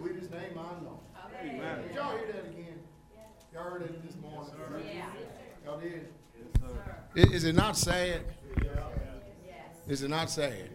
[0.00, 1.00] Sweetest name I know.
[1.42, 1.82] Amen.
[1.86, 2.78] Did y'all hear that again?
[3.52, 4.50] Y'all heard it this morning?
[5.64, 6.08] Y'all did?
[7.16, 8.22] I- Is it not sad?
[9.86, 10.70] Is it not sad?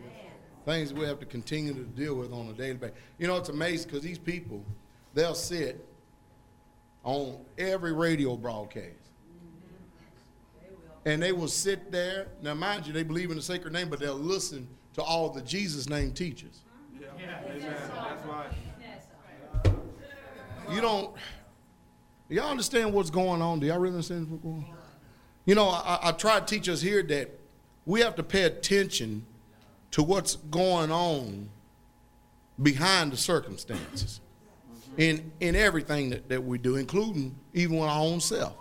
[0.66, 2.96] Things we have to continue to deal with on a daily basis.
[3.18, 4.64] You know, it's amazing because these people,
[5.16, 5.84] they'll sit
[7.04, 8.92] on every radio broadcast.
[11.06, 12.28] And they will sit there.
[12.42, 15.42] Now, mind you, they believe in the sacred name, but they'll listen to all the
[15.42, 16.62] Jesus name teachers.
[17.00, 17.08] Yeah.
[17.46, 17.60] Amen.
[17.62, 18.48] That's right.
[20.72, 21.14] You don't.
[22.28, 23.60] Do y'all understand what's going on?
[23.60, 24.78] Do y'all really understand what's going on?
[25.46, 27.30] You know, I, I try to teach us here that
[27.86, 29.26] we have to pay attention
[29.92, 31.50] to what's going on
[32.62, 34.22] behind the circumstances
[34.98, 38.56] in in everything that, that we do, including even with our own self.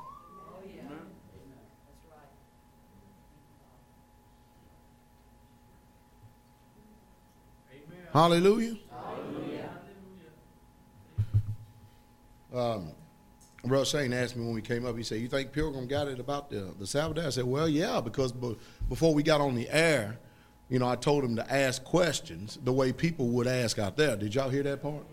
[8.12, 8.76] Hallelujah.
[12.54, 12.92] Um,
[13.64, 16.20] Brother Shane asked me when we came up, he said, You think Pilgrim got it
[16.20, 17.24] about the, the Sabbath?
[17.24, 18.56] I said, Well, yeah, because be-
[18.88, 20.18] before we got on the air,
[20.68, 24.16] you know, I told him to ask questions the way people would ask out there.
[24.16, 25.04] Did y'all hear that part?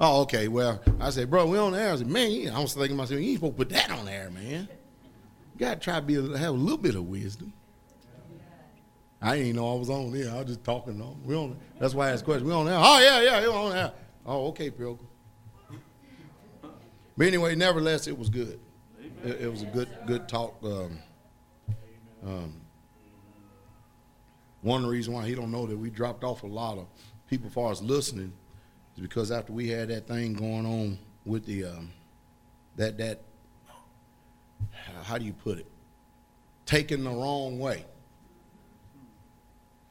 [0.00, 0.48] Oh, okay.
[0.48, 1.92] Well, I said, Bro, we on the air.
[1.92, 4.30] I said, Man, I was thinking myself, You ain't supposed to put that on air,
[4.30, 4.68] man.
[5.54, 7.52] You got to try to be, have a little bit of wisdom.
[9.20, 10.32] I didn't know I was on there.
[10.32, 11.00] I was just talking.
[11.24, 11.56] We on.
[11.78, 12.48] That's why I asked questions.
[12.48, 12.76] We on there.
[12.76, 13.92] Oh yeah, yeah, we on there.
[14.26, 15.06] Oh, okay, Pilgrim.
[17.16, 18.58] But anyway, nevertheless, it was good.
[19.24, 20.56] It, it was a good, good talk.
[20.62, 20.98] Um,
[22.24, 22.60] um,
[24.62, 26.86] one reason why he don't know that we dropped off a lot of
[27.28, 28.32] people as far as listening
[28.96, 31.90] is because after we had that thing going on with the um,
[32.76, 33.22] that that
[35.02, 35.66] how do you put it
[36.64, 37.84] taken the wrong way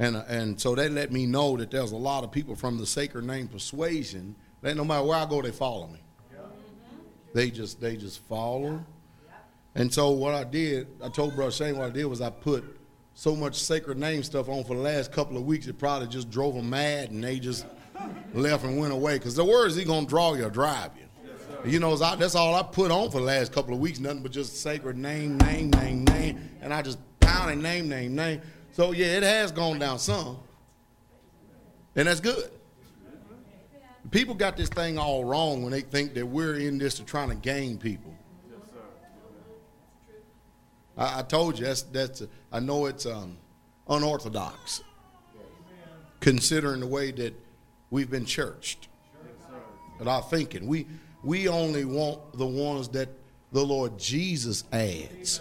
[0.01, 2.79] and, uh, and so they let me know that there's a lot of people from
[2.79, 5.99] the sacred name persuasion that no matter where I go, they follow me.
[7.33, 8.83] They just they just follow.
[9.75, 12.63] And so what I did, I told Brother Shane what I did was I put
[13.13, 16.29] so much sacred name stuff on for the last couple of weeks, it probably just
[16.29, 17.65] drove them mad, and they just
[18.33, 19.17] left and went away.
[19.17, 21.71] Because the word is he gonna draw you or drive you.
[21.71, 24.23] You know, I- that's all I put on for the last couple of weeks, nothing
[24.23, 28.41] but just sacred name, name, name, name, and I just pounded name, name, name.
[28.73, 30.37] So yeah, it has gone down some,
[31.95, 32.49] and that's good.
[34.11, 37.29] People got this thing all wrong when they think that we're in this to trying
[37.29, 38.13] to gain people.
[38.49, 38.59] Yes,
[40.97, 42.23] I, I told you that's that's.
[42.51, 43.37] I know it's um,
[43.87, 44.83] unorthodox,
[46.19, 47.33] considering the way that
[47.89, 48.89] we've been churched.
[49.97, 50.87] But our thinking, we
[51.23, 53.07] we only want the ones that
[53.53, 55.39] the Lord Jesus adds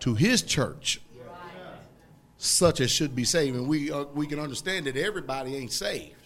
[0.00, 1.02] to His church,
[2.38, 6.23] such as should be saved, and we uh, we can understand that everybody ain't saved.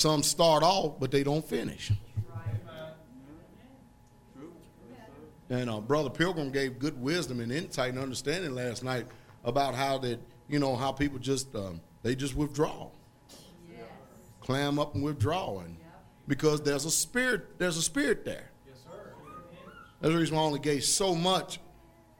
[0.00, 1.92] Some start off, but they don't finish.
[5.50, 9.04] And uh, Brother Pilgrim gave good wisdom and insight and understanding last night
[9.44, 10.18] about how that
[10.48, 12.88] you know how people just um, they just withdraw,
[14.40, 15.76] clam up and withdraw, and
[16.26, 18.50] because there's a spirit there's a spirit there.
[18.66, 19.12] Yes, sir.
[20.00, 21.60] That's the reason why I only gave so much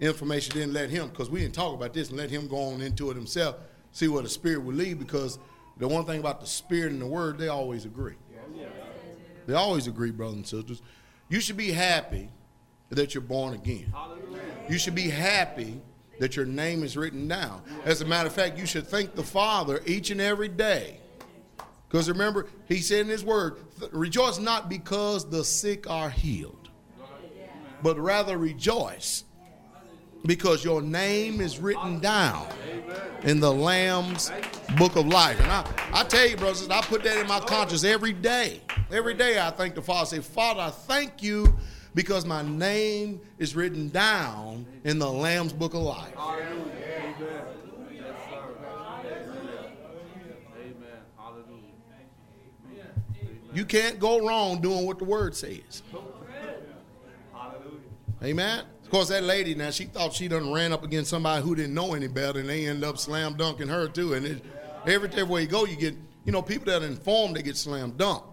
[0.00, 0.52] information.
[0.52, 3.10] Didn't let him because we didn't talk about this and let him go on into
[3.10, 3.56] it himself,
[3.90, 4.98] see where the spirit would lead.
[4.98, 5.38] Because
[5.80, 8.14] the one thing about the spirit and the word, they always agree.
[9.46, 10.82] They always agree, brothers and sisters.
[11.28, 12.28] You should be happy
[12.90, 13.92] that you're born again.
[14.68, 15.80] You should be happy
[16.18, 17.62] that your name is written down.
[17.84, 21.00] As a matter of fact, you should thank the Father each and every day.
[21.88, 23.56] Because remember, he said in his word,
[23.90, 26.68] rejoice not because the sick are healed,
[27.82, 29.24] but rather rejoice
[30.24, 32.46] because your name is written down
[33.22, 34.30] in the Lamb's
[34.76, 35.40] book of life.
[35.40, 38.60] And I, I tell you, brothers, I put that in my conscience every day.
[38.90, 40.00] Every day I thank the Father.
[40.00, 41.54] I say, Father, I thank you
[41.94, 46.14] because my name is written down in the Lamb's book of life.
[50.56, 51.00] Amen.
[51.16, 51.60] Hallelujah.
[53.52, 55.82] You can't go wrong doing what the word says.
[57.32, 57.80] Hallelujah.
[58.22, 58.64] Amen.
[58.90, 61.74] Of course, that lady now she thought she done ran up against somebody who didn't
[61.74, 64.14] know any better, and they end up slam dunking her too.
[64.14, 64.44] And it,
[64.84, 65.94] every everywhere you go, you get
[66.24, 68.24] you know people that are informed they get slam dunked.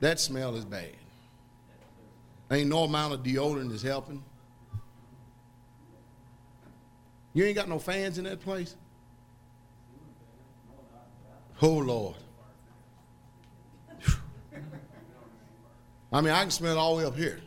[0.00, 0.96] That smell is bad.
[2.50, 4.24] Ain't no amount of deodorant is helping.
[7.32, 8.74] You ain't got no fans in that place.
[11.62, 12.16] Oh Lord.
[16.12, 17.40] I mean, I can smell it all the way up here.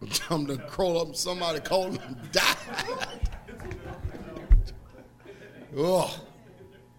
[0.30, 2.54] I'm to crawl up somebody called and die.
[5.76, 6.18] Oh,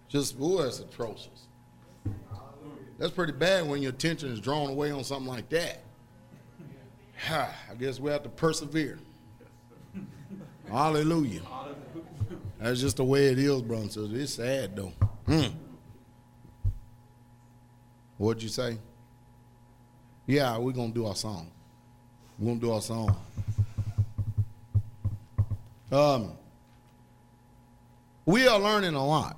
[0.08, 1.48] just, oh, that's atrocious.
[3.00, 5.84] That's pretty bad when your attention is drawn away on something like that.
[7.30, 9.00] I guess we have to persevere.
[10.70, 11.42] Hallelujah.
[12.60, 13.90] That's just the way it is, brother.
[13.90, 14.94] So it's sad though.
[15.26, 15.56] Hmm.
[18.18, 18.78] What'd you say?
[20.28, 21.52] Yeah, we're gonna do our song.
[22.44, 23.18] Gonna do our song.
[25.92, 26.32] Um,
[28.26, 29.38] we are learning a lot.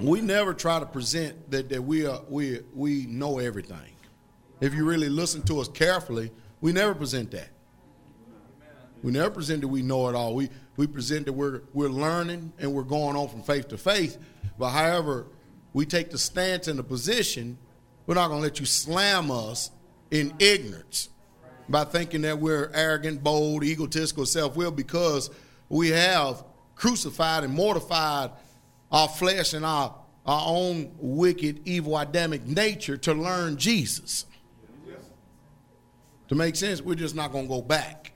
[0.00, 3.92] we never try to present that, that we are we we know everything.
[4.60, 7.50] If you really listen to us carefully, we never present that.
[9.04, 10.34] We never present that we know it all.
[10.34, 14.18] We we present that we're we're learning and we're going on from faith to faith.
[14.58, 15.28] But however,
[15.72, 17.58] we take the stance and the position,
[18.06, 19.70] we're not going to let you slam us
[20.10, 21.10] in ignorance
[21.68, 25.30] by thinking that we're arrogant, bold, egotistical, self willed because
[25.68, 28.30] we have crucified and mortified
[28.92, 29.94] our flesh and our
[30.26, 34.26] our own wicked, evil, Adamic nature to learn Jesus.
[36.28, 38.12] To make sense, we're just not going to go back.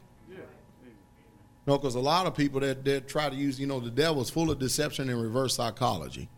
[1.67, 4.29] No, because a lot of people that, that try to use, you know, the devil's
[4.29, 6.29] full of deception and reverse psychology.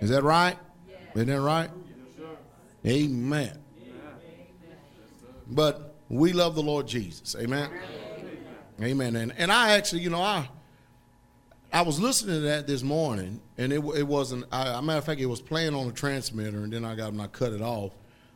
[0.00, 0.58] Is that right?
[1.14, 1.70] Isn't that right?
[2.84, 3.58] Amen.
[5.46, 7.34] But we love the Lord Jesus.
[7.38, 7.70] Amen.
[8.80, 9.16] Amen.
[9.16, 10.48] And, and I actually, you know, I
[11.72, 14.46] I was listening to that this morning, and it, it wasn't.
[14.52, 17.12] I, a matter of fact, it was playing on the transmitter, and then I got
[17.12, 17.92] and I cut it off.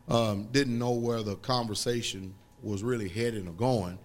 [0.09, 3.99] Um, didn't know where the conversation was really heading or going,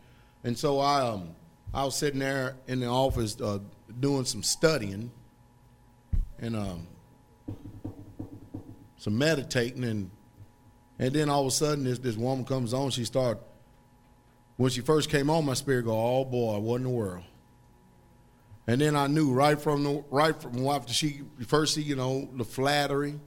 [0.43, 1.35] and so I um,
[1.73, 3.59] I was sitting there in the office uh,
[3.99, 5.11] doing some studying
[6.39, 6.87] and um,
[8.97, 10.11] some meditating, and
[10.99, 12.91] and then all of a sudden this this woman comes on.
[12.91, 13.41] She started
[14.57, 17.23] when she first came on, my spirit go, "Oh boy, what in the world?"
[18.67, 22.27] And then I knew right from the right from after she first see you know
[22.33, 23.19] the flattery,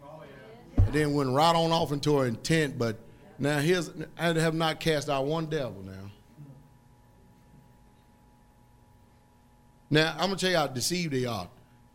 [0.77, 2.79] and then went right on off into her intent.
[2.79, 2.99] But
[3.39, 6.11] now here's I have not cast out one devil now.
[9.91, 11.49] Now, I'm going to tell you how deceived they are.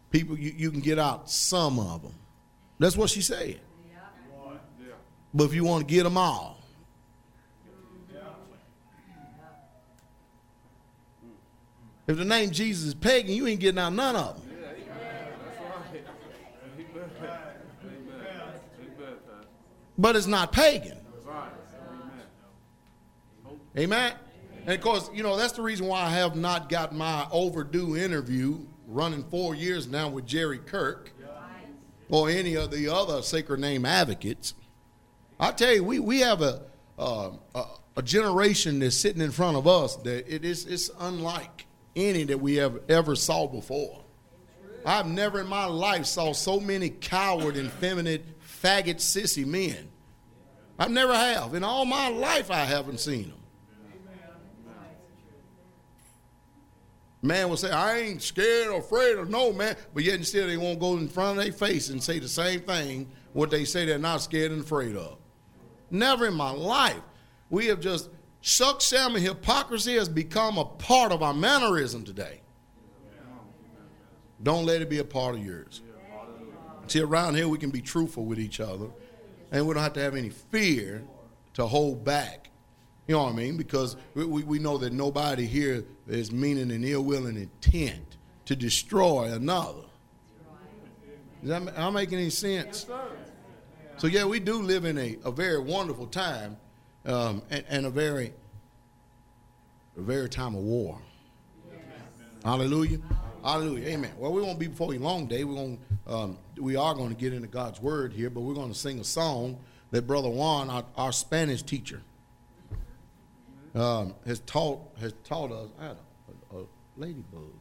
[0.10, 2.14] People, you, you can get out some of them.
[2.80, 3.60] That's what she said.
[5.34, 6.60] But if you want to get them all,
[12.08, 14.50] if the name Jesus is pagan, you ain't getting out none of them.
[19.98, 20.98] But it's not pagan.
[23.78, 24.14] Amen.
[24.66, 27.98] And of course, you know, that's the reason why I have not got my overdue
[27.98, 31.12] interview running four years now with Jerry Kirk
[32.10, 34.54] or any of the other sacred name advocates.
[35.40, 36.62] I tell you, we, we have a,
[36.98, 37.66] uh, a,
[37.98, 42.40] a generation that's sitting in front of us that it is it's unlike any that
[42.40, 44.04] we have ever saw before.
[44.86, 49.90] I've never in my life saw so many coward, effeminate, faggot, sissy men.
[50.78, 51.54] I never have.
[51.54, 53.40] In all my life, I haven't seen them.
[57.22, 60.58] Man will say, I ain't scared or afraid of no man, but yet still they
[60.58, 63.86] won't go in front of their face and say the same thing what they say
[63.86, 65.18] they're not scared and afraid of.
[65.90, 67.00] Never in my life.
[67.50, 68.10] We have just
[68.44, 72.42] suck salmon hypocrisy has become a part of our mannerism today.
[74.44, 75.82] Don't let it be a part of yours.
[76.86, 78.88] See, around here we can be truthful with each other,
[79.52, 81.04] and we don't have to have any fear
[81.56, 82.44] to hold back
[83.08, 83.58] you know what I mean?
[83.58, 88.56] Because we, we know that nobody here is meaning an ill will and intent to
[88.56, 89.82] destroy another.
[91.42, 92.86] Is that am I making any sense?
[93.98, 96.58] So yeah, we do live in a, a very wonderful time
[97.06, 98.34] um, and, and, a very
[99.98, 101.00] a very time of war.
[102.44, 103.00] Hallelujah.
[103.44, 103.88] Hallelujah.
[103.88, 104.12] Amen.
[104.18, 105.44] Well, we won't be before you long day.
[105.44, 108.72] We're going um, we are going to get into God's word here, but we're going
[108.72, 109.58] to sing a song
[109.92, 112.02] that Brother Juan, our, our Spanish teacher,
[113.76, 115.70] um, has taught has taught us.
[115.80, 115.98] I had
[116.52, 116.66] a, a, a
[116.98, 117.54] ladybug.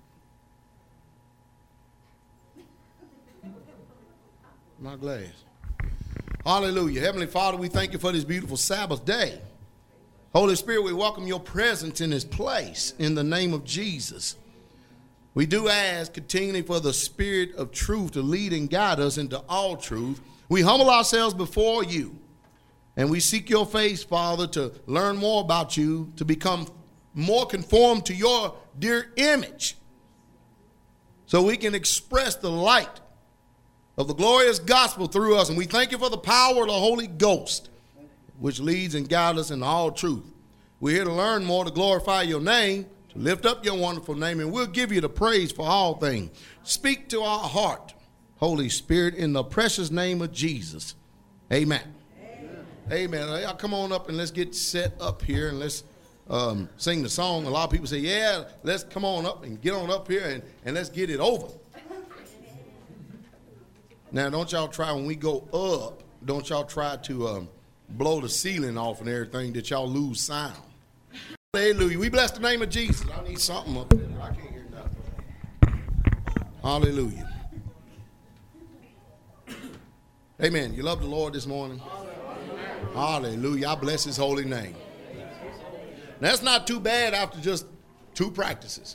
[4.80, 5.44] My glass.
[6.44, 7.00] Hallelujah.
[7.00, 9.40] Heavenly Father, we thank you for this beautiful Sabbath day.
[10.34, 14.34] Holy Spirit, we welcome your presence in this place in the name of Jesus.
[15.34, 19.38] We do ask continually for the Spirit of truth to lead and guide us into
[19.49, 20.20] all truth.
[20.49, 22.18] We humble ourselves before you.
[22.96, 26.66] And we seek your face, Father, to learn more about you, to become
[27.14, 29.76] more conformed to your dear image,
[31.26, 33.00] so we can express the light
[33.96, 35.49] of the glorious gospel through us.
[35.49, 37.70] And we thank you for the power of the Holy Ghost,
[38.38, 40.25] which leads and guides us in all truth.
[40.80, 44.40] We're here to learn more, to glorify your name, to lift up your wonderful name,
[44.40, 46.30] and we'll give you the praise for all things.
[46.64, 47.94] Speak to our heart,
[48.38, 50.96] Holy Spirit, in the precious name of Jesus.
[51.52, 51.82] Amen.
[52.20, 52.66] Amen.
[52.90, 53.42] Amen.
[53.42, 55.84] Y'all come on up and let's get set up here and let's
[56.30, 57.44] um, sing the song.
[57.46, 60.25] A lot of people say, Yeah, let's come on up and get on up here
[60.25, 61.49] and, and let's get it over.
[64.14, 67.49] Now, don't y'all try when we go up, don't y'all try to um,
[67.88, 70.54] blow the ceiling off and everything that y'all lose sound.
[71.54, 71.99] Hallelujah.
[71.99, 73.07] We bless the name of Jesus.
[73.11, 74.07] I need something up there.
[74.21, 75.83] I can't hear nothing.
[76.62, 77.28] Hallelujah.
[80.42, 80.75] Amen.
[80.75, 81.81] You love the Lord this morning?
[82.95, 83.69] Hallelujah.
[83.69, 84.76] I bless his holy name.
[86.21, 87.66] That's not too bad after just
[88.14, 88.95] two practices.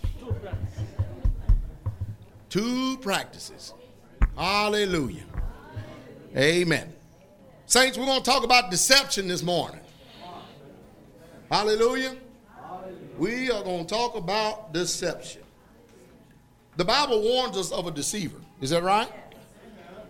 [2.50, 3.74] Two practices.
[4.38, 5.24] Hallelujah.
[6.36, 6.94] Amen.
[7.65, 9.79] Saints, we're going to talk about deception this morning.
[11.50, 12.15] Hallelujah.
[13.17, 15.41] We are going to talk about deception.
[16.75, 18.38] The Bible warns us of a deceiver.
[18.62, 19.12] Is that right?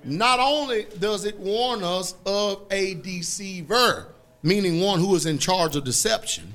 [0.03, 5.77] Not only does it warn us of a deceiver, meaning one who is in charge
[5.77, 6.53] of deception,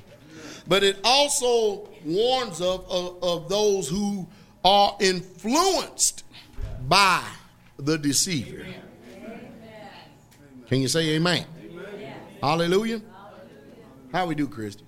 [0.67, 4.27] but it also warns of, of, of those who
[4.63, 6.23] are influenced
[6.87, 7.23] by
[7.83, 8.65] the deceiver.
[10.67, 11.45] Can you say amen?
[11.59, 12.15] amen.
[12.41, 13.01] Hallelujah.
[14.11, 14.85] How we do, Christy?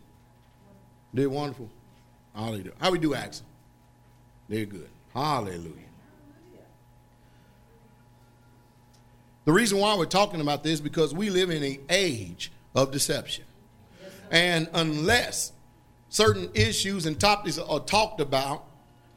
[1.14, 1.70] Did wonderful.
[2.34, 2.72] Hallelujah.
[2.80, 3.46] How we do, Axel?
[4.50, 4.90] They're good.
[5.14, 5.72] Hallelujah.
[9.46, 13.46] The reason why we're talking about this because we live in an age of deception.
[14.32, 15.54] And unless
[16.10, 18.66] certain issues and topics are talked about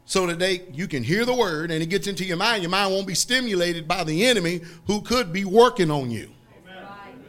[0.08, 2.70] so that they you can hear the word and it gets into your mind, your
[2.70, 6.30] mind won't be stimulated by the enemy who could be working on you.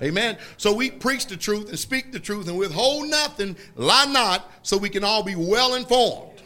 [0.01, 0.37] Amen.
[0.55, 4.77] So we preach the truth and speak the truth and withhold nothing, lie not, so
[4.77, 6.41] we can all be well informed.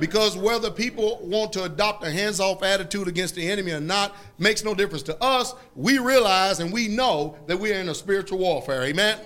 [0.00, 4.16] Because whether people want to adopt a hands off attitude against the enemy or not
[4.36, 5.54] makes no difference to us.
[5.76, 8.82] We realize and we know that we are in a spiritual warfare.
[8.82, 9.16] Amen.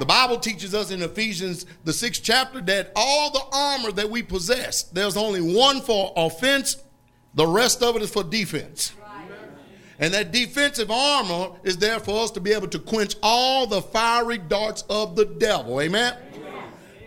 [0.00, 4.22] The Bible teaches us in Ephesians, the sixth chapter, that all the armor that we
[4.22, 6.78] possess, there's only one for offense,
[7.34, 8.94] the rest of it is for defense.
[9.98, 13.82] And that defensive armor is there for us to be able to quench all the
[13.82, 15.82] fiery darts of the devil.
[15.82, 16.16] Amen?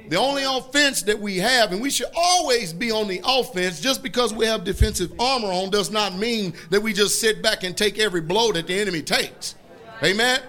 [0.10, 4.04] The only offense that we have, and we should always be on the offense, just
[4.04, 7.76] because we have defensive armor on does not mean that we just sit back and
[7.76, 9.56] take every blow that the enemy takes.
[10.04, 10.42] Amen?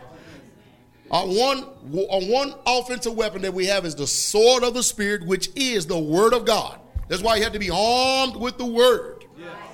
[1.10, 1.64] Our one,
[2.10, 5.86] our one offensive weapon that we have is the sword of the Spirit, which is
[5.86, 6.80] the Word of God.
[7.08, 9.24] That's why you have to be armed with the Word.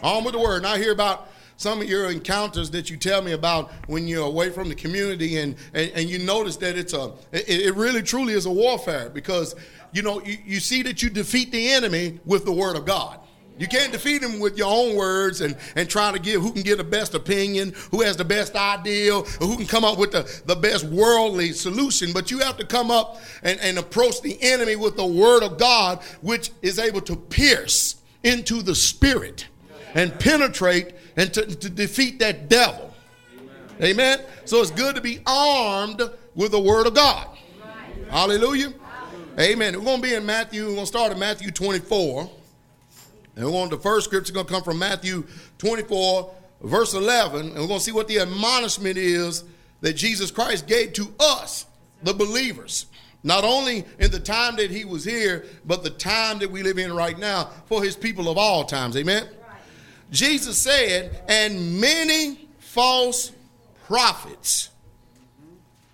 [0.02, 0.58] Armed with the Word.
[0.58, 1.28] And I hear about
[1.60, 5.36] some of your encounters that you tell me about when you're away from the community
[5.36, 9.10] and, and, and you notice that it's a it, it, really truly is a warfare
[9.10, 9.54] because
[9.92, 13.20] you know you, you see that you defeat the enemy with the word of god
[13.60, 16.62] you can't defeat him with your own words and, and try to give who can
[16.62, 20.12] get the best opinion, who has the best idea, or who can come up with
[20.12, 22.10] the, the best worldly solution.
[22.14, 25.58] But you have to come up and, and approach the enemy with the word of
[25.58, 29.46] God, which is able to pierce into the spirit
[29.92, 32.94] and penetrate and to, to defeat that devil.
[33.76, 33.90] Amen.
[33.90, 34.20] Amen.
[34.46, 36.00] So it's good to be armed
[36.34, 37.28] with the word of God.
[38.08, 38.72] Hallelujah.
[39.38, 39.78] Amen.
[39.78, 40.62] We're going to be in Matthew.
[40.62, 42.39] We're going to start in Matthew 24.
[43.36, 45.26] And we're going to the first scripture is going to come from Matthew
[45.58, 47.48] 24, verse 11.
[47.48, 49.44] And we're going to see what the admonishment is
[49.80, 51.66] that Jesus Christ gave to us,
[52.02, 52.86] the believers.
[53.22, 56.78] Not only in the time that he was here, but the time that we live
[56.78, 58.96] in right now for his people of all times.
[58.96, 59.28] Amen.
[60.10, 63.32] Jesus said, and many false
[63.86, 64.70] prophets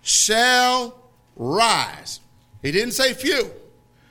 [0.01, 0.97] shall
[1.35, 2.21] rise.
[2.61, 3.51] He didn't say few.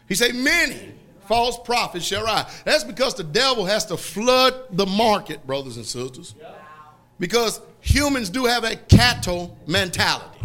[0.08, 0.92] He said many
[1.26, 2.62] false prophets shall rise.
[2.64, 6.34] That's because the devil has to flood the market, brothers and sisters.
[7.18, 10.36] Because humans do have a cattle mentality.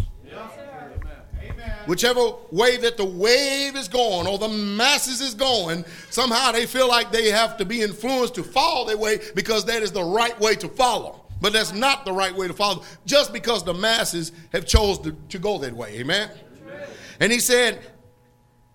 [1.87, 6.87] Whichever way that the wave is going or the masses is going, somehow they feel
[6.87, 10.39] like they have to be influenced to follow their way because that is the right
[10.39, 11.25] way to follow.
[11.41, 15.15] But that's not the right way to follow just because the masses have chose to,
[15.29, 15.97] to go that way.
[15.99, 16.29] Amen?
[16.63, 16.87] Amen.
[17.19, 17.79] And he said,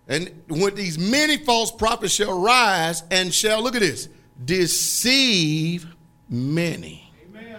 [0.09, 4.09] and when these many false prophets shall rise and shall, look at this,
[4.45, 5.87] deceive
[6.29, 7.13] many.
[7.29, 7.59] Amen.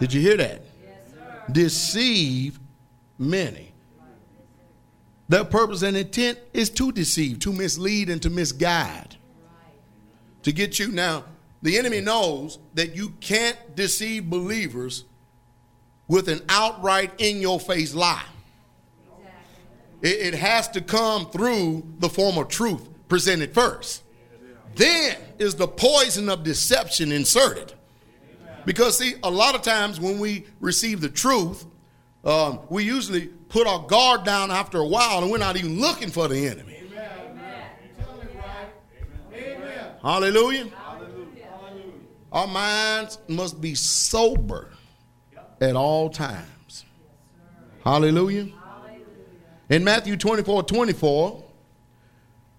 [0.00, 0.62] Did you hear that?
[0.82, 1.14] Yes,
[1.52, 2.58] deceive
[3.18, 3.70] many.
[5.28, 9.16] Their purpose and intent is to deceive, to mislead, and to misguide.
[10.42, 10.88] To get you.
[10.90, 11.24] Now,
[11.62, 15.04] the enemy knows that you can't deceive believers
[16.08, 18.24] with an outright in your face lie.
[20.02, 24.02] It, it, has to come through the form of truth presented first.
[24.76, 27.74] Then is the poison of deception inserted.
[28.64, 31.66] Because, see, a lot of times when we receive the truth,
[32.24, 36.10] um, we usually put our guard down after a while and we're not even looking
[36.10, 36.76] for the enemy.
[40.02, 40.66] Hallelujah.
[42.32, 44.70] Our minds must be sober
[45.60, 46.84] at all times.
[47.84, 48.48] Hallelujah.
[49.70, 51.44] In Matthew 24 24,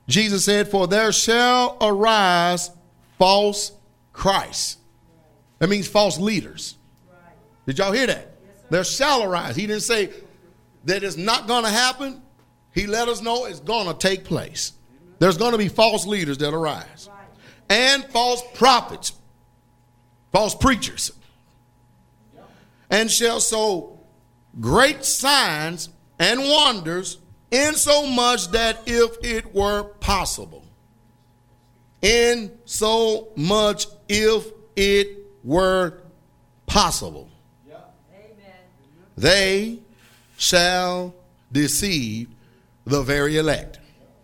[0.08, 2.72] Jesus said, For there shall arise
[3.20, 3.74] false
[4.14, 4.80] Christ.
[5.60, 6.76] That means false leaders.
[7.68, 8.36] Did y'all hear that?
[8.70, 9.56] There shall arise.
[9.56, 10.10] He didn't say
[10.86, 12.22] that it's not going to happen.
[12.74, 14.72] He let us know it's going to take place.
[15.20, 17.10] There's going to be false leaders that arise
[17.70, 19.14] and false prophets,
[20.32, 21.12] false preachers,
[22.90, 24.00] and shall so
[24.60, 25.90] great signs
[26.22, 27.18] and wonders,
[27.50, 30.64] in so much that if it were possible,
[32.04, 35.98] in so much if it were
[36.68, 37.28] possible,
[39.18, 39.80] they
[40.38, 41.16] shall
[41.52, 42.30] deceive
[42.86, 43.80] the very elect.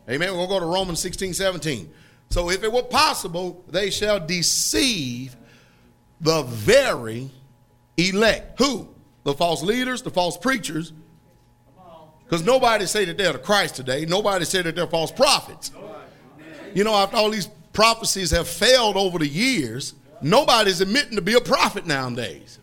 [0.07, 0.29] Amen.
[0.29, 1.91] We're going to go to Romans 16, 17.
[2.29, 5.35] So if it were possible, they shall deceive
[6.21, 7.31] the very
[7.97, 8.59] elect.
[8.59, 8.87] Who?
[9.23, 10.93] The false leaders, the false preachers.
[12.27, 14.05] Because nobody say that they're the Christ today.
[14.05, 15.71] Nobody say that they're false prophets.
[16.73, 21.35] You know, after all these prophecies have failed over the years, nobody's admitting to be
[21.35, 22.59] a prophet nowadays.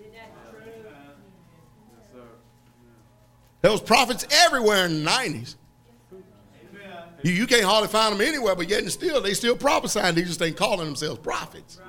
[3.63, 5.55] There was prophets everywhere in the 90s.
[7.23, 10.15] You, you can't hardly find them anywhere, but yet and still, they still prophesying.
[10.15, 11.81] They just ain't calling themselves prophets.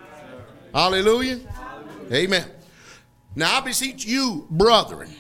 [0.74, 1.41] Hallelujah.
[2.13, 2.46] Amen.
[3.36, 5.13] Now I beseech you, brethren,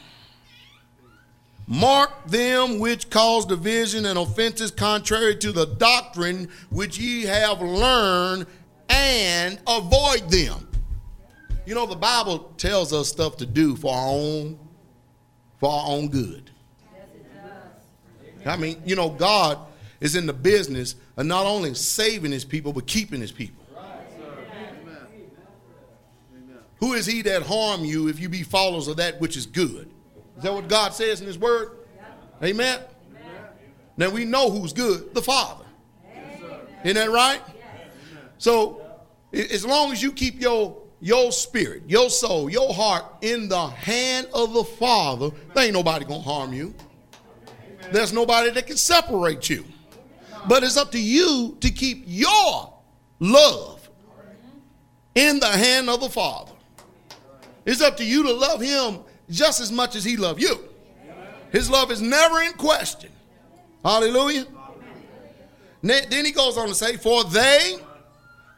[1.67, 8.45] mark them which cause division and offenses contrary to the doctrine which ye have learned,
[8.89, 10.67] and avoid them.
[11.65, 14.59] You know, the Bible tells us stuff to do for our own,
[15.59, 16.51] for our own good.
[18.45, 19.57] I mean, you know, God
[19.99, 23.65] is in the business of not only saving his people, but keeping his people.
[26.77, 29.89] Who is he that harm you if you be followers of that which is good?
[30.45, 31.71] That what God says in his word?
[32.43, 32.79] Amen.
[33.97, 35.65] Now we know who's good, the Father.
[36.83, 37.41] Isn't that right?
[38.37, 38.79] So
[39.33, 44.27] as long as you keep your your spirit, your soul, your heart in the hand
[44.35, 46.75] of the Father, there ain't nobody gonna harm you.
[47.91, 49.65] There's nobody that can separate you.
[50.47, 52.71] But it's up to you to keep your
[53.19, 53.89] love
[55.15, 56.51] in the hand of the Father.
[57.65, 60.59] It's up to you to love him just as much as he loved you.
[61.51, 63.11] His love is never in question.
[63.83, 64.45] Hallelujah.
[65.81, 67.77] Then he goes on to say, For they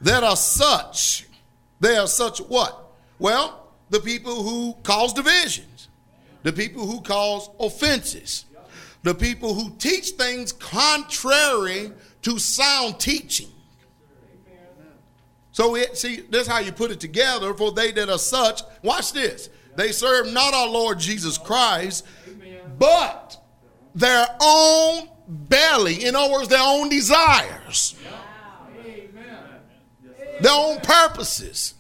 [0.02, 1.28] that are such,
[1.80, 2.92] they are such what?
[3.20, 5.90] Well, the people who cause divisions,
[6.44, 8.46] the people who cause offenses,
[9.04, 13.50] the people who teach things contrary to sound teaching.
[15.52, 17.54] So it, see, this is how you put it together.
[17.54, 19.50] For they that are such, watch this.
[19.78, 22.04] They serve not our Lord Jesus Christ,
[22.80, 23.40] but
[23.94, 26.04] their own belly.
[26.04, 27.96] In other words, their own desires,
[30.42, 31.76] their own purposes.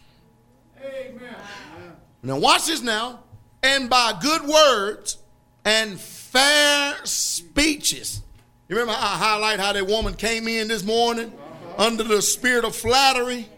[2.22, 3.22] Now watch this now.
[3.64, 5.18] And by good words
[5.66, 8.22] and fair speeches.
[8.70, 11.34] You remember I highlight how that woman came in this morning
[11.80, 13.50] under the spirit of flattery?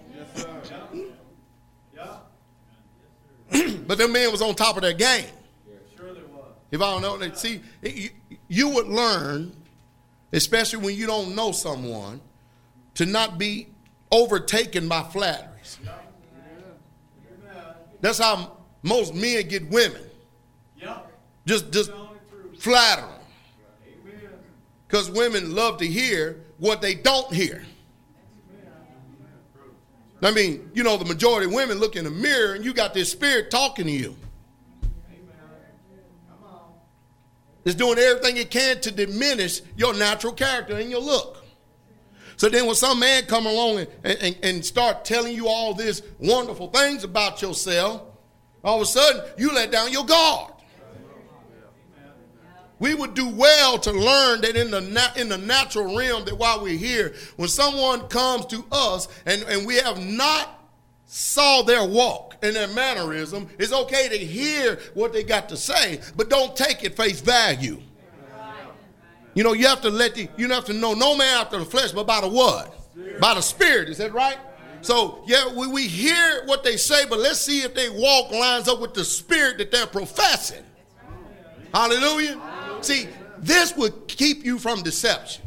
[3.89, 5.25] But that man was on top of their game.
[5.97, 6.45] Sure they was.
[6.69, 8.11] If I don't know, see, you,
[8.47, 9.51] you would learn,
[10.31, 12.21] especially when you don't know someone,
[12.93, 13.67] to not be
[14.11, 15.79] overtaken by flatteries.
[17.99, 20.03] That's how most men get women.
[21.47, 21.91] Just, just
[22.59, 23.09] flattering.
[24.87, 27.65] Because women love to hear what they don't hear.
[30.21, 32.93] I mean, you know, the majority of women look in the mirror and you got
[32.93, 34.15] this spirit talking to you.
[37.65, 41.45] It's doing everything it can to diminish your natural character and your look.
[42.35, 46.01] So then when some man come along and, and, and start telling you all these
[46.19, 48.01] wonderful things about yourself,
[48.63, 50.53] all of a sudden you let down your guard.
[52.79, 56.37] We would do well to learn that in the, na- in the natural realm that
[56.37, 60.65] while we're here, when someone comes to us and, and we have not
[61.05, 65.99] saw their walk and their mannerism, it's okay to hear what they got to say,
[66.15, 67.81] but don't take it face value.
[69.33, 71.65] You know, you have to let the, you have to know no man after the
[71.65, 72.75] flesh, but by the what?
[73.19, 74.37] By the Spirit, is that right?
[74.81, 78.67] So, yeah, we, we hear what they say, but let's see if they walk lines
[78.67, 80.63] up with the spirit that they're professing.
[81.73, 82.39] Hallelujah.
[82.81, 85.43] See, this would keep you from deception.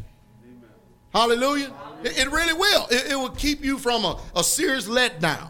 [1.12, 1.72] Hallelujah.
[2.02, 2.86] It, it really will.
[2.90, 5.48] It, it will keep you from a, a serious letdown.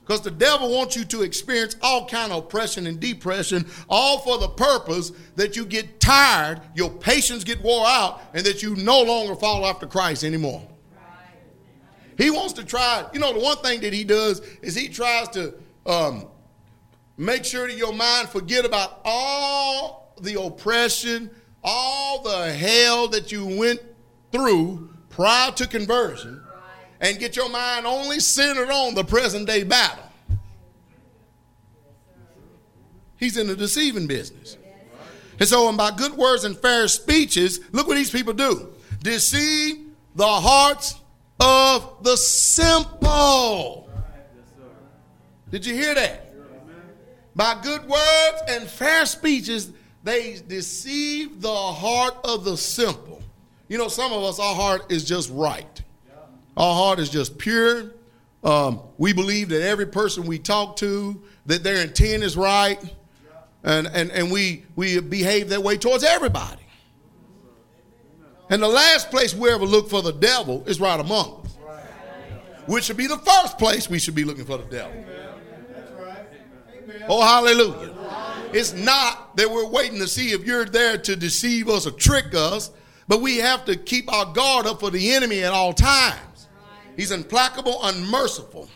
[0.00, 4.38] Because the devil wants you to experience all kind of oppression and depression, all for
[4.38, 9.02] the purpose that you get tired, your patience get wore out, and that you no
[9.02, 10.66] longer follow after Christ anymore.
[12.16, 15.28] He wants to try, you know, the one thing that he does is he tries
[15.30, 16.26] to um,
[17.18, 21.30] make sure that your mind forget about all the oppression,
[21.62, 23.80] all the hell that you went
[24.32, 26.42] through prior to conversion,
[27.00, 30.04] and get your mind only centered on the present day battle.
[33.16, 34.56] He's in the deceiving business.
[35.40, 39.86] And so, and by good words and fair speeches, look what these people do deceive
[40.14, 40.94] the hearts
[41.40, 43.88] of the simple.
[45.50, 46.24] Did you hear that?
[47.34, 49.70] By good words and fair speeches,
[50.08, 53.22] they deceive the heart of the simple.
[53.68, 55.82] You know, some of us, our heart is just right.
[56.56, 57.92] Our heart is just pure.
[58.42, 62.80] Um, we believe that every person we talk to, that their intent is right.
[63.62, 66.62] And, and, and we, we behave that way towards everybody.
[68.48, 71.56] And the last place we ever look for the devil is right among us,
[72.66, 75.04] which should be the first place we should be looking for the devil.
[77.08, 77.97] Oh, hallelujah.
[78.52, 82.34] It's not that we're waiting to see if you're there to deceive us or trick
[82.34, 82.70] us,
[83.06, 86.48] but we have to keep our guard up for the enemy at all times.
[86.96, 88.68] He's implacable, unmerciful.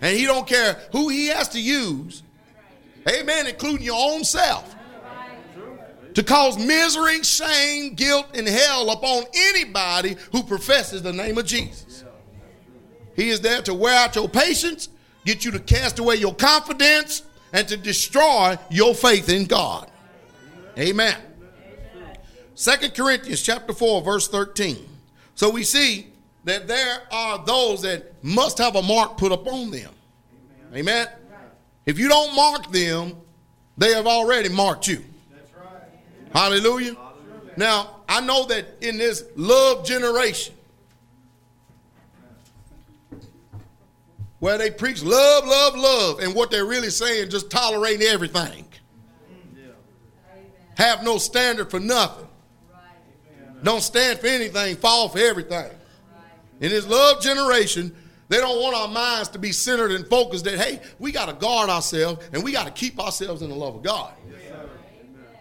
[0.00, 2.22] And he don't care who he has to use,
[3.08, 4.74] amen, including your own self,
[6.14, 12.04] to cause misery, shame, guilt, and hell upon anybody who professes the name of Jesus.
[13.16, 14.88] He is there to wear out your patience,
[15.24, 17.22] get you to cast away your confidence,
[17.54, 19.88] and to destroy your faith in God.
[20.76, 21.16] Amen.
[22.56, 24.76] Second Corinthians chapter 4, verse 13.
[25.36, 26.08] So we see
[26.42, 29.90] that there are those that must have a mark put upon them.
[30.74, 31.06] Amen.
[31.86, 33.16] If you don't mark them,
[33.78, 35.04] they have already marked you.
[36.32, 36.96] Hallelujah.
[37.56, 40.54] Now, I know that in this love generation,
[44.44, 48.66] where they preach love, love, love, and what they're really saying, just tolerating everything.
[50.76, 52.28] Have no standard for nothing.
[53.62, 55.70] Don't stand for anything, fall for everything.
[56.60, 57.96] In this love generation,
[58.28, 61.32] they don't want our minds to be centered and focused that, hey, we got to
[61.32, 64.12] guard ourselves and we got to keep ourselves in the love of God.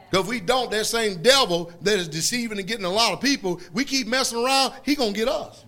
[0.10, 3.20] Because if we don't, that same devil that is deceiving and getting a lot of
[3.20, 5.66] people, we keep messing around, he going to get us.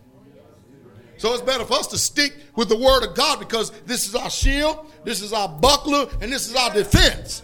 [1.18, 4.16] So it's better for us to stick with the word of God because this is
[4.16, 7.44] our shield, this is our buckler, and this is our defense.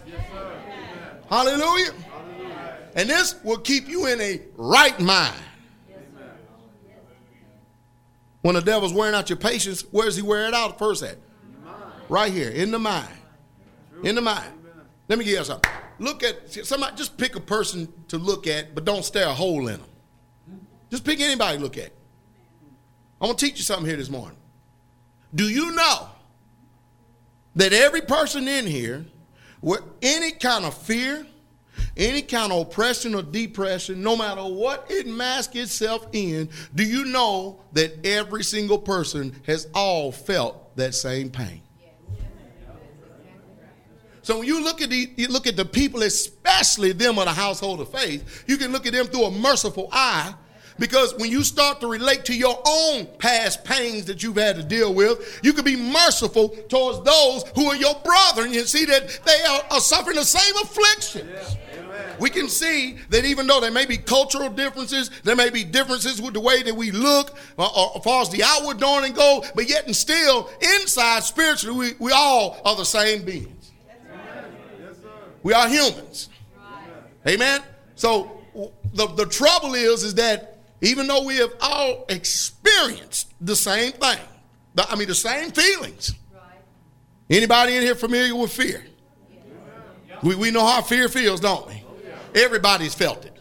[1.29, 1.93] Hallelujah.
[2.95, 5.39] And this will keep you in a right mind.
[8.41, 11.17] When the devil's wearing out your patience, where does he wear it out first at?
[12.09, 13.07] Right here, in the mind.
[14.03, 14.51] In the mind.
[15.07, 15.71] Let me give you something.
[15.99, 19.67] Look at somebody, just pick a person to look at, but don't stare a hole
[19.67, 19.89] in them.
[20.89, 21.91] Just pick anybody to look at.
[23.21, 24.37] I'm going to teach you something here this morning.
[25.35, 26.09] Do you know
[27.55, 29.05] that every person in here,
[29.61, 31.27] with any kind of fear,
[31.95, 37.05] any kind of oppression or depression, no matter what it masks itself in, do you
[37.05, 41.61] know that every single person has all felt that same pain?
[44.23, 47.31] So when you look at the you look at the people, especially them of the
[47.31, 50.33] household of faith, you can look at them through a merciful eye.
[50.81, 54.63] Because when you start to relate to your own past pains that you've had to
[54.63, 58.85] deal with, you can be merciful towards those who are your brother, and you see
[58.85, 61.29] that they are, are suffering the same afflictions.
[61.31, 61.61] Yeah
[62.19, 66.21] we can see that even though there may be cultural differences, there may be differences
[66.21, 69.43] with the way that we look, uh, uh, as far as the outward adorning go,
[69.55, 73.71] but yet and still, inside spiritually, we, we all are the same beings.
[74.79, 74.95] Yes,
[75.43, 76.29] We are humans.
[77.27, 77.61] Amen.
[77.95, 78.41] So
[78.93, 80.50] the, the trouble is, is that
[80.81, 84.19] even though we have all experienced the same thing,
[84.77, 86.13] I mean the same feelings.
[87.29, 88.83] Anybody in here familiar with fear?
[90.23, 91.83] We, we know how fear feels, don't we?
[92.35, 93.37] Everybody's felt it.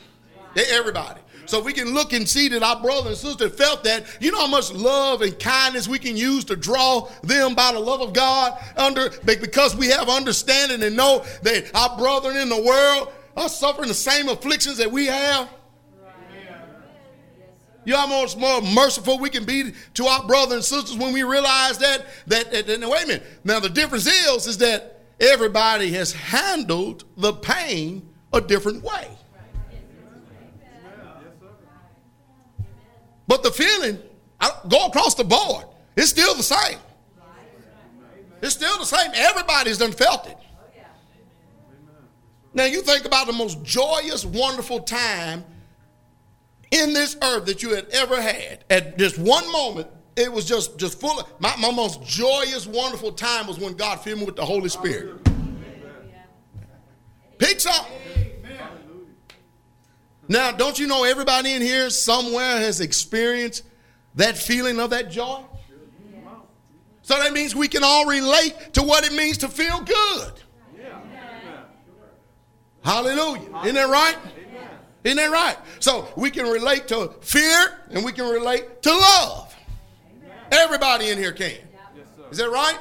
[0.71, 1.21] Everybody.
[1.47, 4.39] So we can look and see that our brother and sister felt that, you know
[4.39, 8.13] how much love and kindness we can use to draw them by the love of
[8.13, 13.49] God under because we have understanding and know that our brethren in the world are
[13.49, 15.49] suffering the same afflictions that we have.
[17.85, 21.13] You know how much more merciful we can be to our brothers and sisters when
[21.13, 23.23] we realize that, that, that, that wait a minute.
[23.43, 29.09] Now the difference is, is that everybody has handled the pain a different way.
[33.27, 33.99] But the feeling,
[34.41, 35.65] I go across the board,
[35.97, 36.79] it's still the same.
[38.43, 39.11] It's still the same.
[39.15, 40.37] Everybody's done felt it.
[42.53, 45.45] Now you think about the most joyous, wonderful time
[46.71, 48.65] in this earth that you had ever had.
[48.71, 53.13] At just one moment, it was just just full of my, my most joyous, wonderful
[53.13, 55.27] time was when God filled me with the Holy Spirit.
[57.39, 57.87] Pick some.
[60.29, 63.65] Now, don't you know everybody in here somewhere has experienced
[64.15, 65.43] that feeling of that joy?
[67.03, 70.33] So that means we can all relate to what it means to feel good.
[72.85, 73.51] Hallelujah.
[73.65, 74.17] Isn't that right?
[75.05, 75.57] Isn't that right?
[75.79, 79.55] So we can relate to fear and we can relate to love.
[80.53, 81.57] Everybody in here can.
[82.31, 82.79] Is that right?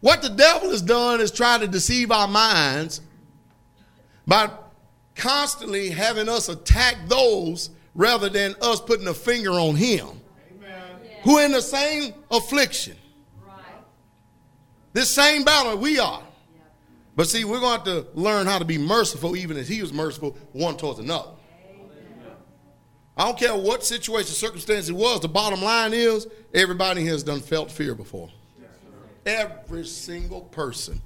[0.00, 3.00] What the devil has done is try to deceive our minds
[4.26, 4.50] by
[5.14, 10.20] constantly having us attack those rather than us putting a finger on him
[11.22, 12.96] who in the same affliction.
[14.92, 16.22] This same battle we are.
[17.16, 19.80] But see, we're going to have to learn how to be merciful, even as he
[19.80, 21.30] was merciful one towards another.
[23.16, 25.20] I don't care what situation, circumstance it was.
[25.20, 28.28] The bottom line is everybody has done felt fear before.
[29.24, 31.00] Every single person.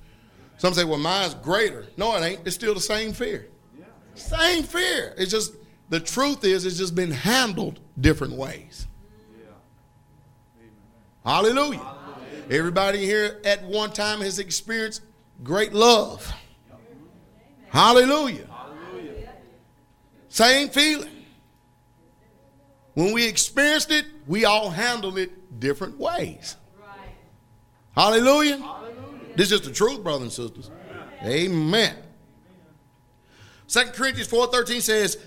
[0.58, 1.86] Some say, well, mine's greater.
[1.96, 2.40] No, it ain't.
[2.44, 3.48] It's still the same fear.
[4.14, 5.14] Same fear.
[5.16, 5.54] It's just,
[5.88, 8.88] the truth is, it's just been handled different ways.
[11.24, 11.80] Hallelujah.
[12.50, 15.02] Everybody here at one time has experienced
[15.42, 16.32] great love.
[17.68, 18.46] Hallelujah.
[20.28, 21.08] Same feeling.
[22.94, 26.56] When we experienced it, we all handled it different ways.
[27.94, 28.62] Hallelujah.
[29.36, 30.70] This is the truth, brothers and sisters.
[31.24, 31.96] Amen.
[33.66, 35.18] Second Corinthians 4.13 says,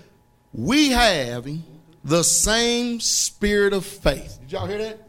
[0.52, 1.64] we having
[2.04, 4.38] the same spirit of faith.
[4.42, 5.04] Did y'all hear that?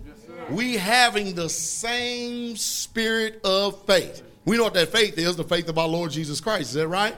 [0.50, 4.22] we having the same spirit of faith.
[4.46, 6.70] We know what that faith is, the faith of our Lord Jesus Christ.
[6.70, 7.16] Is that right?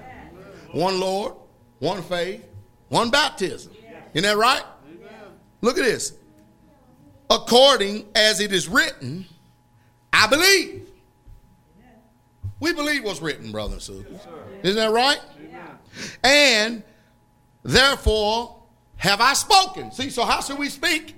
[0.71, 1.33] One Lord,
[1.79, 2.45] one faith,
[2.89, 3.73] one baptism.
[4.13, 4.63] Isn't that right?
[5.61, 6.13] Look at this.
[7.29, 9.25] According as it is written,
[10.13, 10.87] I believe.
[12.59, 14.27] We believe what's written, brothers and sisters.
[14.63, 15.19] Isn't that right?
[16.23, 16.83] And
[17.63, 18.55] therefore
[18.95, 19.91] have I spoken.
[19.91, 21.15] See, so how should we speak?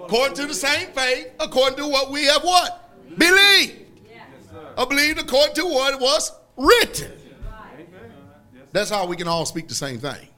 [0.00, 2.90] According to the same faith, according to what we have what?
[3.18, 3.87] Believed.
[4.78, 7.10] I believed according to what was written.
[8.70, 10.28] That's how we can all speak the same thing.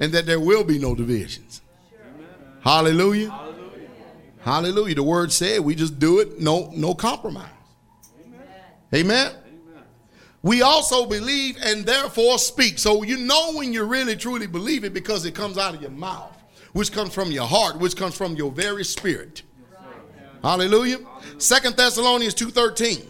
[0.00, 1.60] And that there will be no divisions.
[2.62, 3.38] Hallelujah.
[4.40, 4.94] Hallelujah.
[4.94, 7.50] The word said we just do it, no, no compromise.
[8.94, 9.32] Amen.
[10.42, 12.78] We also believe and therefore speak.
[12.78, 15.90] So you know when you really truly believe it because it comes out of your
[15.90, 16.34] mouth,
[16.72, 19.42] which comes from your heart, which comes from your very spirit.
[20.42, 20.98] Hallelujah.
[21.38, 23.06] Second Thessalonians 2:13.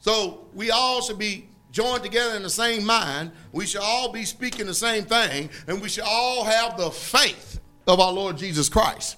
[0.00, 3.32] So we all should be joined together in the same mind.
[3.52, 7.60] We should all be speaking the same thing, and we should all have the faith
[7.86, 9.16] of our Lord Jesus Christ.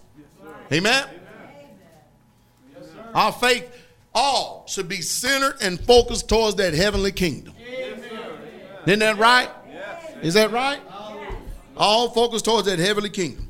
[0.72, 1.08] Amen.
[3.14, 3.70] Our faith
[4.14, 7.54] all should be centered and focused towards that heavenly kingdom.
[8.86, 9.50] Isn't that right?
[10.22, 10.80] Is that right?
[11.76, 13.43] All focused towards that heavenly kingdom.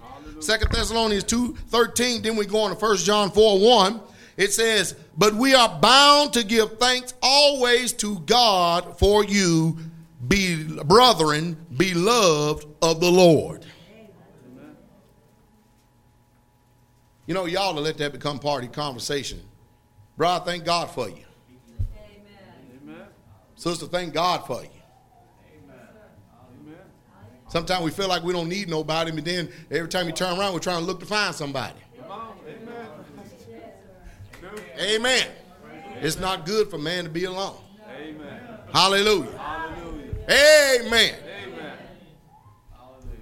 [0.44, 2.22] Second Thessalonians 2 13.
[2.22, 4.00] Then we go on to 1 John 4 1.
[4.37, 9.78] It says, But we are bound to give thanks always to God for you,
[10.28, 13.64] be brethren, beloved of the Lord.
[17.26, 19.40] You know, y'all to let that become part of the conversation.
[20.18, 21.24] Bro, I thank God for you.
[22.87, 23.07] Amen.
[23.57, 24.68] Sister, thank God for you.
[27.54, 30.54] Sometimes we feel like we don't need nobody, but then every time you turn around,
[30.54, 31.78] we're trying to look to find somebody.
[32.50, 32.88] Amen.
[34.80, 35.28] Amen.
[36.00, 37.54] It's not good for man to be alone.
[37.96, 38.40] Amen.
[38.72, 39.38] Hallelujah.
[39.38, 40.14] Hallelujah.
[40.24, 41.14] Amen.
[41.14, 41.78] Amen.
[42.72, 43.20] Hallelujah.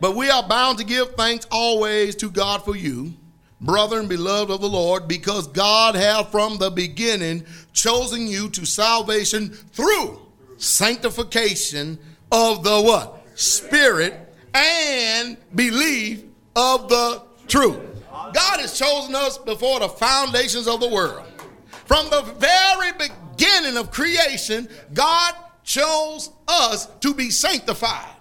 [0.00, 3.12] But we are bound to give thanks always to God for you,
[3.60, 7.44] brethren, beloved of the Lord, because God hath from the beginning
[7.74, 10.18] chosen you to salvation through
[10.56, 11.98] sanctification
[12.32, 13.24] of the what?
[13.34, 14.14] Spirit
[14.54, 16.24] and belief
[16.56, 17.78] of the truth.
[18.10, 21.24] God has chosen us before the foundations of the world.
[21.84, 28.16] From the very beginning of creation, God chose us to be sanctified.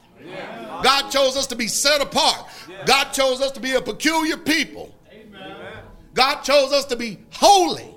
[0.84, 2.48] God chose us to be set apart.
[2.86, 4.94] God chose us to be a peculiar people.
[6.14, 7.96] God chose us to be holy.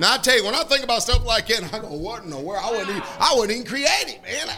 [0.00, 2.30] Now I tell you, when I think about stuff like that, I go, "What in
[2.30, 2.62] the world?
[2.64, 4.48] I wouldn't even, I wouldn't even create it, man."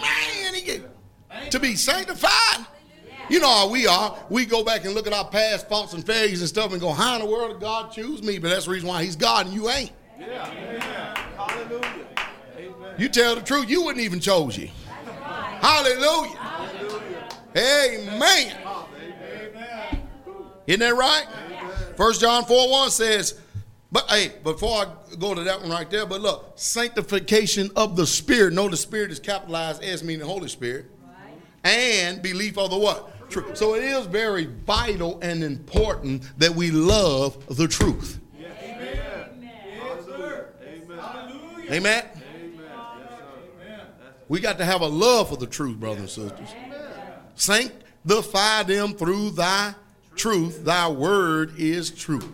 [0.00, 2.66] Man, he get, to be sanctified.
[3.30, 4.18] You know how we are.
[4.28, 6.92] We go back and look at our past faults and failures and stuff and go,
[6.92, 9.46] "How in the world did God choose me?" But that's the reason why He's God
[9.46, 9.92] and you ain't.
[10.18, 12.06] Yeah, Hallelujah.
[12.58, 12.94] Amen.
[12.98, 14.68] You tell the truth, you wouldn't even chose you.
[15.60, 16.38] Hallelujah.
[17.56, 18.56] Amen.
[20.66, 21.26] Isn't that right?
[21.96, 23.40] First John 4 1 says,
[23.92, 28.06] but hey, before I go to that one right there, but look, sanctification of the
[28.06, 28.52] Spirit.
[28.52, 30.86] No, the Spirit is capitalized as meaning Holy Spirit.
[31.64, 33.28] And belief of the what?
[33.28, 33.56] Truth.
[33.56, 38.18] So it is very vital and important that we love the truth.
[38.62, 39.50] Amen.
[40.88, 41.72] Hallelujah.
[41.72, 42.04] Amen.
[44.28, 46.54] We got to have a love for the truth, brothers and sisters.
[47.34, 49.74] Sanctify them through thy
[50.14, 50.64] truth.
[50.64, 52.28] Thy word is truth.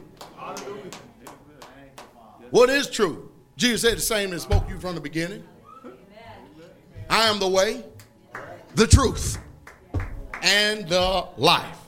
[2.50, 3.18] What is truth?
[3.56, 5.44] Jesus said the same that spoke you from the beginning.
[7.08, 7.84] I am the way,
[8.74, 9.38] the truth,
[10.42, 11.78] and the life.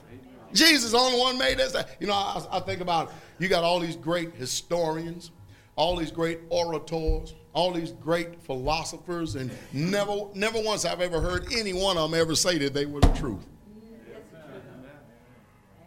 [0.53, 1.97] Jesus is the only one made that.
[2.01, 5.31] You know, I, I think about you got all these great historians,
[5.77, 11.53] all these great orators, all these great philosophers, and never, never once I've ever heard
[11.53, 13.45] any one of them ever say that they were the truth.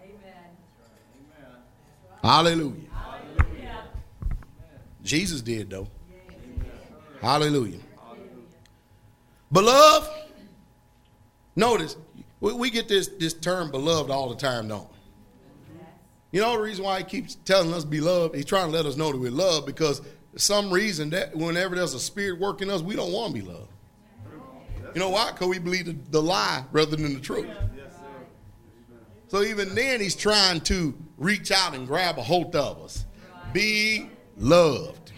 [0.03, 0.49] Amen.
[2.21, 2.90] Hallelujah.
[5.03, 5.87] Jesus did though.
[7.21, 7.79] Hallelujah.
[9.51, 10.09] Beloved,
[11.55, 11.97] notice
[12.39, 14.97] we, we get this, this term beloved all the time, don't we?
[16.31, 18.95] You know the reason why he keeps telling us beloved, he's trying to let us
[18.95, 20.01] know that we're loved because
[20.37, 23.67] some reason that whenever there's a spirit working us, we don't want to be loved.
[24.93, 25.31] You know why?
[25.31, 27.47] Because we believe the, the lie rather than the truth.
[29.27, 33.05] So even then, he's trying to reach out and grab a hold of us.
[33.53, 34.09] Be
[34.41, 35.11] loved.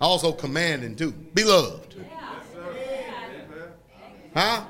[0.00, 1.12] Also commanding too.
[1.12, 1.96] Be loved.
[4.34, 4.64] Huh?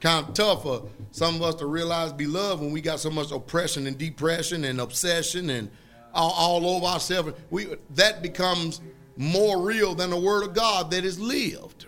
[0.00, 3.10] Kind of tough for some of us to realize be loved when we got so
[3.10, 5.70] much oppression and depression and obsession and
[6.14, 7.32] all, all over ourselves.
[7.50, 8.80] We that becomes
[9.16, 11.86] more real than the word of God that is lived.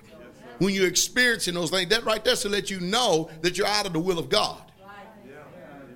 [0.59, 3.87] When you're experiencing those things, that right there to let you know that you're out
[3.87, 4.70] of the will of God.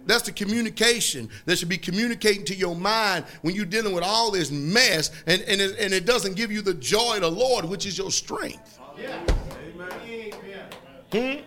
[0.06, 4.30] That's the communication that should be communicating to your mind when you're dealing with all
[4.30, 7.64] this mess and, and, it, and it doesn't give you the joy of the Lord,
[7.64, 8.78] which is your strength.
[11.12, 11.42] Hmm?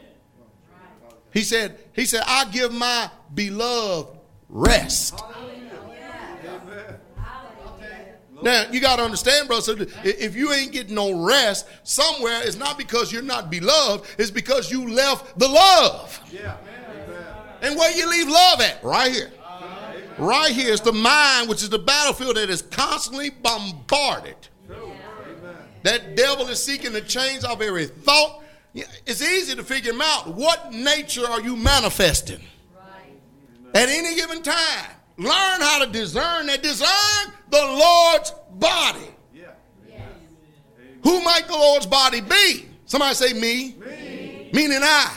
[1.34, 4.18] He said, he said, I give my beloved
[4.50, 5.22] rest.
[8.42, 9.62] Now you got to understand, brother.
[9.62, 14.08] So if you ain't getting no rest somewhere, it's not because you're not beloved.
[14.20, 16.22] It's because you left the love.
[17.62, 18.84] And where you leave love at?
[18.84, 19.32] Right here.
[20.18, 24.36] Right here is the mind, which is the battlefield that is constantly bombarded.
[25.84, 28.44] That devil is seeking to change our every thought.
[28.74, 30.28] It's easy to figure him out.
[30.36, 32.42] What nature are you manifesting?
[33.74, 34.92] At any given time.
[35.18, 36.62] Learn how to discern that.
[36.62, 39.14] Discern the Lord's body.
[41.04, 42.68] Who might the Lord's body be?
[42.86, 43.76] Somebody say me.
[43.80, 44.50] me.
[44.54, 45.16] Meaning I.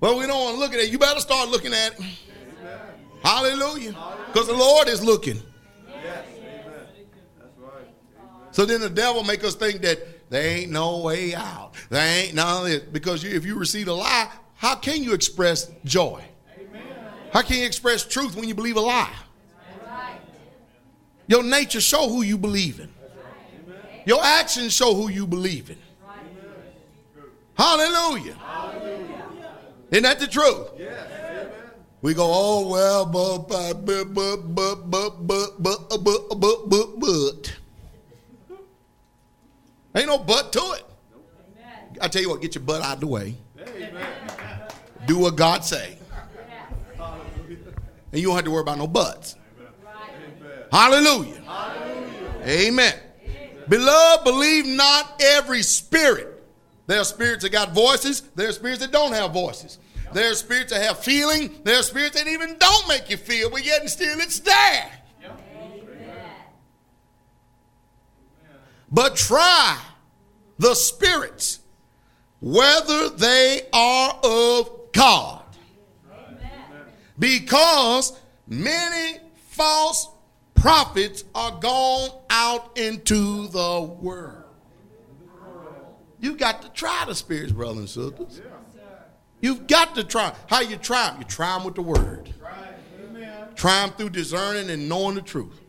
[0.00, 0.90] Well, we don't want to look at it.
[0.90, 2.06] You better start looking at it.
[3.22, 3.94] Hallelujah.
[4.26, 5.42] Because the Lord is looking.
[5.88, 6.24] Yes.
[6.38, 6.62] Amen.
[7.38, 7.84] That's right.
[8.50, 11.72] So then the devil make us think that there ain't no way out.
[11.90, 12.80] There ain't none of this.
[12.80, 16.24] Because you, if you receive a lie, how can you express joy?
[17.32, 19.14] How can you express truth when you believe a lie?
[21.26, 22.88] Your nature show who you believe in.
[24.04, 25.78] Your actions show who you believe in.
[27.54, 28.34] Hallelujah.
[28.34, 29.19] Hallelujah.
[29.90, 30.68] Isn't that the truth?
[32.02, 37.00] We go, oh well, but but but but but but but but but but but
[37.00, 37.56] but.
[39.94, 40.84] Ain't no but to it.
[42.00, 43.34] I tell you what, get your butt out of the way.
[45.06, 45.98] Do what God say.
[46.98, 49.36] And you don't have to worry about no buts.
[50.72, 51.42] Hallelujah.
[52.44, 52.94] Amen.
[53.68, 56.39] Beloved, believe not every spirit.
[56.90, 58.22] There are spirits that got voices.
[58.34, 59.78] There are spirits that don't have voices.
[60.12, 61.60] There are spirits that have feeling.
[61.62, 64.90] There are spirits that even don't make you feel, but yet and still it's there.
[68.90, 69.78] But try
[70.58, 71.60] the spirits
[72.40, 75.44] whether they are of God.
[77.16, 78.18] Because
[78.48, 79.20] many
[79.50, 80.08] false
[80.56, 84.39] prophets are gone out into the world.
[86.20, 88.42] You got to try the spirits, brothers and sisters.
[89.40, 90.34] You've got to try.
[90.48, 91.18] How you try them?
[91.18, 92.32] You try them with the word.
[93.56, 95.60] Try them through discerning and knowing the truth.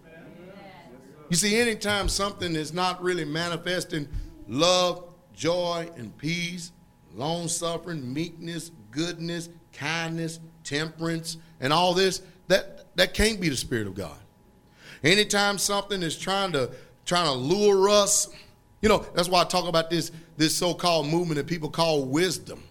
[1.30, 4.08] You see, anytime something is not really manifesting
[4.48, 6.74] love, joy, and peace,
[7.16, 13.88] long suffering, meekness, goodness, kindness, temperance, and all this, that, that can't be the Spirit
[13.88, 14.18] of God.
[15.04, 16.72] Anytime something is trying to
[17.06, 18.30] trying to lure us,
[18.82, 20.12] you know, that's why I talk about this,
[20.42, 22.64] this so-called movement that people call wisdom.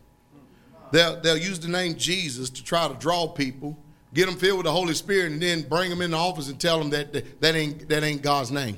[0.90, 3.78] They'll, they'll use the name Jesus to try to draw people,
[4.12, 6.60] get them filled with the Holy Spirit, and then bring them in the office and
[6.60, 8.76] tell them that that, that ain't that ain't God's name.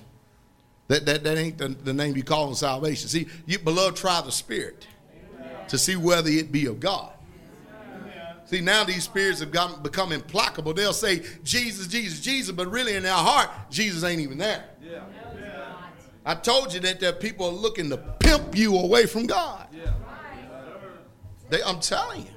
[0.88, 3.08] That that, that ain't the, the name you call on salvation.
[3.08, 4.86] See, you beloved, try the Spirit
[5.68, 7.14] to see whether it be of God.
[8.44, 10.74] See, now these spirits have gotten, become implacable.
[10.74, 14.64] They'll say, Jesus, Jesus, Jesus, but really in their heart, Jesus ain't even there.
[14.84, 15.04] Yeah.
[16.24, 19.66] I told you that there are people are looking to pimp you away from God.
[21.48, 22.28] They, I'm telling you.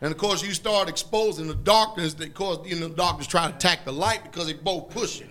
[0.00, 3.48] And of course, you start exposing the darkness that cause you know the darkness try
[3.48, 5.28] to attack the light because they both pushing.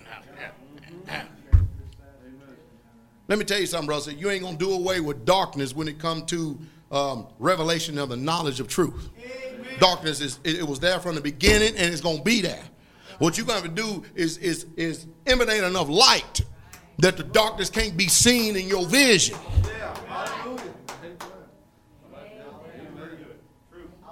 [3.26, 4.12] Let me tell you something, brother.
[4.12, 6.58] You ain't gonna do away with darkness when it comes to
[6.90, 9.10] um, revelation of the knowledge of truth.
[9.18, 9.78] Amen.
[9.78, 12.62] Darkness is it, it, was there from the beginning and it's gonna be there.
[13.18, 16.42] What you're gonna do is is is emanate enough light
[17.00, 19.36] that the darkness can't be seen in your vision.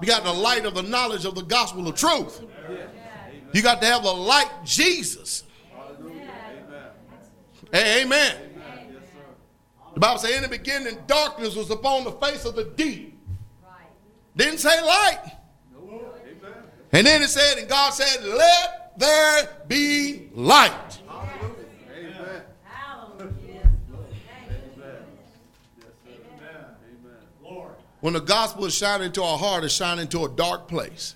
[0.00, 2.40] You got the light of the knowledge of the gospel of truth.
[3.52, 5.44] You got to have the light Jesus.
[7.72, 8.36] Hey, amen.
[9.94, 13.18] The Bible says, in the beginning, darkness was upon the face of the deep.
[14.36, 15.32] Didn't say light.
[16.92, 21.00] And then it said, and God said, let there be light.
[28.00, 31.14] When the gospel is shining into our heart, it's shining into a dark place.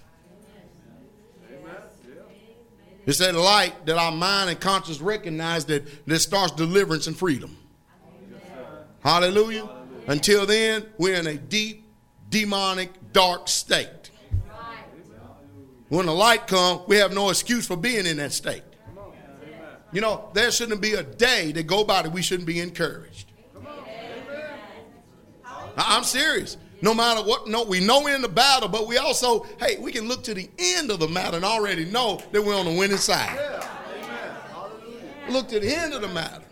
[3.04, 7.56] It's that light that our mind and conscience recognize that, that starts deliverance and freedom.
[9.00, 9.68] Hallelujah.
[10.06, 11.84] Until then, we're in a deep,
[12.30, 14.10] demonic, dark state.
[15.88, 18.62] When the light comes, we have no excuse for being in that state.
[19.92, 23.30] You know, there shouldn't be a day that go by that we shouldn't be encouraged.
[25.76, 26.56] I'm serious.
[26.82, 29.92] No matter what, no, we know we're in the battle, but we also, hey, we
[29.92, 32.72] can look to the end of the matter and already know that we're on the
[32.72, 33.38] winning side.
[35.28, 36.42] Look to the end of the matter.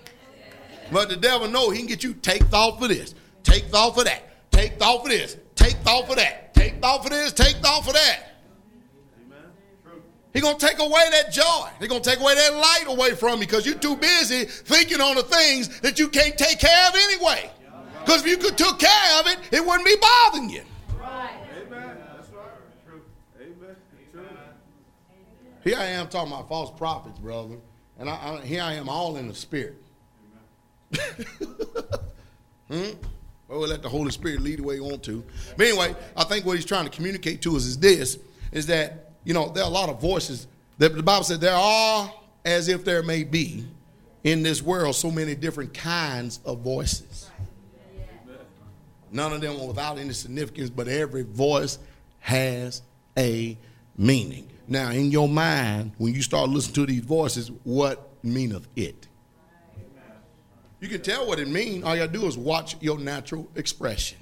[0.93, 4.05] But the devil know he can get you take thought for this, take thought for
[4.05, 7.85] that, take thought for this, take thought for that, take thought for this, take thought
[7.85, 8.26] for that.
[10.33, 11.68] He's going to take away that joy.
[11.81, 15.01] He's going to take away that light away from you because you're too busy thinking
[15.01, 17.51] on the things that you can't take care of anyway.
[18.05, 20.62] Because if you could took care of it, it wouldn't be bothering you.
[20.98, 21.30] Right.
[21.57, 21.96] Amen.
[22.14, 22.44] That's right.
[22.86, 23.03] True.
[23.40, 23.76] Amen.
[24.12, 24.22] True.
[25.62, 27.57] Here I am talking about false prophets, brother.
[27.98, 29.76] And I, I, here I am all in the spirit.
[32.68, 32.90] hmm?
[33.51, 35.24] Well, we'll let the Holy Spirit lead the way you want to.
[35.57, 38.18] But anyway, I think what he's trying to communicate to us is this,
[38.53, 40.46] is that, you know, there are a lot of voices.
[40.78, 42.12] That the Bible said there are,
[42.44, 43.66] as if there may be,
[44.24, 47.09] in this world, so many different kinds of voices.
[49.12, 51.78] None of them are without any significance, but every voice
[52.20, 52.82] has
[53.18, 53.56] a
[53.96, 54.48] meaning.
[54.68, 59.08] Now, in your mind, when you start listening to these voices, what meaneth it?
[60.80, 61.84] You can tell what it means.
[61.84, 64.18] All you gotta do is watch your natural expression.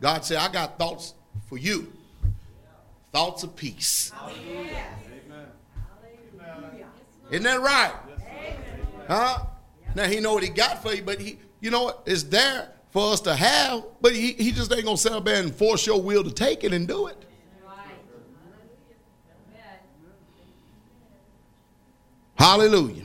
[0.00, 1.14] God said, I got thoughts
[1.46, 1.92] for you.
[3.12, 4.12] Thoughts of peace.
[7.30, 7.92] Isn't that right?
[9.06, 9.44] Huh?
[9.94, 12.00] Now he know what he got for you, but he, you know?
[12.06, 15.54] It's there for us to have, but he, he just ain't gonna sit up and
[15.54, 17.24] force your will to take it and do it.
[22.38, 23.02] Hallelujah.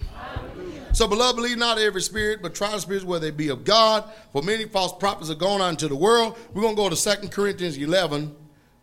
[0.93, 4.03] So, beloved, believe not every spirit, but try the spirits whether they be of God.
[4.31, 6.37] For many false prophets are gone out into the world.
[6.53, 8.33] We're going to go to 2 Corinthians 11,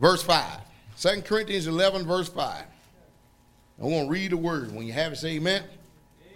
[0.00, 0.58] verse 5.
[0.98, 2.64] 2 Corinthians 11, verse 5.
[3.80, 4.74] I want to read the word.
[4.74, 5.62] When you have it, say amen.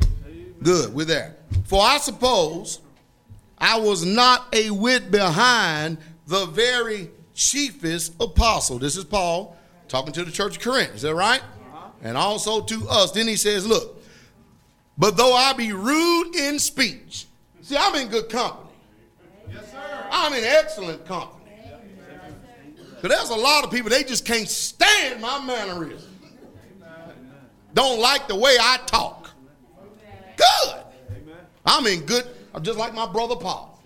[0.00, 0.54] amen.
[0.62, 1.34] Good, we're there.
[1.64, 2.78] For I suppose
[3.64, 5.96] I was not a whit behind
[6.26, 8.78] the very chiefest apostle.
[8.78, 9.56] This is Paul
[9.88, 10.94] talking to the church of Corinth.
[10.94, 11.40] Is that right?
[11.40, 11.88] Uh-huh.
[12.02, 13.12] And also to us.
[13.12, 14.02] Then he says, Look,
[14.98, 17.26] but though I be rude in speech,
[17.62, 18.68] see, I'm in good company.
[19.50, 20.06] Yes, sir.
[20.10, 21.30] I'm in excellent company.
[22.76, 26.04] Because there's a lot of people, they just can't stand my mannerisms.
[27.72, 29.30] Don't like the way I talk.
[30.36, 30.82] Good.
[31.64, 33.82] I'm in good, I'm just like my brother Paul.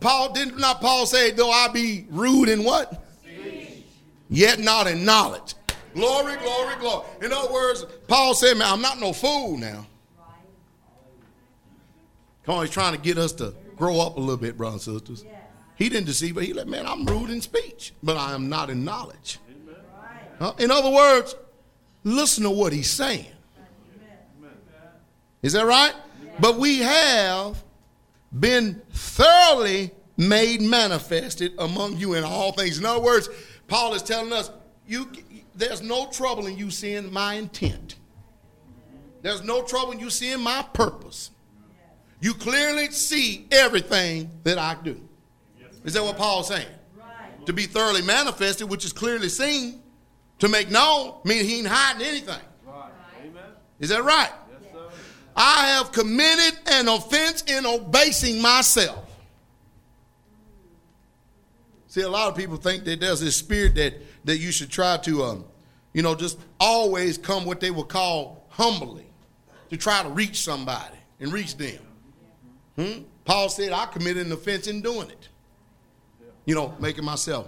[0.00, 3.02] Paul did not Paul say, though I be rude in what?
[3.22, 3.84] Speech.
[4.28, 5.54] Yet not in knowledge.
[5.94, 7.06] Glory, glory, glory.
[7.22, 9.86] In other words, Paul said, man, I'm not no fool now.
[12.44, 14.98] Come on, he's trying to get us to grow up a little bit, brothers and
[14.98, 15.24] sisters.
[15.76, 18.68] He didn't deceive, but he let, man, I'm rude in speech, but I am not
[18.68, 19.38] in knowledge.
[20.38, 20.52] Huh?
[20.58, 21.34] In other words,
[22.04, 23.26] listen to what he's saying.
[25.42, 25.94] Is that right?
[26.40, 27.62] But we have
[28.38, 32.78] been thoroughly made manifested among you in all things.
[32.78, 33.28] In other words,
[33.66, 34.50] Paul is telling us,
[34.86, 35.10] you,
[35.54, 37.96] there's no trouble in you seeing my intent.
[39.22, 41.30] There's no trouble in you seeing my purpose.
[42.20, 45.00] You clearly see everything that I do.
[45.84, 46.66] Is that what Paul's saying?
[46.96, 47.46] Right.
[47.46, 49.82] To be thoroughly manifested, which is clearly seen,
[50.40, 52.40] to make known, mean he ain't hiding anything.
[52.66, 52.90] Right.
[53.78, 54.32] Is that right?
[55.38, 59.04] I have committed an offense in abasing myself.
[61.86, 64.98] See, a lot of people think that there's this spirit that, that you should try
[64.98, 65.44] to, um,
[65.94, 69.06] you know, just always come what they would call humbly
[69.70, 71.78] to try to reach somebody and reach them.
[72.76, 73.02] Hmm?
[73.24, 75.28] Paul said, I committed an offense in doing it
[76.48, 77.46] you know, making myself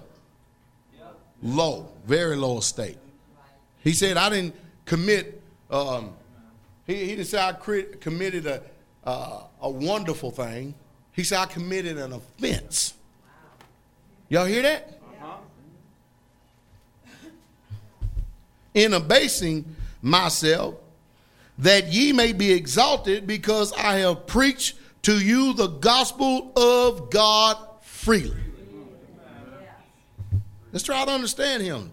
[1.42, 2.98] low, very low estate.
[3.82, 6.12] He said, I didn't commit, um,
[6.90, 8.62] he, he didn't say I committed a,
[9.04, 10.74] uh, a wonderful thing.
[11.12, 12.94] He said, I committed an offense.
[14.28, 15.00] Y'all hear that?
[18.72, 19.64] In abasing
[20.00, 20.76] myself,
[21.58, 27.56] that ye may be exalted, because I have preached to you the gospel of God
[27.82, 28.36] freely.
[30.72, 31.92] Let's try to understand him.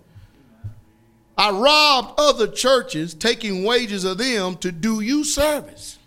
[1.37, 5.99] I robbed other churches, taking wages of them to do you service.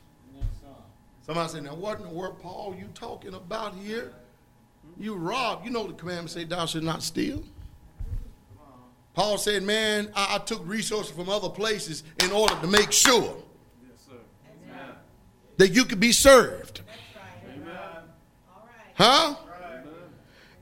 [1.22, 4.12] Somebody said, Now, what in the world, Paul, you talking about here?
[4.98, 5.64] You robbed.
[5.64, 7.44] You know the commandment say, Thou should not steal.
[9.14, 13.36] Paul said, Man, I, I took resources from other places in order to make sure
[15.58, 16.80] that you could be served.
[18.94, 19.36] Huh?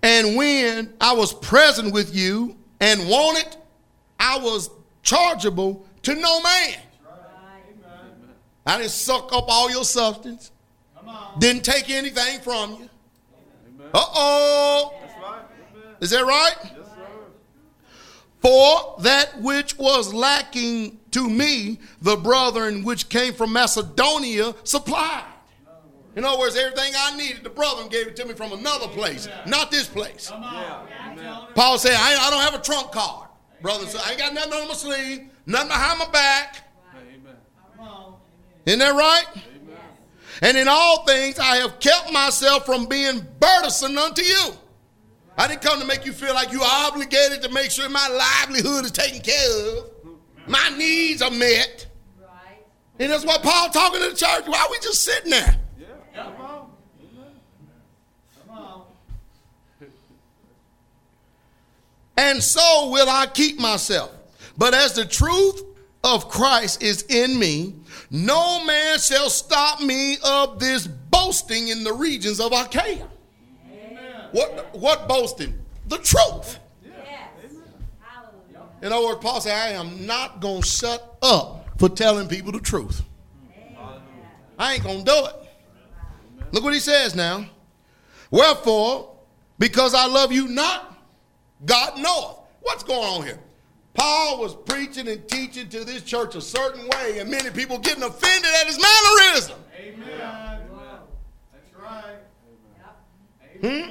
[0.02, 3.56] And when I was present with you and wanted,
[4.18, 4.70] I was
[5.02, 6.76] chargeable to no man.
[8.66, 10.50] I didn't suck up all your substance.
[11.38, 12.90] Didn't take anything from you.
[13.94, 14.94] Uh oh.
[16.00, 16.56] Is that right?
[18.40, 25.24] For that which was lacking to me, the brethren which came from Macedonia supplied.
[26.14, 29.28] In other words, everything I needed, the brother gave it to me from another place,
[29.46, 30.30] not this place.
[31.54, 33.27] Paul said, I, I, don't have a trunk card.
[33.60, 36.68] Brother said, I ain't got nothing on my sleeve, nothing behind my back.
[36.94, 38.14] Amen.
[38.66, 39.26] Isn't that right?
[40.42, 44.52] And in all things, I have kept myself from being burdensome unto you.
[45.36, 48.84] I didn't come to make you feel like you're obligated to make sure my livelihood
[48.84, 49.90] is taken care of.
[50.46, 51.86] My needs are met.
[53.00, 54.46] And that's why Paul talking to the church.
[54.46, 55.56] Why are we just sitting there?
[62.18, 64.12] And so will I keep myself.
[64.56, 65.62] But as the truth
[66.02, 67.76] of Christ is in me,
[68.10, 73.06] no man shall stop me of this boasting in the regions of Achaia.
[73.70, 74.28] Amen.
[74.32, 75.54] What, what boasting?
[75.86, 76.58] The truth.
[76.84, 77.52] Yes.
[78.82, 82.50] In other words, Paul said, I am not going to shut up for telling people
[82.50, 83.02] the truth.
[83.56, 84.00] Amen.
[84.58, 85.34] I ain't going to do it.
[86.50, 87.46] Look what he says now.
[88.32, 89.14] Wherefore,
[89.58, 90.87] because I love you not,
[91.64, 92.38] God knoweth.
[92.60, 93.38] What's going on here?
[93.94, 98.04] Paul was preaching and teaching to this church a certain way, and many people getting
[98.04, 99.58] offended at his mannerism.
[99.76, 100.60] Amen.
[101.52, 102.18] That's right.
[103.60, 103.90] Hmm?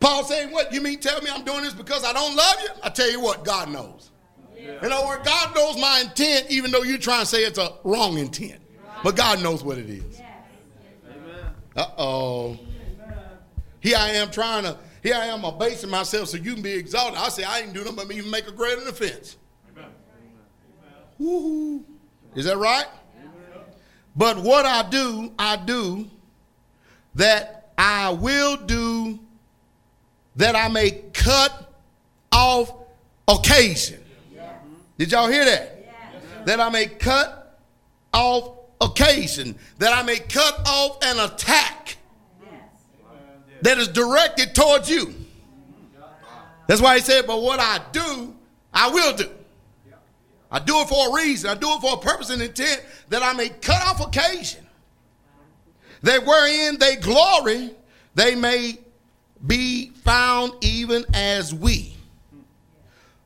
[0.00, 0.72] Paul saying, What?
[0.72, 2.68] You mean tell me I'm doing this because I don't love you?
[2.82, 4.10] I tell you what, God knows.
[4.56, 4.84] Yeah.
[4.84, 7.74] In other words, God knows my intent, even though you're trying to say it's a
[7.84, 8.60] wrong intent.
[9.04, 10.20] But God knows what it is.
[11.76, 12.58] Uh oh.
[13.80, 17.16] Here I am trying to here I am abasing myself so you can be exalted.
[17.16, 19.36] I say, I ain't doing nothing but even make a greater offense.
[21.16, 21.84] Woo-hoo.
[22.34, 22.86] Is that right?
[24.16, 26.10] But what I do, I do
[27.14, 29.20] that I will do
[30.34, 31.72] that I may cut
[32.32, 32.72] off
[33.28, 34.02] occasion.
[34.98, 36.46] Did y'all hear that?
[36.46, 37.60] That I may cut
[38.12, 38.50] off
[38.80, 41.96] occasion, that I may cut off an attack
[43.66, 45.12] that is directed towards you.
[46.68, 48.32] That's why he said, But what I do,
[48.72, 49.28] I will do.
[50.52, 51.50] I do it for a reason.
[51.50, 54.64] I do it for a purpose and intent that I may cut off occasion.
[56.02, 57.72] That wherein they glory,
[58.14, 58.78] they may
[59.44, 61.96] be found even as we.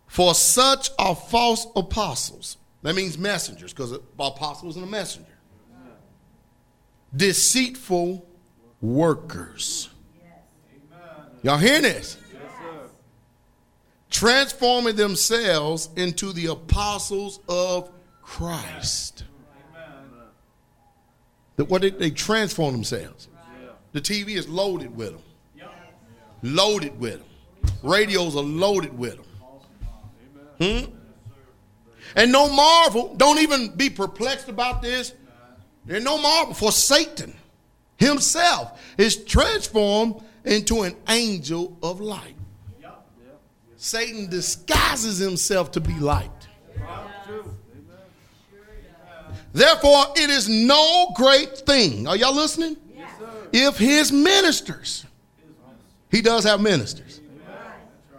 [0.07, 2.57] For such are false apostles.
[2.81, 5.37] That means messengers, because apostle isn't a messenger.
[7.15, 8.27] Deceitful
[8.81, 9.90] workers.
[11.43, 12.17] Y'all hear this?
[14.11, 17.91] Transforming themselves into the apostles of
[18.23, 19.25] Christ.
[21.57, 23.29] That what did they transform themselves?
[23.93, 25.23] The TV is loaded with them.
[26.43, 27.73] Loaded with them.
[27.83, 29.27] Radios are loaded with them.
[30.85, 30.91] Hmm?
[32.17, 35.15] And no marvel, don't even be perplexed about this.
[35.87, 37.35] There's no marvel for Satan
[38.01, 42.37] himself is transformed into an angel of light.
[43.77, 46.31] Satan disguises himself to be light.
[49.53, 52.07] Therefore, it is no great thing.
[52.07, 52.77] Are y'all listening?
[53.53, 55.05] if his ministers,
[56.11, 57.21] he does have ministers,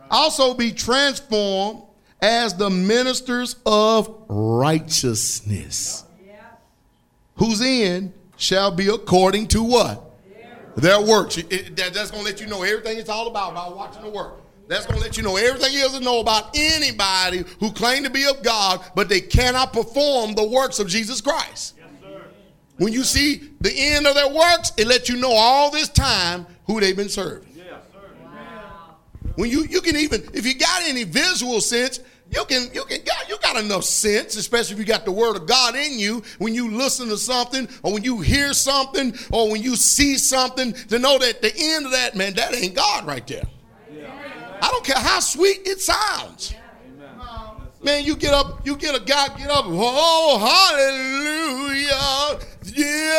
[0.09, 1.83] also be transformed
[2.21, 6.03] as the ministers of righteousness,
[7.35, 10.10] whose end shall be according to what?
[10.75, 11.37] Their works.
[11.37, 14.09] It, that, that's going to let you know everything it's all about, by watching the
[14.09, 14.41] work.
[14.67, 18.03] That's going to let you know everything you have to know about anybody who claim
[18.03, 21.75] to be of God, but they cannot perform the works of Jesus Christ.
[22.77, 26.45] when you see the end of their works, it lets you know all this time
[26.67, 27.49] who they've been serving.
[29.35, 31.99] When you, you can even, if you got any visual sense,
[32.31, 35.35] you can you can got you got enough sense, especially if you got the word
[35.35, 36.23] of God in you.
[36.39, 40.71] When you listen to something, or when you hear something, or when you see something,
[40.73, 43.43] to know that the end of that man, that ain't God right there.
[44.61, 46.55] I don't care how sweet it sounds.
[47.83, 52.39] Man, you get up, you get a guy get up, oh hallelujah,
[52.75, 53.17] yeah,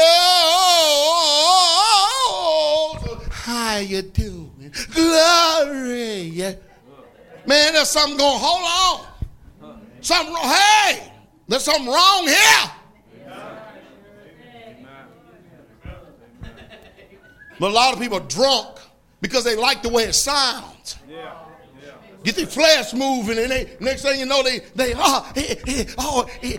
[2.30, 4.72] oh, how you doing?
[4.94, 6.54] Glory, yeah.
[7.46, 9.06] Man, there's something going, hold
[9.62, 9.80] on.
[10.00, 10.44] Something wrong.
[10.44, 11.12] Hey,
[11.48, 12.70] there's something wrong here.
[17.60, 18.78] But a lot of people are drunk
[19.20, 20.96] because they like the way it sounds.
[22.24, 25.84] Get their flesh moving, and they next thing you know, they they ah, eh, eh,
[25.98, 26.58] oh, he, he, oh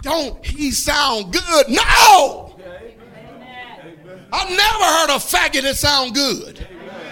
[0.00, 1.68] don't he sound good?
[1.68, 2.58] No.
[4.32, 6.66] I've never heard a faggot that sound good.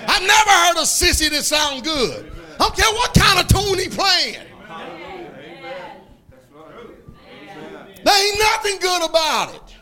[0.08, 2.29] I've never heard a sissy that sound good.
[2.60, 4.46] I don't care what kind of tune he playing.
[8.04, 9.76] There ain't nothing good about it.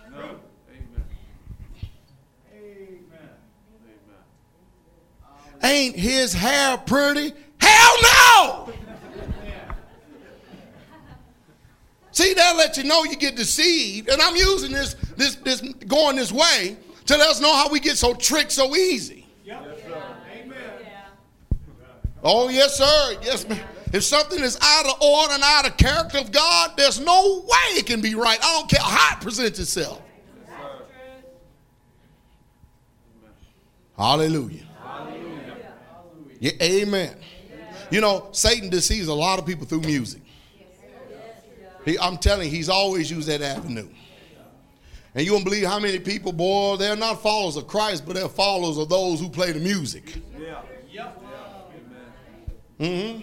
[5.65, 7.33] Ain't his hair pretty?
[7.61, 8.73] Hell no!
[12.13, 14.09] See, that let you know you get deceived.
[14.09, 16.77] And I'm using this, this, this going this way
[17.07, 19.18] to let us know how we get so tricked so easy.
[22.23, 23.19] Oh, yes, sir.
[23.23, 23.61] Yes, ma'am.
[23.93, 27.79] If something is out of order and out of character of God, there's no way
[27.79, 28.39] it can be right.
[28.43, 30.03] I don't care how it presents itself.
[33.97, 34.65] Hallelujah.
[36.39, 37.17] Yeah, amen.
[37.91, 40.23] You know, Satan deceives a lot of people through music.
[41.85, 43.89] He, I'm telling you, he's always used that avenue.
[45.15, 48.29] And you won't believe how many people, boy, they're not followers of Christ, but they're
[48.29, 50.17] followers of those who play the music.
[50.39, 50.63] Yeah.
[52.81, 53.21] Mm-hmm.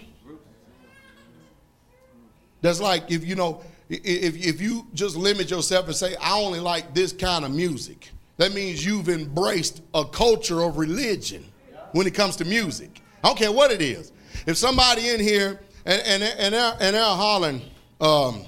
[2.62, 6.60] That's like if you know, if, if you just limit yourself and say, I only
[6.60, 11.44] like this kind of music, that means you've embraced a culture of religion
[11.92, 13.00] when it comes to music.
[13.22, 14.12] I don't care what it is.
[14.46, 17.62] If somebody in here and, and, and, they're, and they're hollering,
[18.00, 18.44] um,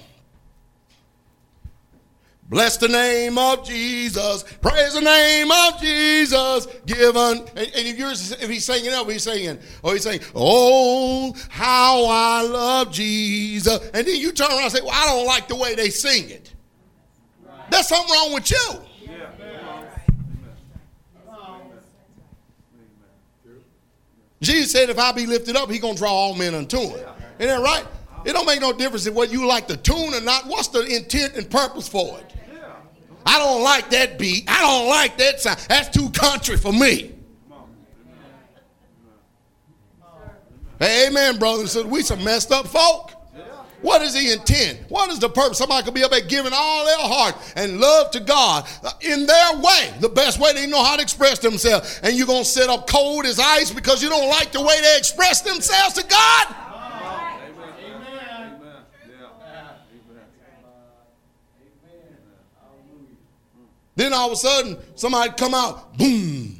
[2.48, 4.42] Bless the name of Jesus.
[4.62, 6.66] Praise the name of Jesus.
[6.86, 7.46] Given.
[7.48, 12.06] And, and if you're if he's singing up, he's singing, oh, he's saying, Oh, how
[12.08, 13.78] I love Jesus.
[13.92, 16.30] And then you turn around and say, Well, I don't like the way they sing
[16.30, 16.54] it.
[17.70, 18.80] There's something wrong with you.
[24.40, 27.06] Jesus said, if I be lifted up, he gonna draw all men unto him.
[27.40, 27.84] Isn't that right?
[28.24, 30.46] It don't make no difference if whether you like the tune or not.
[30.46, 32.37] What's the intent and purpose for it?
[33.28, 34.44] I don't like that beat.
[34.48, 35.58] I don't like that sound.
[35.68, 37.12] That's too country for me.
[40.80, 41.90] Amen, brothers and sisters.
[41.90, 43.12] We some messed up folk.
[43.82, 44.80] What is the intent?
[44.88, 45.58] What is the purpose?
[45.58, 48.66] Somebody could be up there giving all their heart and love to God
[49.02, 52.00] in their way, the best way they know how to express themselves.
[52.02, 54.80] And you're going to sit up cold as ice because you don't like the way
[54.80, 56.56] they express themselves to God?
[63.98, 66.54] Then all of a sudden, somebody come out, boom.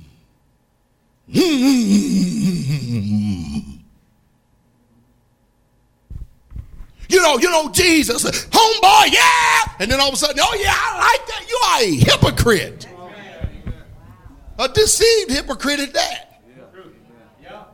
[7.10, 9.60] You know, you know, Jesus, homeboy, yeah.
[9.78, 11.46] And then all of a sudden, oh yeah, I like that.
[11.48, 12.86] You are a hypocrite.
[14.58, 16.42] A deceived hypocrite at that.
[17.42, 17.64] Yeah.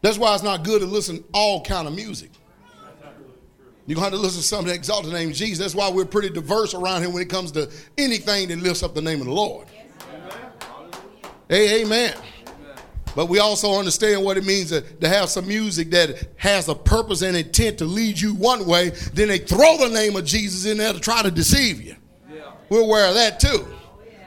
[0.00, 2.30] That's why it's not good to listen to all kind of music.
[3.90, 5.58] You're going to have to listen to something that exalts the name of Jesus.
[5.58, 7.68] That's why we're pretty diverse around here when it comes to
[7.98, 9.66] anything that lifts up the name of the Lord.
[11.48, 12.14] Hey, amen.
[13.16, 16.74] But we also understand what it means to, to have some music that has a
[16.76, 18.90] purpose and intent to lead you one way.
[19.12, 21.96] Then they throw the name of Jesus in there to try to deceive you.
[22.68, 23.66] We're aware of that too.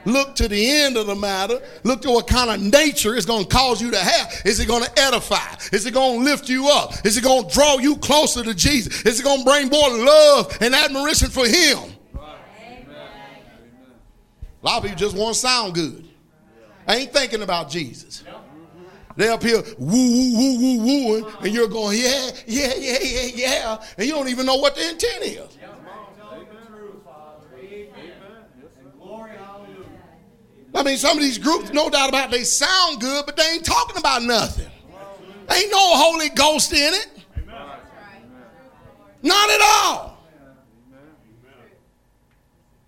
[0.04, 1.60] Look to the end of the matter.
[1.82, 4.42] Look to what kind of nature it's going to cause you to have.
[4.44, 5.54] Is it going to edify?
[5.72, 7.04] Is it going to lift you up?
[7.04, 9.04] Is it going to draw you closer to Jesus?
[9.06, 11.94] Is it going to bring more love and admiration for Him?
[14.62, 16.08] A lot of people just want to sound good.
[16.86, 18.24] I ain't thinking about Jesus.
[19.16, 23.30] They up here woo woo woo woo wooing, and you're going yeah yeah yeah yeah
[23.34, 25.58] yeah, and you don't even know what the intent is.
[30.74, 33.44] I mean, some of these groups, no doubt about, it, they sound good, but they
[33.44, 34.66] ain't talking about nothing.
[35.50, 37.08] Ain't no Holy Ghost in it.
[39.22, 40.14] Not at all.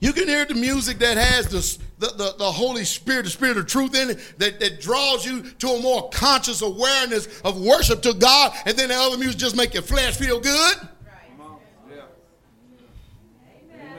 [0.01, 3.57] You can hear the music that has the, the, the, the, Holy Spirit, the Spirit
[3.57, 8.03] of truth in it, that, that draws you to a more conscious awareness of worship
[8.03, 10.77] to God, and then the other music just make your flesh feel good.
[10.77, 11.71] Right.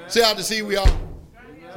[0.07, 1.06] See how to see we are.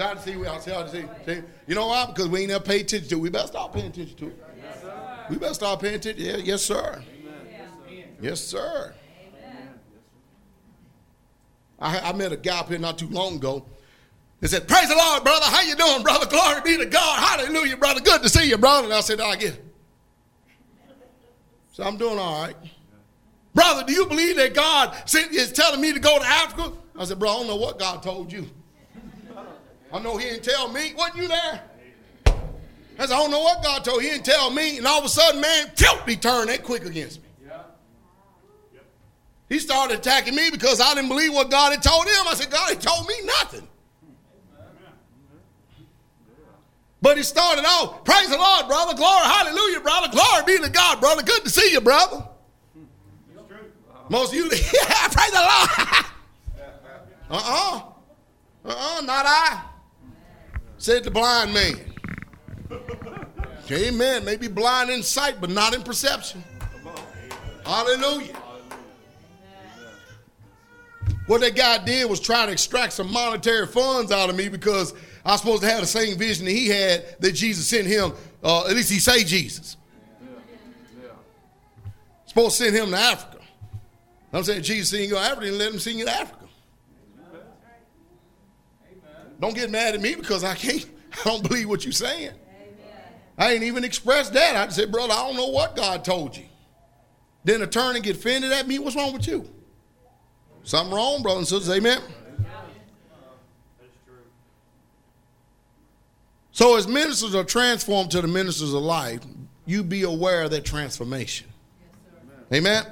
[0.01, 0.47] How to see we.
[0.61, 1.05] See see.
[1.27, 1.43] see?
[1.67, 2.07] You know why?
[2.07, 3.21] Because we ain't never paid attention to it.
[3.21, 4.45] We better start paying attention to it.
[4.57, 4.85] Yes,
[5.29, 6.25] we better start paying attention.
[6.25, 7.03] Yeah, yes, sir.
[7.89, 8.09] Amen.
[8.21, 8.95] Yes, sir.
[11.79, 13.65] I, I met a guy up here not too long ago.
[14.41, 15.47] He said, Praise the Lord, brother.
[15.47, 16.27] How you doing, brother?
[16.27, 17.19] Glory be to God.
[17.19, 18.01] Hallelujah, brother.
[18.01, 18.85] Good to see you, brother.
[18.85, 19.63] And I said, I get.
[21.73, 22.57] So I'm doing all right.
[23.55, 26.73] Brother, do you believe that God is telling me to go to Africa?
[26.99, 28.47] I said, bro, I don't know what God told you.
[29.93, 30.95] I know he didn't tell me.
[30.95, 31.63] Wasn't you there?
[32.99, 34.03] I said, I don't know what God told.
[34.03, 34.77] He didn't tell me.
[34.79, 37.29] And all of a sudden, man, tilt, he turned that quick against me.
[37.45, 37.63] Yeah.
[39.49, 42.29] He started attacking me because I didn't believe what God had told him.
[42.29, 43.67] I said, God, he told me nothing.
[47.03, 48.95] But he started off, praise the Lord, brother.
[48.95, 50.09] Glory, hallelujah, brother.
[50.13, 51.23] Glory be to God, brother.
[51.23, 52.23] Good to see you, brother.
[54.11, 56.69] Most of you, yeah, praise the Lord.
[57.31, 57.83] uh-uh.
[58.67, 59.70] Uh-uh, not I
[60.81, 61.77] said the blind man.
[63.71, 64.25] Amen.
[64.25, 66.43] Maybe blind in sight, but not in perception.
[67.65, 68.35] Hallelujah.
[71.27, 74.93] What that guy did was try to extract some monetary funds out of me because
[75.25, 78.13] I was supposed to have the same vision that he had that Jesus sent him.
[78.43, 79.77] Uh, at least he say Jesus.
[82.25, 83.39] Supposed to send him to Africa.
[84.33, 86.40] I'm saying Jesus sent you to Africa and let him send you to Africa.
[89.41, 90.87] Don't get mad at me because I can't,
[91.25, 92.31] I don't believe what you're saying.
[92.31, 93.15] Amen.
[93.39, 94.55] I ain't even expressed that.
[94.55, 96.45] I just said, brother, I don't know what God told you.
[97.43, 98.79] Then a turn and get offended at me.
[98.79, 99.49] What's wrong with you?
[100.63, 101.75] Something wrong, brother and sisters.
[101.75, 102.01] Amen.
[106.53, 109.21] So as ministers are transformed to the ministers of life,
[109.65, 111.47] you be aware of that transformation.
[112.51, 112.85] Yes, Amen.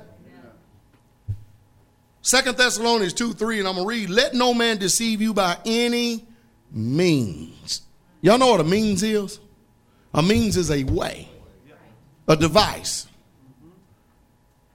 [2.23, 5.59] Second Thessalonians 2 3, and I'm going to read, Let no man deceive you by
[5.67, 6.28] any
[6.71, 7.83] means.
[8.21, 9.41] Y'all know what a means is?
[10.15, 11.29] A means is a way,
[12.27, 13.07] a device,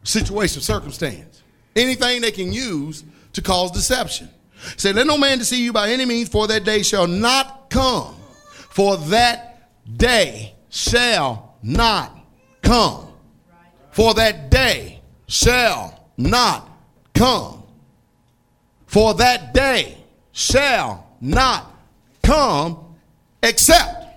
[0.03, 1.41] situation, circumstance,
[1.75, 4.29] anything they can use to cause deception.
[4.77, 8.15] Say, let no man deceive you by any means, for that day shall not come.
[8.51, 12.17] For that day shall not
[12.61, 13.07] come.
[13.91, 16.69] For that day shall not
[17.13, 17.63] come.
[18.85, 19.97] For that day
[20.31, 21.72] shall not
[22.23, 22.95] come
[23.41, 24.07] except.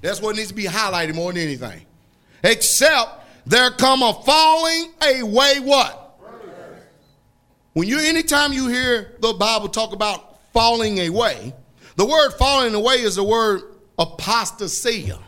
[0.00, 1.82] That's what needs to be highlighted more than anything.
[2.42, 5.98] Except there come a falling away what?
[7.74, 11.54] When you anytime you hear the Bible talk about falling away,
[11.96, 13.62] the word falling away is the word
[13.98, 15.18] apostasia.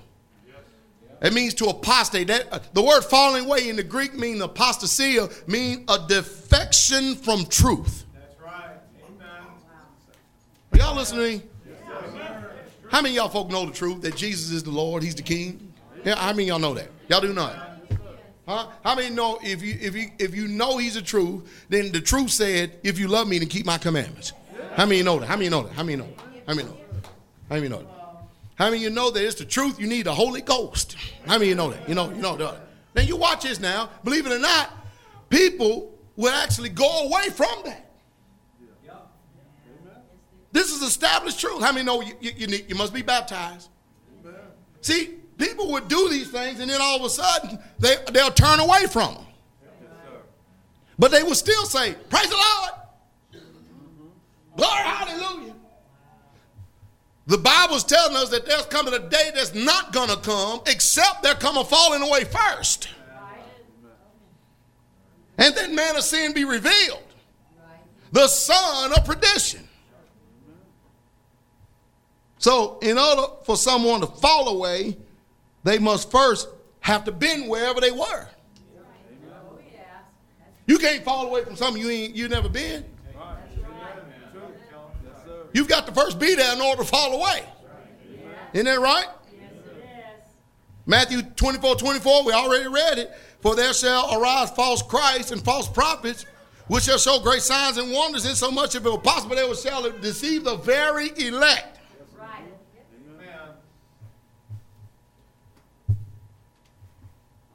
[1.23, 2.27] It means to apostate.
[2.27, 7.47] That, uh, the word falling away in the Greek means apostasia, mean a defection from
[7.47, 8.04] truth.
[10.75, 11.41] Are y'all listening?
[12.91, 15.73] How many y'all folk know the truth that Jesus is the Lord, He's the King?
[16.05, 16.89] Yeah, how many y'all know that?
[17.09, 17.79] Y'all do not.
[18.49, 18.67] Huh?
[18.83, 22.01] How many know if you if you if you know He's the truth, then the
[22.01, 24.33] truth said, if you love me, then keep my commandments.
[24.75, 25.27] How many know that?
[25.27, 25.75] How many know that?
[25.75, 26.09] How many know?
[26.49, 26.75] How many know?
[26.75, 27.09] That?
[27.51, 27.89] How many know that?
[28.57, 29.79] How many you know that it's the truth?
[29.79, 30.97] You need the Holy Ghost.
[31.25, 31.89] How many you know that?
[31.89, 32.57] You know, you know that.
[32.97, 33.91] Now you watch this now.
[34.03, 34.73] Believe it or not,
[35.31, 37.84] people will actually go away from that.
[40.55, 41.61] This is established truth.
[41.61, 43.69] How many know you, you, you, need, you must be baptized?
[44.83, 48.61] See, people would do these things and then all of a sudden they, they'll turn
[48.61, 49.27] away from them.
[50.97, 53.43] But they will still say, Praise the Lord.
[54.57, 55.55] Glory, hallelujah.
[57.27, 61.25] The Bible's telling us that there's coming a day that's not going to come except
[61.25, 62.91] there come a falling away first.
[65.37, 67.03] And then man of sin be revealed.
[68.13, 69.69] The son of perdition.
[72.45, 74.99] So, in order for someone to fall away,
[75.63, 76.47] they must first
[76.81, 78.29] have to been wherever they were.
[80.67, 82.85] You can't fall away from something you ain't you never been.
[85.55, 87.45] You've got to first be there in order to fall away.
[88.53, 89.07] Isn't that right?
[90.85, 93.11] Matthew 24, 24, we already read it.
[93.41, 96.27] For there shall arise false Christs and false prophets,
[96.67, 99.45] which shall show great signs and wonders, in so much if it were possible, they
[99.45, 101.75] will shall deceive the very elect.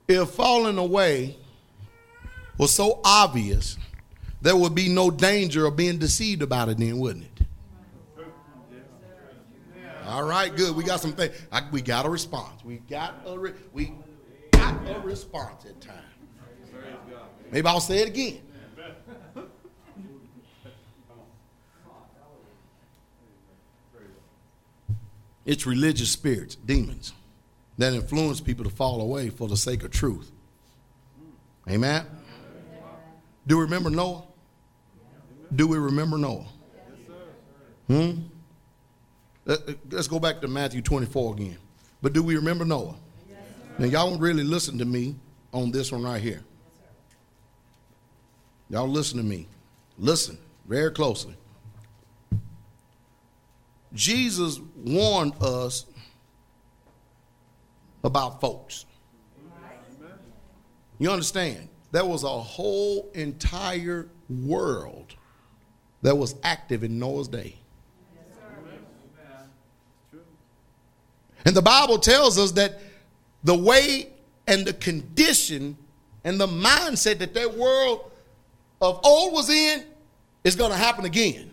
[0.10, 1.38] If falling away
[2.58, 3.78] was so obvious,
[4.42, 7.46] there would be no danger of being deceived about it then, wouldn't it?
[10.08, 10.76] All right, good.
[10.76, 11.36] We got some things.
[11.72, 12.64] we got a response.
[12.66, 13.94] We got a re- we
[14.52, 15.96] got a response at time.
[17.52, 18.42] Maybe I'll say it again.
[25.46, 27.14] It's religious spirits, demons
[27.80, 30.30] that influence people to fall away for the sake of truth.
[31.70, 32.06] Amen?
[33.48, 34.24] Do we remember Noah?
[35.56, 36.46] Do we remember Noah?
[37.88, 38.12] Hmm?
[39.46, 41.58] Let's go back to Matthew 24 again.
[42.02, 42.96] But do we remember Noah?
[43.78, 45.16] Now, y'all don't really listen to me
[45.54, 46.42] on this one right here.
[48.70, 49.48] Y'all listen to me.
[49.98, 51.34] Listen very closely.
[53.94, 55.86] Jesus warned us
[58.04, 58.86] about folks.
[60.98, 61.70] You understand?
[61.92, 65.16] There was a whole entire world
[66.02, 67.56] that was active in Noah's day.
[71.46, 72.80] And the Bible tells us that
[73.44, 74.10] the way
[74.46, 75.78] and the condition
[76.24, 78.12] and the mindset that that world
[78.82, 79.84] of old was in
[80.44, 81.50] is going to happen again.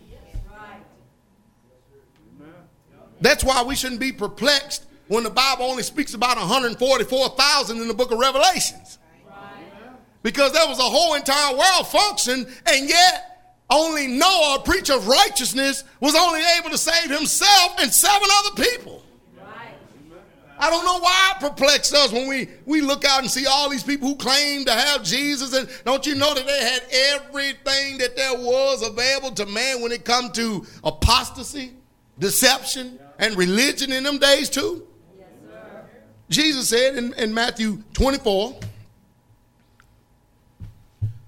[3.21, 7.93] That's why we shouldn't be perplexed when the Bible only speaks about 144,000 in the
[7.93, 8.99] book of Revelations.
[10.23, 15.07] Because there was a whole entire world function, and yet only Noah, a preacher of
[15.07, 19.03] righteousness, was only able to save himself and seven other people.
[20.59, 23.69] I don't know why it perplexes us when we, we look out and see all
[23.69, 25.53] these people who claim to have Jesus.
[25.53, 26.81] And don't you know that they had
[27.21, 31.73] everything that there was available to man when it come to apostasy,
[32.17, 34.86] deception, and religion in them days too?
[36.29, 38.59] Jesus said in, in Matthew 24,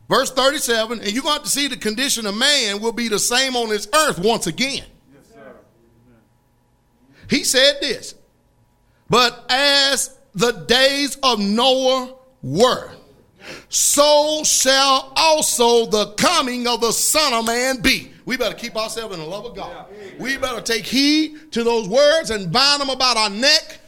[0.10, 3.20] verse 37, and you're going to, to see the condition of man will be the
[3.20, 4.84] same on this earth once again.
[5.14, 5.44] Yes,
[7.30, 8.16] he said this,
[9.10, 12.92] but as the days of Noah were,
[13.70, 18.12] so shall also the coming of the Son of Man be.
[18.26, 19.88] We better keep ourselves in the love of God.
[20.20, 23.79] We better take heed to those words and bind them about our neck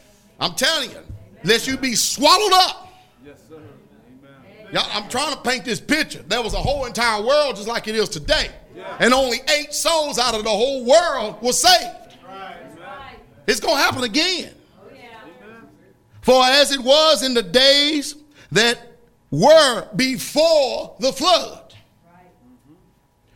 [0.42, 0.98] I'm telling you,
[1.44, 2.92] lest you be swallowed up.
[3.24, 3.58] Yes, sir.
[3.58, 4.74] Amen.
[4.74, 6.24] Y'all, I'm trying to paint this picture.
[6.24, 8.50] There was a whole entire world just like it is today.
[8.76, 8.98] Yeah.
[9.00, 12.18] And only eight souls out of the whole world were saved.
[12.28, 12.56] Right.
[13.46, 14.56] It's going to happen again.
[14.82, 15.20] Oh, yeah.
[16.22, 18.16] For as it was in the days
[18.52, 18.80] that
[19.30, 21.76] were before the flood,
[22.12, 22.26] right.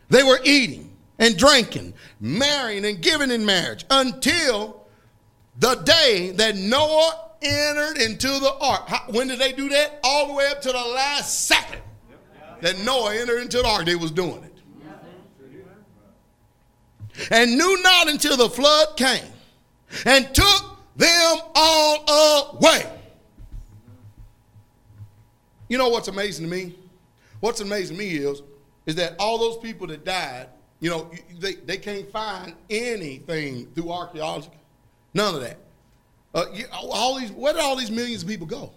[0.08, 4.75] they were eating and drinking, marrying and giving in marriage until
[5.58, 8.88] the day that Noah entered into the ark.
[8.88, 10.00] How, when did they do that?
[10.02, 11.80] All the way up to the last second
[12.60, 14.52] that Noah entered into the ark, they was doing it.
[17.30, 19.24] And knew not until the flood came
[20.04, 22.90] and took them all away.
[25.68, 26.74] You know what's amazing to me?
[27.40, 28.42] What's amazing to me is,
[28.86, 30.48] is that all those people that died,
[30.80, 34.50] you know, they, they can't find anything through archaeology.
[35.16, 35.56] None of that.
[36.34, 38.70] Uh, you, all these, where did all these millions of people go?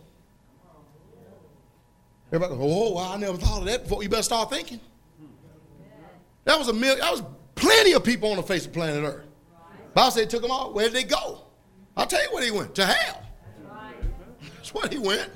[2.31, 4.01] Everybody, oh, I never thought of that before.
[4.03, 4.79] You better start thinking.
[6.45, 6.99] That was a million.
[6.99, 7.23] That was
[7.55, 9.25] plenty of people on the face of planet Earth.
[9.93, 10.71] Bible said took them all.
[10.71, 11.41] Where did they go?
[11.97, 12.73] I'll tell you where he went.
[12.75, 13.21] To hell.
[14.55, 15.29] That's where he went.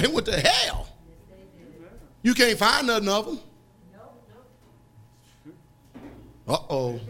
[0.00, 0.88] He went to hell.
[2.22, 3.40] You can't find nothing of them.
[3.92, 4.00] No,
[6.46, 6.54] no.
[6.54, 7.00] Uh oh.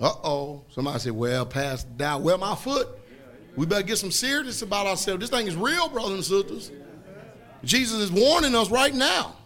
[0.00, 0.64] Uh oh.
[0.70, 2.22] Somebody said, well, pass down.
[2.22, 2.88] Where my foot?
[3.56, 5.20] We better get some serious about ourselves.
[5.20, 6.72] This thing is real, brothers and sisters.
[7.62, 9.36] Jesus is warning us right now.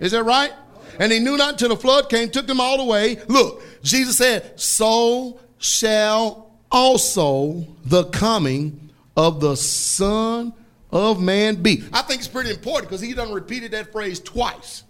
[0.00, 0.52] Is that right?
[0.98, 3.18] And he knew not until the flood came, took them all away.
[3.28, 10.54] Look, Jesus said, So shall also the coming of the Son
[10.90, 11.84] of Man be.
[11.92, 14.84] I think it's pretty important because he done repeated that phrase twice.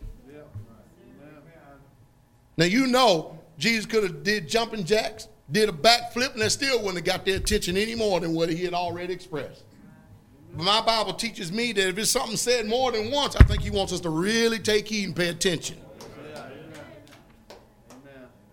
[2.57, 6.79] Now you know Jesus could have did jumping jacks, did a backflip, and that still
[6.79, 9.65] wouldn't have got their attention any more than what he had already expressed.
[10.57, 13.63] But my Bible teaches me that if it's something said more than once, I think
[13.63, 15.79] he wants us to really take heed and pay attention.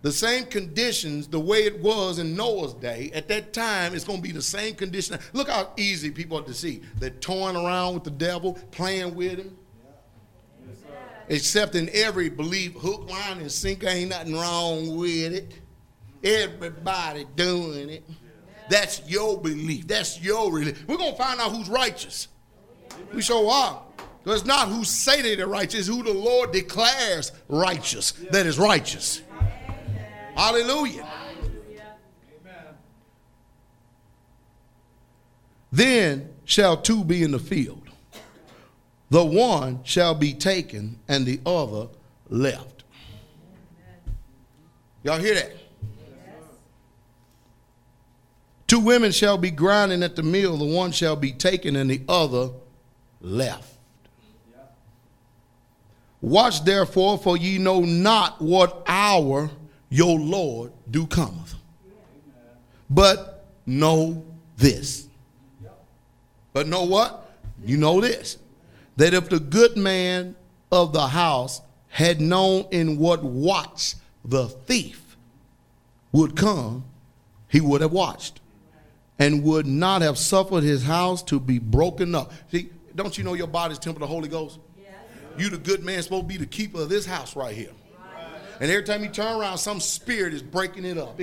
[0.02, 4.18] The same conditions, the way it was in Noah's day, at that time, it's going
[4.18, 5.20] to be the same condition.
[5.34, 6.82] Look how easy people are to see.
[6.98, 9.56] They're toying around with the devil, playing with him.
[11.32, 15.54] Except in every belief, hook, line, and sinker, ain't nothing wrong with it.
[16.22, 18.04] Everybody doing it.
[18.70, 19.88] That's your belief.
[19.88, 20.84] That's your religion.
[20.88, 22.28] We're going to find out who's righteous.
[23.14, 23.82] We sure are.
[24.26, 29.22] It's not who say they're righteous, who the Lord declares righteous, that is righteous.
[30.36, 31.08] Hallelujah.
[32.44, 32.66] Amen.
[35.72, 37.81] Then shall two be in the field.
[39.12, 41.90] The one shall be taken and the other
[42.30, 42.86] left.
[45.04, 45.52] Y'all hear that?
[48.68, 52.02] Two women shall be grinding at the mill, the one shall be taken and the
[52.08, 52.52] other
[53.20, 53.74] left.
[56.22, 59.50] Watch therefore, for ye know not what hour
[59.90, 61.56] your Lord do cometh.
[62.90, 64.24] But know
[64.56, 65.10] this.
[66.54, 67.30] But know what?
[67.66, 68.38] You know this.
[68.98, 70.36] That if the good man
[70.72, 75.18] of the house had known in what watch the thief
[76.12, 76.86] would come,
[77.48, 78.40] he would have watched
[79.20, 82.32] and would not have suffered his house to be broken up.
[82.52, 84.60] See, don't you know your body's temple of the Holy Ghost?
[84.78, 84.94] Yes.
[85.38, 87.72] You the good man supposed to be the keeper of this house right here.
[88.60, 91.20] And every time you turn around, some spirit is breaking it up.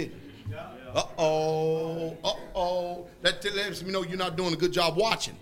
[0.94, 3.06] Uh oh, uh oh.
[3.22, 5.36] That lets me know you're not doing a good job watching.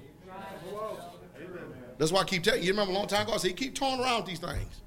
[1.99, 2.66] That's why I keep telling you.
[2.66, 4.82] You remember a long time ago, I said, keep toying around with these things.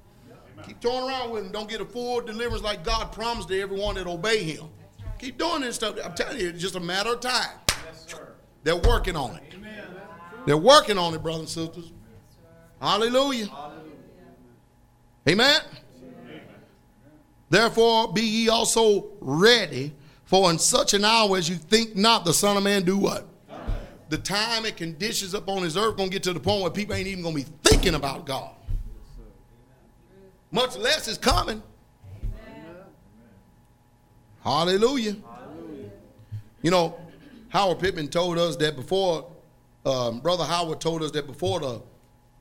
[0.66, 1.52] Keep toying around with them.
[1.52, 4.68] Don't get a full deliverance like God promised to everyone that obey Him.
[5.18, 5.96] Keep doing this stuff.
[6.04, 7.58] I'm telling you, it's just a matter of time.
[8.62, 9.54] They're working on it.
[10.46, 11.92] They're working on it, brothers and sisters.
[12.80, 13.48] Hallelujah.
[15.28, 15.60] Amen.
[17.48, 19.92] Therefore, be ye also ready,
[20.24, 23.26] for in such an hour as you think not, the Son of Man do what?
[24.10, 26.96] The time and conditions up on this earth gonna get to the point where people
[26.96, 28.50] ain't even gonna be thinking about God.
[30.50, 31.62] Much less is coming.
[34.42, 35.14] Hallelujah.
[35.24, 35.90] Hallelujah.
[36.60, 36.98] You know,
[37.50, 39.30] Howard Pittman told us that before,
[39.86, 41.80] um, Brother Howard told us that before the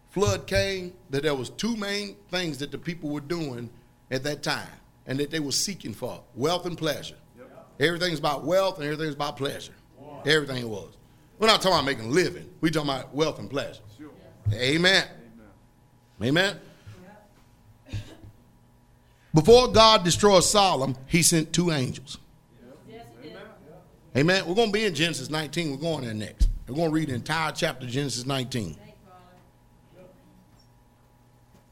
[0.10, 3.70] flood came, that there was two main things that the people were doing
[4.10, 4.68] at that time
[5.06, 7.18] and that they were seeking for wealth and pleasure.
[7.38, 7.68] Yep.
[7.80, 9.74] Everything's about wealth and everything's about pleasure.
[10.00, 10.24] Wow.
[10.26, 10.96] Everything was.
[11.40, 12.50] We're not talking about making a living.
[12.60, 13.80] We're talking about wealth and pleasure.
[13.98, 14.10] Sure.
[14.54, 15.08] Amen.
[16.22, 16.60] Amen.
[17.92, 18.00] Amen.
[19.34, 22.18] Before God destroyed Sodom, he sent two angels.
[22.90, 23.42] Yes, Amen.
[24.18, 24.48] Amen.
[24.48, 25.72] We're going to be in Genesis 19.
[25.72, 26.50] We're going there next.
[26.68, 28.78] We're going to read the entire chapter Genesis 19.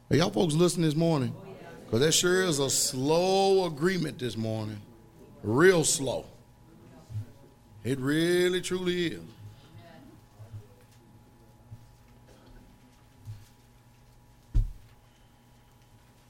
[0.10, 1.36] Are y'all folks listening this morning?
[1.84, 4.80] Because that sure is a slow agreement this morning.
[5.44, 6.26] Real slow.
[7.84, 9.22] It really, truly is.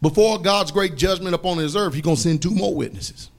[0.02, 3.32] Before God's great judgment upon his earth, he's going to send two more witnesses.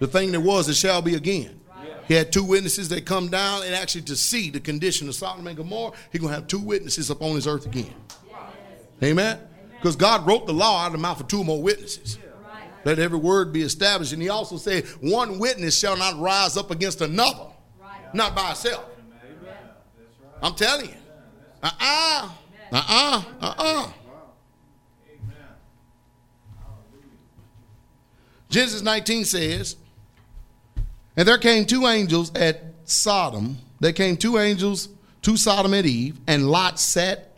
[0.00, 1.60] The thing that was, it shall be again.
[2.06, 5.46] He had two witnesses that come down and actually to see the condition of Sodom
[5.46, 5.92] and Gomorrah.
[6.10, 7.94] He's going to have two witnesses upon his earth again.
[9.02, 9.38] Amen.
[9.76, 12.18] Because God wrote the law out of the mouth of two more witnesses.
[12.84, 14.12] Let every word be established.
[14.12, 17.46] And he also said, one witness shall not rise up against another,
[18.14, 18.86] not by itself.
[20.42, 20.94] I'm telling you.
[21.62, 22.30] Uh-uh.
[22.72, 23.22] Uh-uh.
[23.40, 23.92] Uh-uh.
[28.48, 29.76] Genesis 19 says,
[31.16, 33.58] And there came two angels at Sodom.
[33.80, 34.88] There came two angels
[35.22, 37.32] to Sodom and Eve, and Lot sat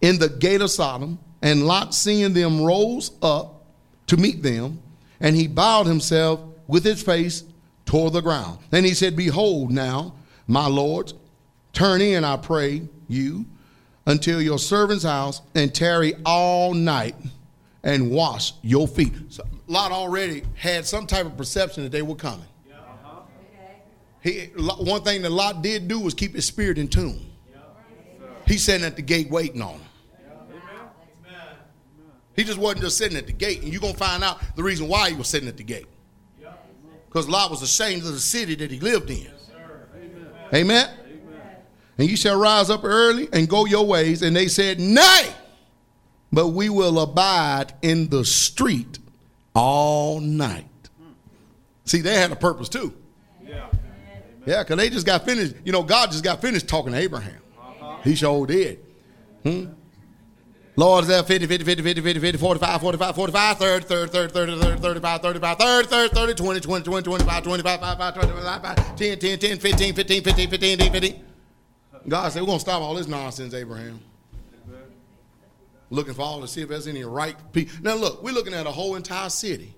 [0.00, 1.18] in the gate of Sodom.
[1.42, 3.64] And Lot, seeing them, rose up
[4.08, 4.80] to meet them,
[5.20, 7.44] and he bowed himself with his face
[7.84, 8.58] toward the ground.
[8.72, 10.14] And he said, Behold, now,
[10.46, 11.14] my lords,
[11.72, 13.44] turn in, I pray you,
[14.06, 17.14] until your servant's house, and tarry all night
[17.86, 19.14] and wash your feet.
[19.28, 22.44] So Lot already had some type of perception that they were coming.
[24.20, 27.30] He, one thing that Lot did do was keep his spirit in tune.
[28.44, 29.80] He's sitting at the gate waiting on him.
[32.34, 34.88] He just wasn't just sitting at the gate, and you're gonna find out the reason
[34.88, 35.86] why he was sitting at the gate.
[37.08, 39.30] Because Lot was ashamed of the city that he lived in.
[40.52, 40.90] Amen.
[41.98, 44.22] And you shall rise up early and go your ways.
[44.22, 45.32] And they said, Nay,
[46.36, 48.98] but we will abide in the street
[49.54, 50.66] all night.
[51.86, 52.92] See, they had a purpose too.
[53.42, 53.70] Yeah.
[54.44, 55.54] Yeah, because they just got finished.
[55.64, 57.40] You know, God just got finished talking to Abraham.
[58.04, 58.84] He sure did.
[59.44, 59.68] Hmm?
[60.76, 64.32] Lord is there 50, 50, 50, 50, 50, 50, 45, 45, 45, 30, 30, 30,
[64.32, 69.18] 30, 30, 35, 35, 30, 30, 30, 20, 20, 20, 25, 25, 25, 25, 10,
[69.18, 71.24] 10, 10, 15, 15, 15, 15, 15.
[72.06, 74.00] God said, we're going to stop all this nonsense, Abraham.
[75.90, 77.76] Looking for all to see if there's any right people.
[77.82, 79.74] Now, look, we're looking at a whole entire city.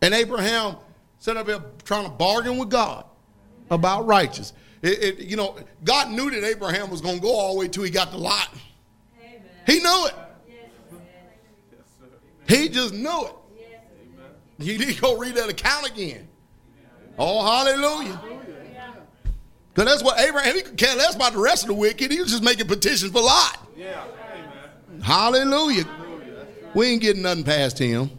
[0.00, 0.76] And Abraham
[1.18, 3.04] set up here trying to bargain with God
[3.70, 4.52] about righteous.
[4.82, 7.68] It, it, you know, God knew that Abraham was going to go all the way
[7.68, 8.48] till he got the Lot.
[9.18, 9.42] Amen.
[9.66, 10.14] He knew it.
[12.48, 13.32] He just knew it.
[14.58, 16.28] You need to go read that account again.
[17.18, 18.20] Oh, hallelujah.
[19.76, 22.10] Because that's what Abraham, he could care less about the rest of the wicked.
[22.10, 23.58] He was just making petitions for Lot.
[23.76, 24.04] Yeah.
[24.32, 25.02] amen.
[25.02, 25.84] Hallelujah.
[26.74, 28.10] We ain't getting nothing past him.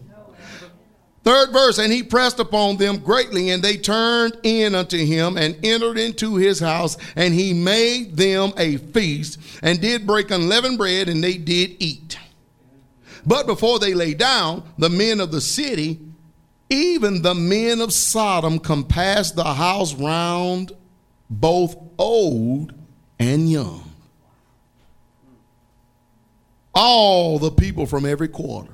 [1.24, 5.58] Third verse, and he pressed upon them greatly, and they turned in unto him and
[5.66, 11.10] entered into his house, and he made them a feast, and did break unleavened bread,
[11.10, 12.20] and they did eat.
[13.26, 16.00] But before they lay down, the men of the city,
[16.70, 20.72] even the men of Sodom, compassed the house round
[21.30, 22.74] both old
[23.20, 23.84] and young.
[26.74, 28.72] All the people from every quarter.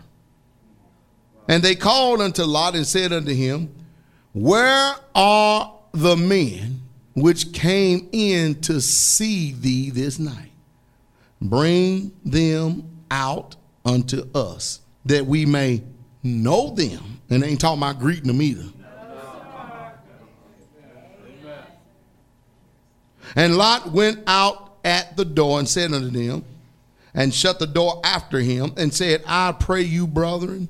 [1.48, 3.74] And they called unto Lot and said unto him,
[4.34, 6.82] Where are the men
[7.14, 10.52] which came in to see thee this night?
[11.42, 15.84] Bring them out unto us, that we may
[16.24, 17.22] know them.
[17.30, 18.70] And they ain't talking about greeting them either.
[23.36, 26.46] And Lot went out at the door and said unto them,
[27.14, 30.68] and shut the door after him, and said, I pray you, brethren,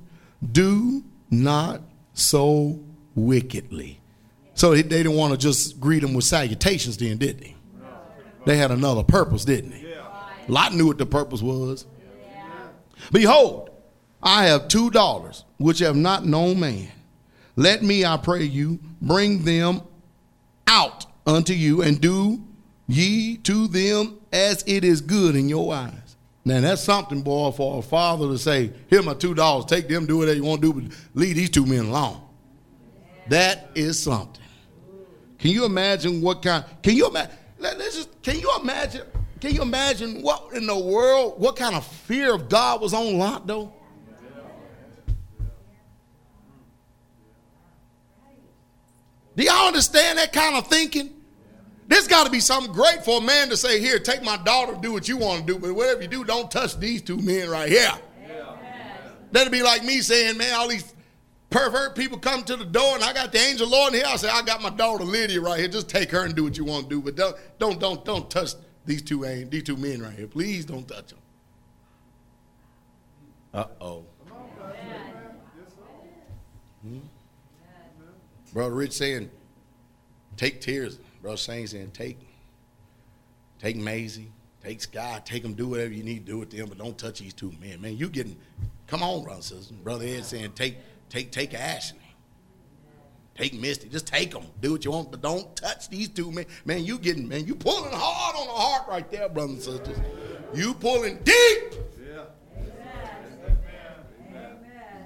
[0.52, 1.82] do not
[2.14, 2.80] so
[3.16, 4.00] wickedly.
[4.54, 7.56] So they didn't want to just greet him with salutations, then, did they?
[8.46, 9.98] They had another purpose, didn't they?
[10.48, 11.86] Lot knew what the purpose was.
[13.12, 13.70] Behold,
[14.22, 16.90] I have two daughters which have not known man.
[17.56, 19.82] Let me, I pray you, bring them
[20.68, 22.44] out unto you, and do
[22.88, 26.16] ye to them as it is good in your eyes.
[26.46, 29.66] Now that's something, boy, for a father to say, "Here my two dollars.
[29.66, 32.20] Take them, do whatever you want to do, but leave these two men alone."
[33.30, 34.44] That is something.
[35.40, 36.66] Can you imagine what kind?
[36.82, 37.36] Can you imagine?
[37.60, 38.22] Let, us just.
[38.22, 39.04] Can you imagine?
[39.40, 41.40] Can you imagine what in the world?
[41.40, 43.74] What kind of fear of God was on Lot though?
[49.36, 51.10] Do y'all understand that kind of thinking?
[51.88, 54.76] There's got to be something great for a man to say, Here, take my daughter,
[54.80, 57.50] do what you want to do, but whatever you do, don't touch these two men
[57.50, 57.92] right here.
[58.22, 58.56] Yeah.
[59.32, 60.94] That'd be like me saying, Man, all these
[61.50, 64.08] pervert people come to the door and I got the angel Lord in here.
[64.08, 65.68] I say, I got my daughter Lydia right here.
[65.68, 68.30] Just take her and do what you want to do, but don't don't don't, don't
[68.30, 68.54] touch
[68.86, 70.28] these two these two men right here.
[70.28, 71.20] Please don't touch them.
[73.54, 74.06] Uh oh.
[76.82, 77.00] Hmm?
[78.52, 79.30] Brother Rich saying,
[80.38, 81.00] take tears.
[81.24, 82.20] Brother Shane saying, take,
[83.58, 84.30] take Maisie,
[84.62, 87.22] take Sky, take them, do whatever you need to do with them, but don't touch
[87.22, 87.80] these two men.
[87.80, 88.36] Man, you getting,
[88.88, 89.74] come on, brother and sister.
[89.74, 90.76] Brother Ed saying, take,
[91.08, 92.00] take, take Ashley.
[93.36, 93.88] Take Misty.
[93.88, 94.44] Just take them.
[94.60, 96.46] Do what you want, but don't touch these two men.
[96.66, 99.98] Man, you getting, man, you pulling hard on the heart right there, brothers and sisters.
[100.54, 101.74] You pulling deep.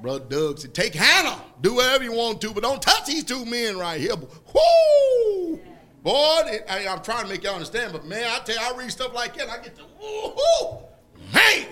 [0.01, 1.39] Brother Doug said, take Hannah.
[1.61, 4.15] Do whatever you want to, but don't touch these two men right here.
[4.15, 5.61] Whoo!
[6.07, 8.77] Boy, it, I, am trying to make y'all understand, but man, I tell you, I
[8.77, 10.77] read stuff like that, I get to, ooh,
[11.33, 11.43] man.
[11.43, 11.67] Yes,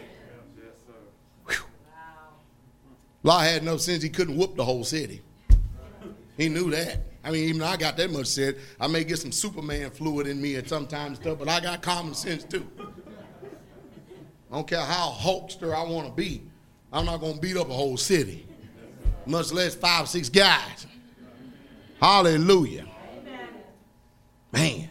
[1.47, 1.55] Wow.
[3.23, 4.03] Lot had no sense.
[4.03, 5.21] He couldn't whoop the whole city.
[6.35, 6.99] He knew that.
[7.23, 8.57] I mean, even I got that much said.
[8.77, 12.13] I may get some Superman fluid in me at sometimes stuff, but I got common
[12.13, 12.67] sense too.
[14.51, 16.43] I don't care how hulkster I want to be.
[16.91, 18.45] I'm not going to beat up a whole city,
[19.25, 20.87] much less five, six guys.
[22.01, 22.87] Hallelujah.
[24.55, 24.89] Man.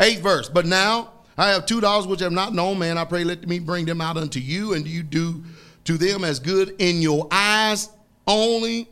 [0.00, 0.48] Eighth verse.
[0.48, 2.96] But now I have two daughters which have not known man.
[2.96, 5.44] I pray let me bring them out unto you, and you do
[5.84, 7.90] to them as good in your eyes
[8.26, 8.88] only.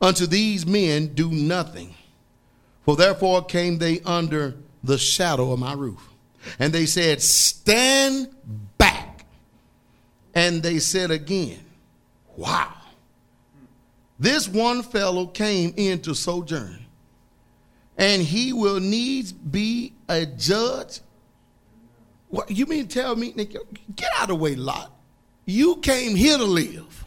[0.00, 1.94] Unto these men do nothing.
[2.84, 6.08] For therefore came they under the shadow of my roof.
[6.58, 8.34] And they said, Stand
[8.78, 9.24] back.
[10.34, 11.60] And they said again,
[12.36, 12.72] Wow.
[14.18, 16.81] This one fellow came in to sojourn,
[17.98, 21.00] and he will needs be a judge.
[22.28, 23.52] What you mean tell me, Nick,
[23.94, 24.90] get out of the way, Lot.
[25.44, 27.04] You came here to live.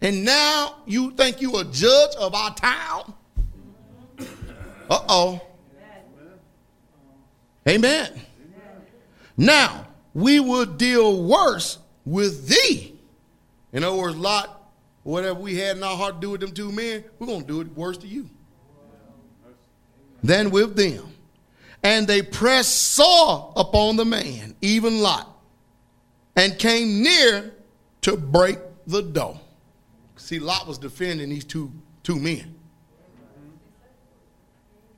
[0.00, 3.14] And now you think you a judge of our town?
[4.90, 5.40] Uh-oh.
[7.66, 8.08] Amen.
[9.36, 12.94] Now, we will deal worse with thee.
[13.72, 14.70] In other words, Lot,
[15.02, 17.60] whatever we had in our heart to do with them two men, we're to do
[17.60, 18.28] it worse to you
[20.26, 21.12] than with them.
[21.82, 25.34] And they pressed sore upon the man, even Lot
[26.36, 27.52] and came near
[28.02, 29.40] to break the door.
[30.16, 31.72] See, Lot was defending these two,
[32.02, 32.54] two men.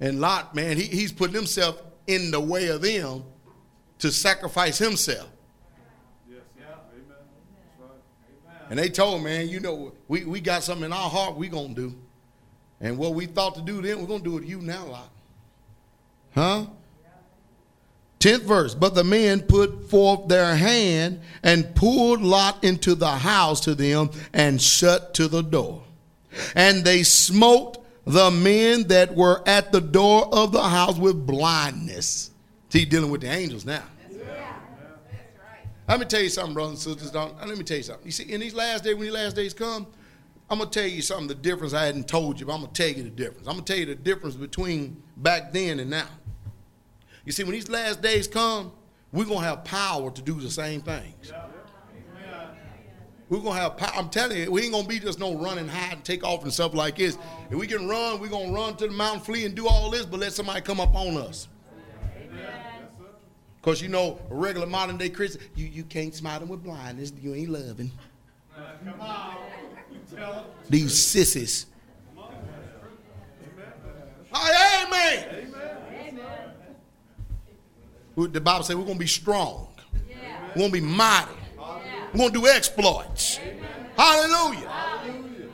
[0.00, 3.24] And Lot, man, he, he's putting himself in the way of them
[3.98, 5.28] to sacrifice himself.
[6.28, 6.64] Yes, yeah.
[6.92, 7.16] Amen.
[7.80, 8.60] Right.
[8.70, 11.74] And they told, man, you know, we, we got something in our heart we going
[11.74, 11.96] to do.
[12.80, 14.84] And what we thought to do then, we're going to do it to you now,
[14.86, 15.10] Lot.
[16.36, 16.66] Huh?
[18.18, 18.74] Tenth verse.
[18.74, 24.10] But the men put forth their hand and pulled Lot into the house to them
[24.32, 25.82] and shut to the door.
[26.54, 32.30] And they smote the men that were at the door of the house with blindness.
[32.68, 33.82] See, dealing with the angels now.
[35.88, 37.12] Let me tell you something, brothers and sisters.
[37.12, 38.04] Don't, let me tell you something.
[38.04, 39.86] You see, in these last days, when these last days come,
[40.50, 42.72] I'm going to tell you something, the difference I hadn't told you, but I'm going
[42.72, 43.46] to tell you the difference.
[43.46, 46.08] I'm going to tell you the difference between back then and now.
[47.26, 48.72] You see, when these last days come,
[49.12, 51.32] we're going to have power to do the same things.
[53.28, 53.90] We're to have power.
[53.96, 56.44] I'm telling you, we ain't to be just no run and hide and take off
[56.44, 57.18] and stuff like this.
[57.50, 60.06] If we can run, we're to run to the mountain, flee, and do all this,
[60.06, 61.48] but let somebody come up on us.
[63.56, 67.12] Because you know, a regular modern day Christian, you, you can't smite them with blindness.
[67.20, 67.90] You ain't loving.
[68.84, 69.36] come on.
[70.70, 71.66] These sissies.
[74.32, 75.26] Oh, amen.
[75.32, 75.85] amen.
[78.16, 79.68] The Bible says we're going to be strong.
[80.08, 80.48] Yeah.
[80.48, 81.30] We're going to be mighty.
[81.58, 82.06] Yeah.
[82.12, 83.38] We're going to do exploits.
[83.96, 84.68] Hallelujah.
[84.68, 85.48] Hallelujah.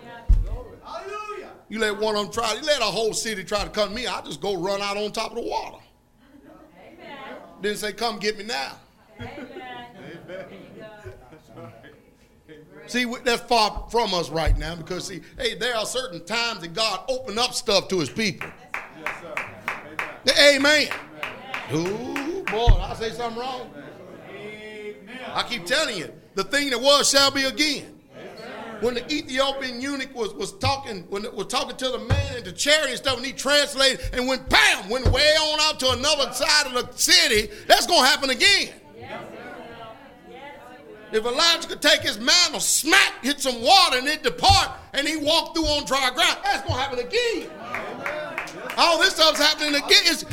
[0.85, 1.51] Hallelujah.
[1.69, 3.95] You let one of them try, you let a whole city try to come to
[3.95, 5.79] me, I just go run out on top of the water.
[6.87, 7.37] Amen.
[7.61, 8.77] Didn't say, come get me now.
[9.21, 9.63] Amen.
[12.87, 16.75] See, that's far from us right now because, see, hey, there are certain times that
[16.75, 18.51] God open up stuff to his people.
[20.27, 20.89] Yes, Amen.
[21.71, 22.32] Amen.
[22.51, 23.70] Boy, I say something wrong.
[25.35, 28.01] I keep telling you, the thing that was shall be again.
[28.81, 32.44] When the Ethiopian eunuch was, was talking, when it was talking to the man in
[32.44, 35.90] the chariot and stuff, and he translated and went bam, went way on out to
[35.93, 38.70] another side of the city, that's gonna happen again.
[41.12, 45.16] If Elijah could take his mantle, smack, hit some water, and it depart, and he
[45.16, 47.51] walked through on dry ground, that's gonna happen again.
[48.78, 50.02] All this stuff's happening again.
[50.06, 50.24] It's,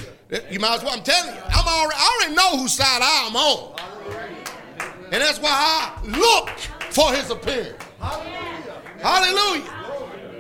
[0.50, 0.94] you might as well.
[0.96, 1.42] I'm telling you.
[1.48, 1.96] I'm already.
[1.98, 3.80] I already know whose side I'm on.
[5.12, 6.50] And that's why I look
[6.92, 7.84] for His appearance.
[9.02, 9.80] Hallelujah.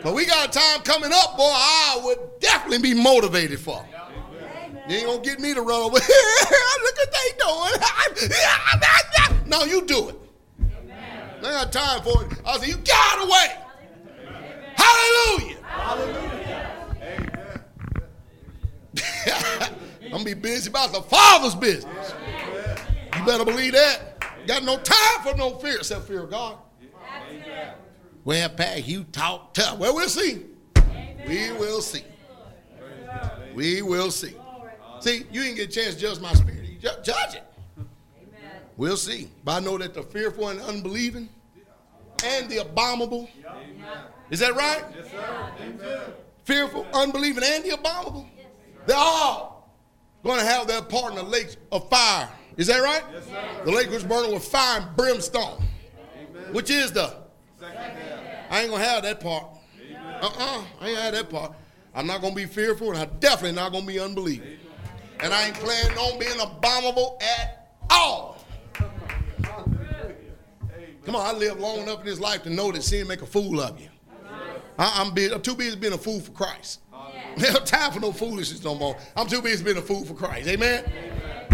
[0.03, 1.51] But we got a time coming up, boy.
[1.51, 3.85] I would definitely be motivated for.
[4.87, 5.95] You ain't gonna get me to run over.
[5.95, 7.73] Look what they doing.
[9.45, 10.15] no, you do it.
[11.39, 12.31] I got time for it.
[12.45, 13.55] I said, you got away.
[14.75, 15.57] Hallelujah.
[15.63, 16.38] Hallelujah.
[20.03, 22.13] I'm gonna be busy about the Father's business.
[23.17, 24.45] You better believe that.
[24.47, 26.57] Got no time for no fear except fear of God.
[28.23, 29.77] Well, Pat, you talk tough.
[29.77, 30.45] Well, we'll see.
[31.27, 32.03] We will see.
[33.53, 34.35] We will see.
[34.99, 36.63] See, you didn't get a chance to judge my spirit.
[36.63, 37.43] You judge it.
[38.77, 39.29] We'll see.
[39.43, 41.29] But I know that the fearful and unbelieving
[42.23, 43.29] and the abominable.
[44.29, 44.83] Is that right?
[44.95, 46.13] Yes, sir.
[46.43, 48.27] Fearful, unbelieving, and the abominable
[48.89, 49.69] They're all
[50.23, 52.27] going to have their part in the lake of fire.
[52.57, 53.03] Is that right?
[53.13, 53.63] Yes, sir.
[53.63, 55.63] The lake was burning with fire and brimstone,
[56.17, 56.53] Amen.
[56.53, 57.15] which is the.
[57.59, 57.77] Second.
[58.49, 59.45] I ain't going to have that part.
[60.21, 60.63] Uh-uh.
[60.81, 61.53] I ain't have that part.
[61.93, 64.57] I'm not going to be fearful, and I'm definitely not going to be unbelieving.
[65.19, 68.43] And I ain't planning on being abominable at all.
[71.05, 73.27] Come on, I lived long enough in this life to know that sin make a
[73.27, 73.89] fool of you.
[74.79, 76.79] I, am I'm too busy being a fool for Christ.
[77.37, 78.97] There's no time for no foolishness no more.
[79.15, 80.47] I'm too busy being a fool for Christ.
[80.47, 80.83] Amen.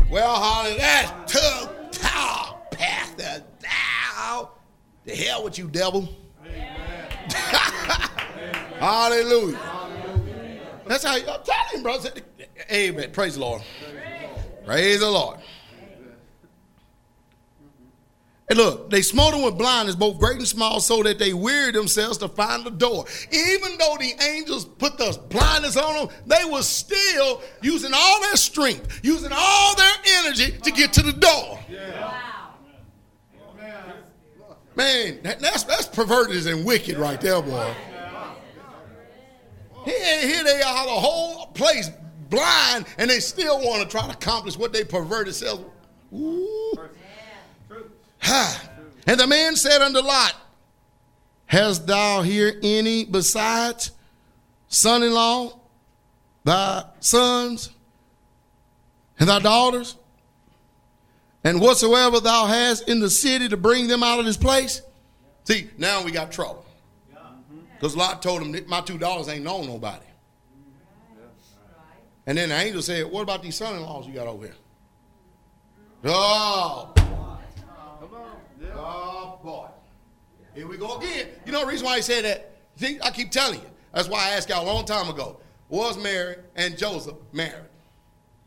[0.09, 3.43] Well, holly, that's too tall, Pastor.
[3.59, 4.51] Thou.
[5.03, 6.09] The hell with you, devil.
[8.79, 9.57] Hallelujah.
[9.57, 9.59] Hallelujah.
[10.87, 12.11] That's how you, I'm telling you, brother.
[12.71, 13.11] Amen.
[13.11, 13.61] Praise the Lord.
[14.65, 15.39] Praise the Lord.
[18.47, 21.73] And look, they smote them with blindness, both great and small, so that they wearied
[21.73, 23.05] themselves to find the door.
[23.31, 28.35] Even though the angels put the blindness on them, they were still using all their
[28.35, 31.59] strength, using all their energy to get to the door.
[31.71, 32.31] Wow!
[34.75, 37.73] Man, that- that's that's perverted and wicked right there, boy.
[39.85, 41.89] Here, here they are, the whole place
[42.29, 45.63] blind, and they still want to try to accomplish what they perverted selves.
[46.13, 46.77] Ooh.
[48.25, 48.69] Ha.
[49.05, 50.35] And the man said unto Lot,
[51.45, 53.91] Hast thou here any besides
[54.67, 55.59] son in law,
[56.43, 57.69] thy sons,
[59.19, 59.95] and thy daughters?
[61.43, 64.81] And whatsoever thou hast in the city to bring them out of this place?
[65.43, 66.65] See, now we got trouble.
[67.75, 70.05] Because Lot told him, My two daughters ain't known nobody.
[72.25, 74.55] And then the angel said, What about these son in laws you got over here?
[76.03, 76.09] Mm-hmm.
[76.11, 77.04] Oh,
[78.73, 79.67] Oh boy.
[80.53, 81.27] Here we go again.
[81.45, 82.51] You know the reason why he said that?
[82.77, 83.67] See, I keep telling you.
[83.93, 85.37] That's why I asked y'all a long time ago.
[85.69, 87.65] Was Mary and Joseph married?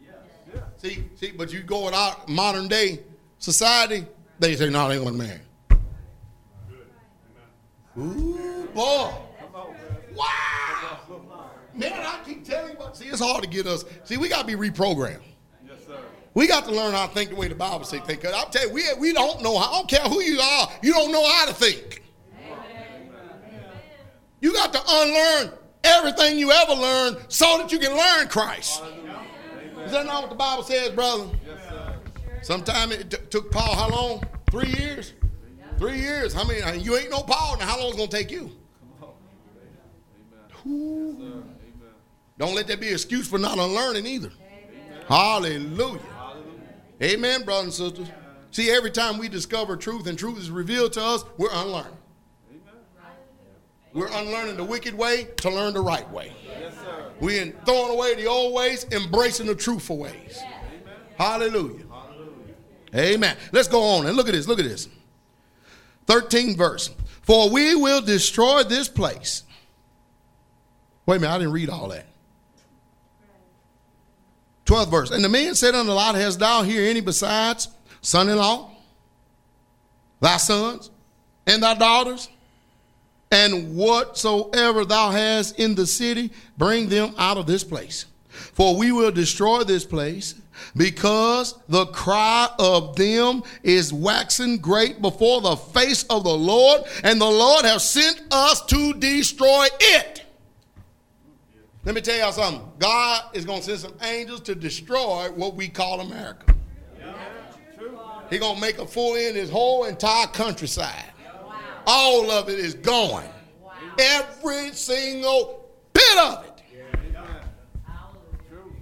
[0.02, 3.00] yeah See, see, but you go in our modern day
[3.38, 4.06] society,
[4.38, 5.40] they say, no, they gonna marry.
[7.98, 9.12] Ooh, boy.
[10.14, 10.98] Wow.
[11.74, 13.84] Man, I keep telling you, see, it's hard to get us.
[14.04, 15.20] See, we gotta be reprogrammed.
[16.38, 18.22] We got to learn how to think the way the Bible says think.
[18.22, 20.68] Cause I'll tell you, we, we don't know how, I don't care who you are,
[20.84, 22.00] you don't know how to think.
[24.40, 25.52] You got to unlearn
[25.82, 28.84] everything you ever learned so that you can learn Christ.
[29.84, 31.24] Is that not what the Bible says, brother?
[31.44, 31.96] Yes, sir.
[32.42, 34.22] Sometime it t- took Paul how long?
[34.48, 35.14] Three years?
[35.76, 36.32] Three years.
[36.32, 36.80] How many?
[36.80, 37.58] You ain't no Paul.
[37.58, 38.52] Now how long is it going to take you?
[42.38, 44.30] Don't let that be an excuse for not unlearning either.
[45.08, 45.98] Hallelujah.
[47.02, 48.14] Amen, brothers and sisters.
[48.50, 51.92] See, every time we discover truth and truth is revealed to us, we're unlearning.
[53.92, 56.32] We're unlearning the wicked way to learn the right way.
[56.46, 56.74] Yes.
[57.20, 60.40] We're in throwing away the old ways, embracing the truthful ways.
[61.16, 61.84] Hallelujah.
[62.94, 63.36] Amen.
[63.52, 64.46] Let's go on and look at this.
[64.46, 64.88] Look at this.
[66.06, 66.90] 13 verse.
[67.22, 69.42] For we will destroy this place.
[71.04, 72.06] Wait a minute, I didn't read all that.
[74.68, 75.10] 12th verse.
[75.10, 77.68] And the man said unto Lot, Hast thou here any besides
[78.02, 78.70] son in law,
[80.20, 80.90] thy sons,
[81.46, 82.28] and thy daughters?
[83.30, 88.06] And whatsoever thou hast in the city, bring them out of this place.
[88.28, 90.34] For we will destroy this place,
[90.76, 97.20] because the cry of them is waxing great before the face of the Lord, and
[97.20, 100.24] the Lord have sent us to destroy it.
[101.88, 102.70] Let me tell y'all something.
[102.78, 106.54] God is going to send some angels to destroy what we call America.
[108.28, 111.10] He's going to make a fool in his whole entire countryside.
[111.86, 113.30] All of it is going.
[113.98, 116.62] Every single bit of it.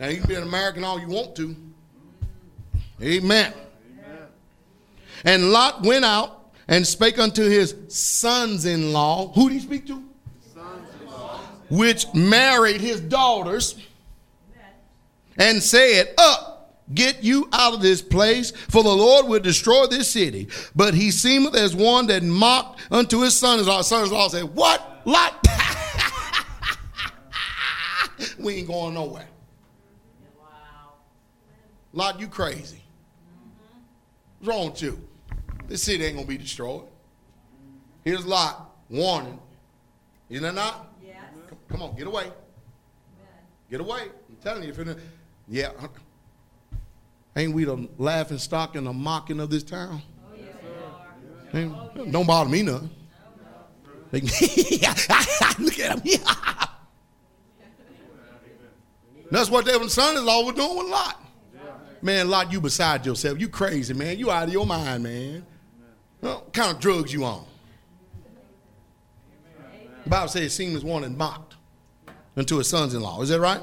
[0.01, 1.55] Now, you can be an American all you want to.
[3.01, 3.55] Amen.
[5.23, 9.31] And Lot went out and spake unto his sons in law.
[9.35, 10.06] Who did he speak to?
[11.69, 13.77] Which married his daughters
[15.39, 20.11] and said, Up, get you out of this place, for the Lord will destroy this
[20.11, 20.49] city.
[20.75, 23.83] But he seemeth as one that mocked unto his son in law.
[23.83, 25.03] Son in law said, What?
[25.05, 25.47] Lot?
[28.39, 29.29] we ain't going nowhere.
[31.93, 32.83] Lot, you crazy.
[34.39, 35.01] What's wrong with you?
[35.67, 36.85] This city ain't gonna be destroyed.
[38.05, 39.41] Here's Lot warning.
[40.29, 40.87] Isn't not?
[41.69, 42.31] Come, on, get away.
[43.71, 44.03] Get away.
[44.29, 44.97] I'm telling you, if you're
[45.49, 45.71] yeah.
[45.79, 45.89] Uh,
[47.37, 50.03] ain't we the laughing stock and the mocking of this town?
[50.25, 50.33] Oh,
[51.53, 51.63] we are.
[51.97, 52.91] Ain't- Don't bother me none.
[54.11, 54.21] They-
[55.59, 56.21] Look at him.
[59.31, 61.23] That's what their son-in-law was doing with Lot.
[62.03, 63.41] Man, Lot, you beside yourself.
[63.41, 64.19] You crazy, man.
[64.19, 65.45] You out of your mind, man.
[66.21, 67.45] What kind of drugs you on?
[70.05, 71.46] The Bible says seemed as one and mocked
[72.37, 73.23] unto his sons-in-law.
[73.23, 73.63] Is that right?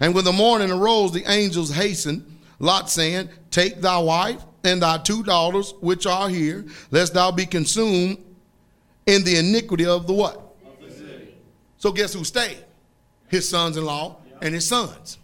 [0.00, 4.98] And when the morning arose, the angels hastened, Lot saying, Take thy wife and thy
[4.98, 8.18] two daughters which are here, lest thou be consumed
[9.06, 10.40] in the iniquity of the what?
[11.78, 12.64] So guess who stayed?
[13.28, 15.18] His sons-in-law and his sons.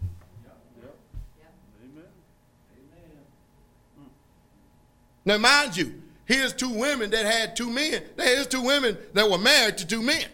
[5.25, 8.03] Now, mind you, here's two women that had two men.
[8.17, 10.25] Here's two women that were married to two men.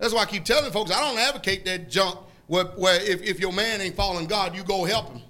[0.00, 3.38] That's why I keep telling folks I don't advocate that junk where, where if, if
[3.38, 5.22] your man ain't following God, you go help him.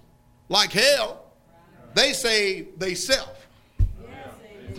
[0.48, 1.24] Like hell,
[1.94, 3.47] they say they self.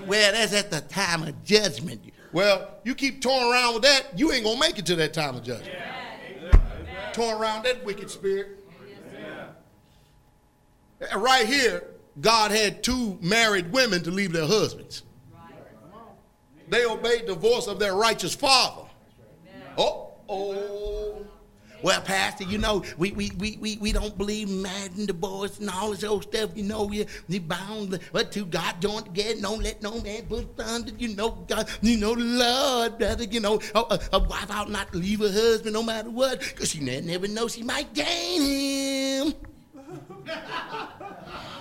[0.08, 2.02] Well, that's at the time of judgment.
[2.32, 5.36] Well, you keep toying around with that, you ain't gonna make it to that time
[5.36, 5.76] of judgment.
[7.14, 8.60] Toying around that wicked spirit.
[11.16, 11.84] Right here,
[12.22, 15.04] God had two married women to leave their husbands.
[16.70, 18.88] They obeyed the voice of their righteous father.
[19.78, 21.26] Oh, oh.
[21.84, 25.60] Well, Pastor, you know, we, we, we, we, we don't believe in mad and divorce
[25.60, 26.52] and all this old stuff.
[26.56, 29.42] You know, we, we bound, but to God joined together.
[29.42, 33.40] Don't let no man put under, you know, God, you know, the Lord, brother, you
[33.40, 36.80] know, a, a, a wife ought not leave her husband no matter what, because she
[36.82, 38.42] never, never know she might gain
[39.24, 39.34] him.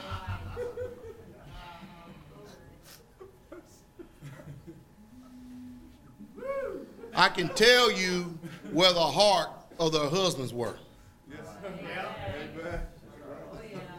[7.15, 8.39] I can tell you
[8.73, 10.77] where the heart of their husbands were.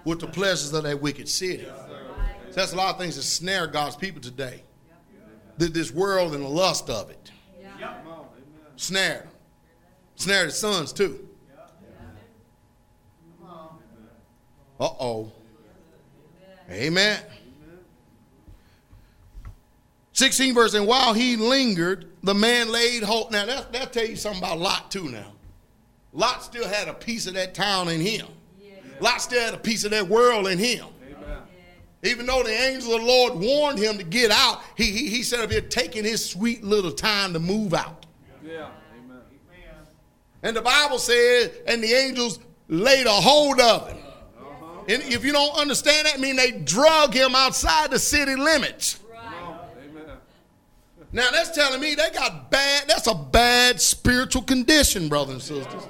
[0.04, 1.66] With the pleasures of that wicked city.
[1.66, 4.64] So that's a lot of things that snare God's people today.
[5.58, 7.32] This world and the lust of it.
[8.76, 9.28] Snare.
[10.16, 11.28] Snare the sons too.
[14.80, 15.32] Uh oh.
[16.70, 17.22] Amen.
[20.14, 23.32] 16 verse, and while he lingered, the man laid hold.
[23.32, 25.34] Now, that, that'll tell you something about Lot, too, now.
[26.14, 28.28] Lot still had a piece of that town in him.
[28.62, 28.74] Yeah.
[29.00, 30.86] Lot still had a piece of that world in him.
[31.08, 31.40] Amen.
[32.04, 35.24] Even though the angel of the Lord warned him to get out, he, he, he
[35.24, 38.06] said, if you're taking his sweet little time to move out.
[38.44, 38.70] Yeah.
[38.98, 39.22] Amen.
[40.44, 43.98] And the Bible says, and the angels laid a hold of him.
[44.38, 44.84] Uh-huh.
[44.90, 49.00] And if you don't understand that, I mean they drug him outside the city limits.
[51.14, 55.84] Now that's telling me they got bad, that's a bad spiritual condition, brothers and sisters.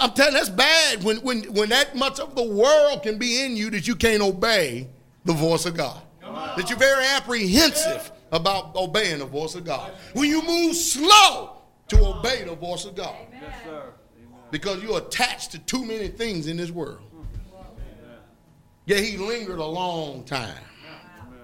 [0.00, 3.44] I'm telling you, that's bad when, when, when that much of the world can be
[3.44, 4.88] in you that you can't obey
[5.24, 6.00] the voice of God.
[6.22, 9.92] That you're very apprehensive about obeying the voice of God.
[10.14, 11.58] When you move slow
[11.88, 13.16] to obey the voice of God.
[14.50, 17.00] Because you're attached to too many things in this world.
[18.86, 20.58] Yeah, he lingered a long time.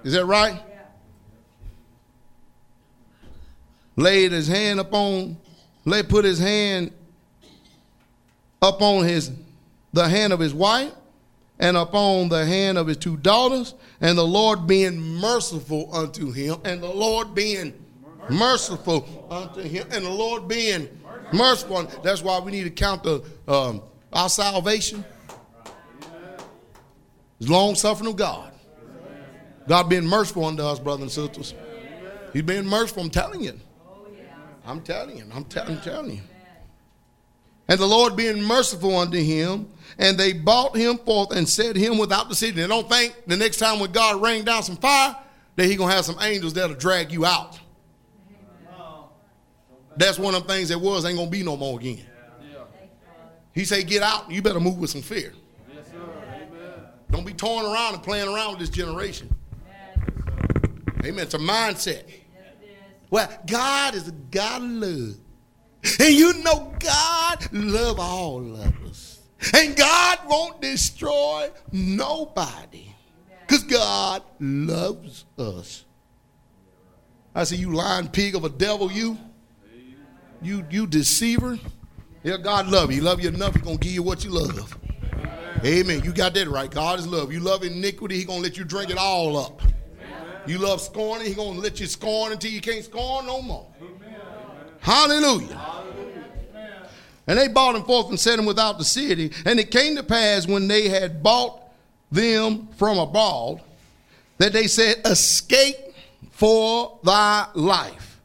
[0.05, 0.60] Is that right?
[3.98, 5.36] Laid his hand upon,
[5.84, 6.92] lay put his hand
[8.62, 9.32] upon his
[9.92, 10.92] the hand of his wife
[11.58, 16.58] and upon the hand of his two daughters, and the Lord being merciful unto him,
[16.64, 17.74] and the Lord being
[18.30, 20.88] merciful unto him, and the Lord being
[21.32, 21.82] merciful.
[22.04, 25.04] That's why we need to count the um, our salvation.
[27.40, 28.52] It's long suffering of God.
[29.66, 31.52] God being merciful unto us, brothers and sisters.
[32.32, 33.58] He's being merciful, I'm telling you.
[34.69, 36.20] I'm telling you, I'm, t- I'm telling you.
[37.69, 39.66] And the Lord being merciful unto him,
[39.99, 42.66] and they brought him forth and set him without the city.
[42.66, 45.16] Don't think the next time when God rained down some fire,
[45.57, 47.59] that he gonna have some angels that'll drag you out.
[49.97, 52.05] That's one of the things that was ain't gonna be no more again.
[53.55, 55.32] He say, get out, you better move with some fear.
[57.11, 59.35] Don't be toying around and playing around with this generation.
[61.05, 61.24] Amen.
[61.24, 62.05] It's a mindset.
[63.10, 65.16] Well, God is a God of love.
[66.01, 69.20] And you know God love all of us.
[69.55, 72.93] And God won't destroy nobody.
[73.47, 75.85] Because God loves us.
[77.35, 79.16] I say, you lying pig of a devil, you.
[80.43, 81.59] You you deceiver.
[82.22, 82.97] Yeah, God love you.
[82.97, 84.76] He love you enough, He's gonna give you what you love.
[85.64, 86.02] Amen.
[86.05, 86.70] You got that right.
[86.70, 87.32] God is love.
[87.32, 89.62] You love iniquity, He gonna let you drink it all up.
[90.48, 93.66] You love scorning, He gonna let you scorn until you can't scorn no more.
[94.80, 95.54] Hallelujah.
[95.54, 95.98] Hallelujah.
[97.26, 99.30] And they bought him forth and set him without the city.
[99.44, 101.62] And it came to pass when they had bought
[102.10, 103.60] them from abroad
[104.38, 105.76] that they said, Escape
[106.30, 108.18] for thy life.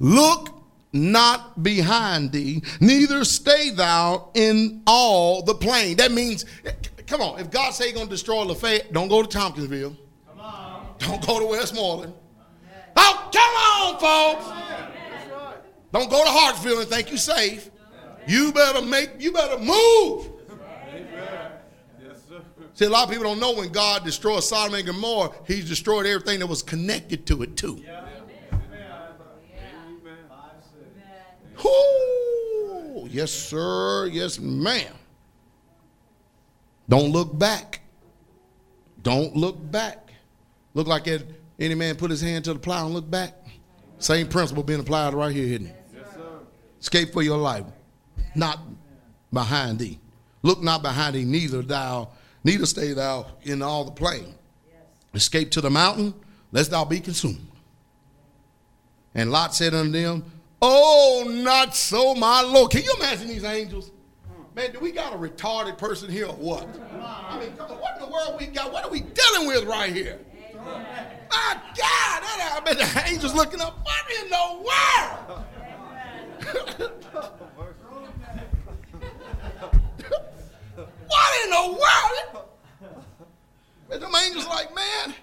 [0.00, 0.48] Look
[0.92, 5.96] not behind thee, neither stay thou in all the plain.
[5.98, 6.44] That means,
[7.06, 9.96] come on, if God say he's going to destroy Lafayette, don't go to Tompkinsville.
[10.98, 12.14] Don't go to Westmoreland.
[12.96, 14.58] Oh, come on, folks.
[15.92, 17.70] Don't go to Hartsville and think you're safe.
[18.26, 20.30] You better make, you better move.
[22.74, 26.06] See, a lot of people don't know when God destroyed Sodom and Gomorrah, He's destroyed
[26.06, 27.82] everything that was connected to it too.
[31.64, 33.08] Whoo!
[33.10, 34.06] Yes, sir.
[34.06, 34.94] Yes, ma'am.
[36.88, 37.80] Don't look back.
[39.02, 40.07] Don't look back.
[40.78, 41.24] Look like that
[41.58, 43.34] any man put his hand to the plow and look back.
[43.98, 45.76] Same principle being applied right here, isn't it?
[45.92, 46.38] Yes, sir.
[46.80, 47.64] Escape for your life,
[48.36, 48.60] not
[49.32, 49.98] behind thee.
[50.42, 52.10] Look not behind thee, neither thou,
[52.44, 54.36] neither stay thou in all the plain.
[55.14, 56.14] Escape to the mountain,
[56.52, 57.48] lest thou be consumed.
[59.16, 60.30] And Lot said unto them,
[60.62, 62.70] Oh, not so, my Lord.
[62.70, 63.90] Can you imagine these angels?
[64.28, 64.54] Hmm.
[64.54, 66.68] Man, do we got a retarded person here or what?
[67.02, 68.72] I mean, on, what in the world we got?
[68.72, 70.20] What are we dealing with right here?
[71.30, 73.78] My God, that, I bet the angels looking up.
[73.82, 75.44] What in the world?
[81.06, 82.46] what in the world?
[83.90, 85.14] And them angels like, man.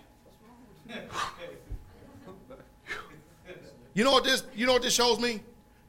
[3.93, 4.43] You know what this?
[4.53, 5.41] You know what this shows me?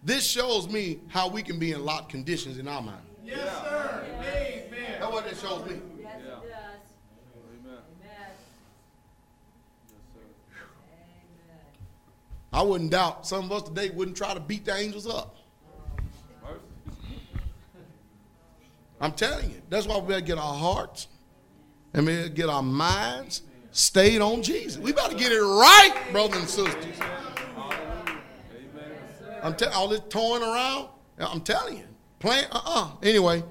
[0.03, 3.03] This shows me how we can be in locked conditions in our mind.
[3.25, 4.05] Yes, sir.
[4.21, 5.01] Amen.
[5.01, 5.81] That's what it shows me.
[6.01, 6.45] Yes, it does.
[6.45, 6.53] Amen.
[7.67, 7.83] Amen.
[8.05, 8.39] Yes,
[10.15, 10.21] sir.
[10.55, 11.55] Amen.
[12.53, 15.37] I wouldn't doubt some of us today wouldn't try to beat the angels up.
[19.01, 19.63] I'm telling you.
[19.69, 21.09] That's why we better get our hearts
[21.93, 23.43] and we better get our minds
[23.73, 24.79] stayed on Jesus.
[24.79, 26.97] We better get it right, brothers and sisters.
[29.43, 30.89] I'm telling all this toying around.
[31.19, 31.85] I'm telling you,
[32.19, 32.47] playing.
[32.51, 32.93] Uh-uh.
[33.03, 33.43] Anyway,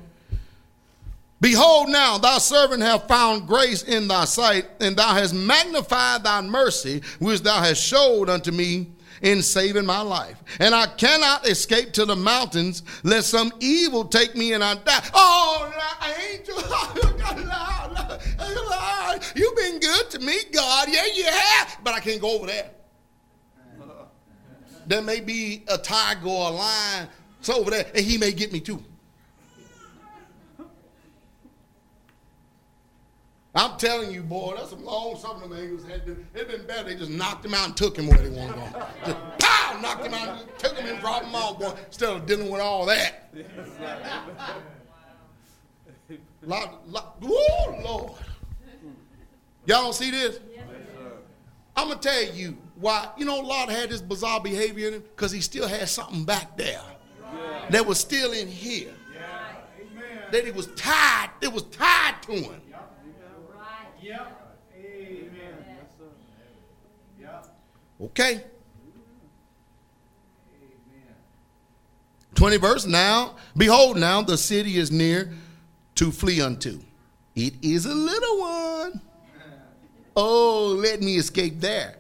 [1.41, 6.41] behold, now thy servant hath found grace in thy sight, and thou hast magnified thy
[6.41, 8.88] mercy, which thou hast showed unto me
[9.22, 10.41] in saving my life.
[10.60, 15.03] And I cannot escape to the mountains, lest some evil take me and I die.
[15.14, 15.72] Oh,
[16.32, 16.56] angel,
[19.36, 20.88] you've been good to me, God.
[20.90, 22.72] Yeah, you have, but I can't go over there.
[24.88, 27.07] There may be a tiger or a lion
[27.41, 28.84] so over there, and he may get me too.
[33.56, 36.18] I'm telling you, boy, that's some long some of them angels had to.
[36.34, 36.84] It'd been better.
[36.90, 38.88] They just knocked him out and took him where they wanted to go.
[39.06, 41.73] Just pow, knocked him out, and took him and dropped him off, boy.
[41.88, 43.34] Instead of dealing with all that.
[46.41, 47.36] Lot, lot, woo,
[47.84, 48.11] Lord.
[49.65, 50.40] Y'all don't see this?
[51.76, 53.10] I'm gonna tell you why.
[53.18, 56.56] You know, Lot had this bizarre behavior in him because he still had something back
[56.56, 56.84] there
[57.72, 58.94] that was still in here.
[60.32, 61.30] That he was tied.
[61.41, 62.52] It was tied to him.
[62.52, 62.61] Right.
[64.06, 64.61] Yep.
[64.77, 65.65] Amen.
[67.19, 67.45] Yep.
[68.02, 68.44] Okay.
[72.36, 75.32] 20 verse now behold now the city is near
[75.95, 76.82] to flee unto
[77.34, 79.02] it is a little one
[80.18, 81.95] oh let me escape there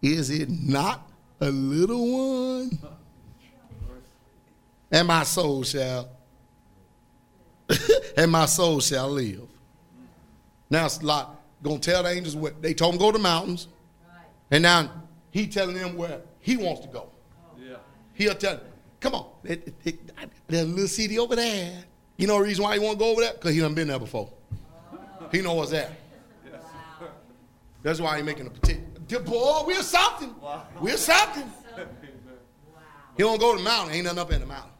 [0.00, 1.06] is it not
[1.42, 2.78] a little one
[4.90, 6.08] and my soul shall
[8.16, 9.46] and my soul shall live
[10.70, 11.02] now it's
[11.64, 13.68] Lot gonna tell the angels what they told him go to the mountains
[14.50, 14.90] and now
[15.30, 17.10] he telling them where he wants to go.
[17.58, 17.76] Yeah.
[18.12, 18.66] He'll tell them,
[19.00, 21.84] come on, there's a little city over there.
[22.16, 23.32] You know the reason why he want to go over there?
[23.32, 24.30] Because he done been there before.
[25.32, 25.90] He know what's there.
[27.82, 28.90] That's why he making a petition.
[29.24, 30.34] Boy, we're something.
[30.80, 31.50] We're something.
[33.16, 33.94] He don't go to the mountain.
[33.94, 34.72] Ain't nothing up in the mountain.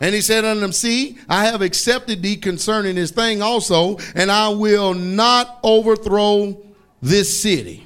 [0.00, 4.30] And he said unto them, See, I have accepted thee concerning this thing also, and
[4.30, 6.60] I will not overthrow
[7.02, 7.84] this city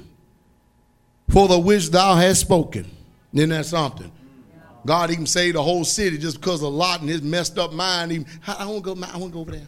[1.29, 2.85] for the which thou hast spoken.
[3.33, 4.11] Isn't that something?
[4.85, 8.11] God even saved the whole city just because of Lot and his messed up mind.
[8.11, 8.91] Even, I won't go.
[8.91, 9.67] I want to go over there.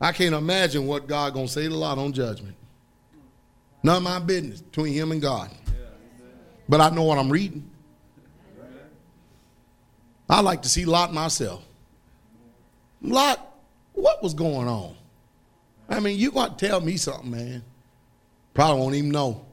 [0.00, 2.54] I can't imagine what God gonna say to Lot on judgment.
[3.82, 5.50] None of my business between him and God.
[6.68, 7.68] But I know what I'm reading.
[10.28, 11.64] I like to see Lot myself.
[13.00, 13.54] Lot,
[13.92, 14.94] what was going on?
[15.88, 17.62] I mean, you got to tell me something, man.
[18.52, 19.46] Probably won't even know.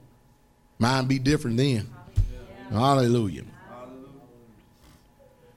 [0.79, 1.87] Mine be different then.
[2.69, 3.43] Hallelujah.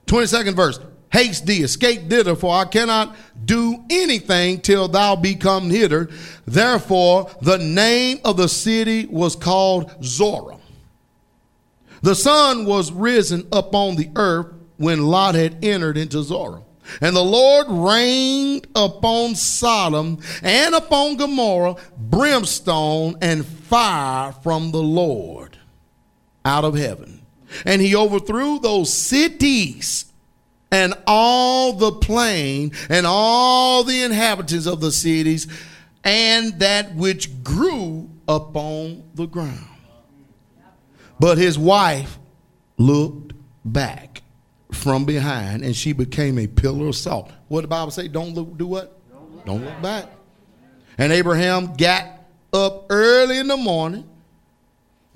[0.05, 0.79] 22nd verse.
[1.11, 6.09] Haste thee, escape thither, for I cannot do anything till thou be come hither.
[6.45, 10.59] Therefore, the name of the city was called Zoar.
[12.03, 16.63] The sun was risen upon the earth when Lot had entered into Zoar.
[17.01, 25.57] And the Lord rained upon Sodom and upon Gomorrah brimstone and fire from the Lord
[26.43, 27.21] out of heaven.
[27.65, 30.05] And he overthrew those cities
[30.71, 35.45] and all the plain and all the inhabitants of the cities
[36.03, 39.67] and that which grew upon the ground.
[41.19, 42.17] But his wife
[42.77, 43.33] looked
[43.65, 44.08] back
[44.71, 47.31] from behind and she became a pillar of salt.
[47.47, 48.07] What the Bible say?
[48.07, 48.99] Don't look, do what?
[49.45, 50.05] Don't look back.
[50.97, 52.05] And Abraham got
[52.53, 54.07] up early in the morning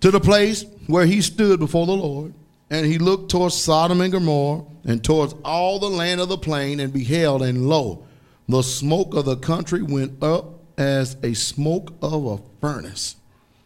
[0.02, 2.34] to the place where he stood before the Lord,
[2.70, 6.80] and he looked towards Sodom and Gomorrah and towards all the land of the plain
[6.80, 8.06] and beheld, and lo,
[8.48, 13.16] the smoke of the country went up as a smoke of a furnace.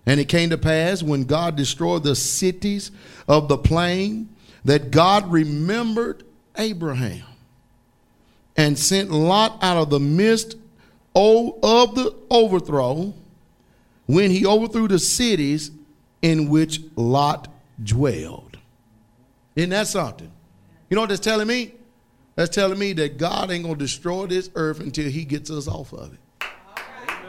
[0.05, 2.91] And it came to pass when God destroyed the cities
[3.27, 4.29] of the plain
[4.65, 6.23] that God remembered
[6.57, 7.23] Abraham
[8.55, 10.55] and sent Lot out of the midst
[11.15, 13.13] of the overthrow
[14.05, 15.71] when he overthrew the cities
[16.21, 17.47] in which Lot
[17.83, 18.57] dwelled.
[19.55, 20.31] Isn't that something?
[20.89, 21.73] You know what that's telling me?
[22.35, 25.67] That's telling me that God ain't going to destroy this earth until he gets us
[25.67, 26.19] off of it.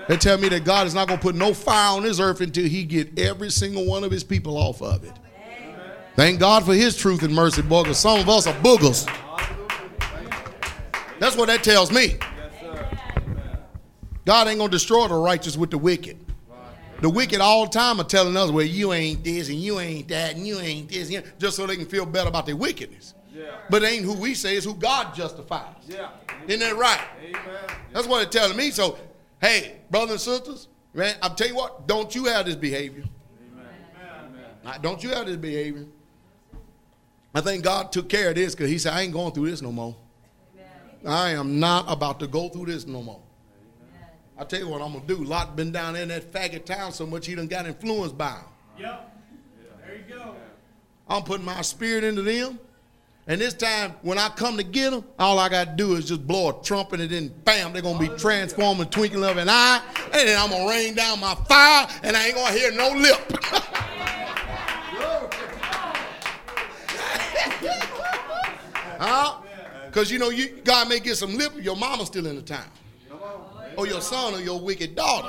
[0.07, 2.41] They tell me that God is not going to put no fire on this earth
[2.41, 5.13] until he get every single one of his people off of it.
[6.19, 9.07] Thank God for his truth and mercy, boy, because some of us are boogers.
[11.21, 12.17] That's what that tells me.
[14.25, 16.19] God ain't going to destroy the righteous with the wicked.
[17.03, 20.09] The wicked all the time are telling us, well, you ain't this and you ain't
[20.09, 21.09] that and you ain't this,
[21.39, 23.15] just so they can feel better about their wickedness.
[23.33, 23.53] Yeah.
[23.71, 25.77] But it ain't who we say, it's who God justifies.
[25.87, 26.09] Yeah.
[26.49, 27.01] Isn't that right?
[27.23, 27.43] Amen.
[27.93, 28.73] That's what it's telling me.
[28.73, 28.99] So,
[29.41, 33.05] hey, brothers and sisters, man, I'm telling you what, don't you have this behavior.
[34.65, 35.87] Now, Don't you have this behavior.
[37.35, 39.63] I think God took care of this because he said, I ain't going through this
[39.63, 39.95] no more.
[41.07, 43.21] I am not about to go through this no more.
[44.37, 45.17] I tell you what I'm gonna do.
[45.17, 48.45] Lot been down in that faggot town so much he done got influenced by him.
[48.79, 49.21] Yep.
[49.85, 50.35] There you go.
[51.09, 52.59] I'm putting my spirit into them.
[53.27, 56.09] And this time, when I come to get them, all I got to do is
[56.09, 59.37] just blow a trumpet, and then bam, they're going to be transformed the twinkling of
[59.37, 59.83] an eye.
[60.05, 62.73] And then I'm going to rain down my fire, and I ain't going to hear
[62.73, 63.45] no lip.
[68.99, 69.41] huh?
[69.87, 72.69] Because, you know, you God may get some lip your mama's still in the town.
[73.77, 75.29] Or your son or your wicked daughter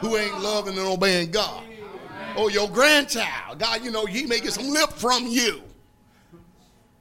[0.00, 1.64] who ain't loving and obeying God.
[2.36, 3.58] Or your grandchild.
[3.58, 5.62] God, you know, he may get some lip from you.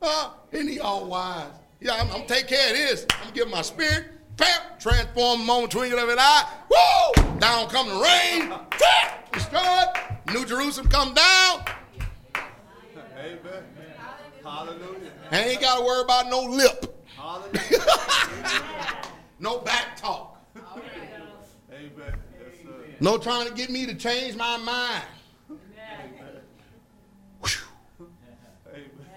[0.01, 0.31] Huh?
[0.51, 1.47] Isn't he all wise?
[1.79, 3.05] Yeah, I'm, I'm take care of this.
[3.23, 4.05] I'm give my spirit,
[4.37, 6.47] pap, transform moment, twinkle of an eye.
[6.69, 7.39] Woo!
[7.39, 8.53] Down come the rain.
[9.31, 9.87] Destroyed.
[10.33, 11.65] New Jerusalem come down.
[13.17, 13.63] Amen.
[14.51, 15.11] Hallelujah.
[15.31, 19.01] And ain't gotta worry about no lip, Hallelujah.
[19.39, 20.37] no back talk,
[21.71, 21.91] Amen.
[21.97, 25.03] Yes, no trying to get me to change my mind.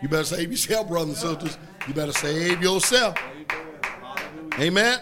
[0.02, 1.58] You better save yourself, brothers and sisters.
[1.88, 3.16] You better save yourself.
[4.58, 5.00] Amen.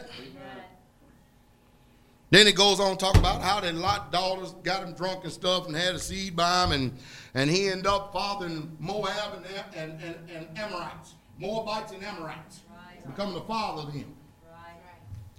[2.32, 2.46] Amen.
[2.46, 5.32] Then it goes on to talk about how the Lot daughters got him drunk and
[5.32, 6.98] stuff and had a seed by him, and,
[7.34, 9.46] and he ended up fathering Moab and,
[9.76, 12.60] and, and, and Amorites, Moabites and Amorites,
[13.06, 14.14] becoming the father of them.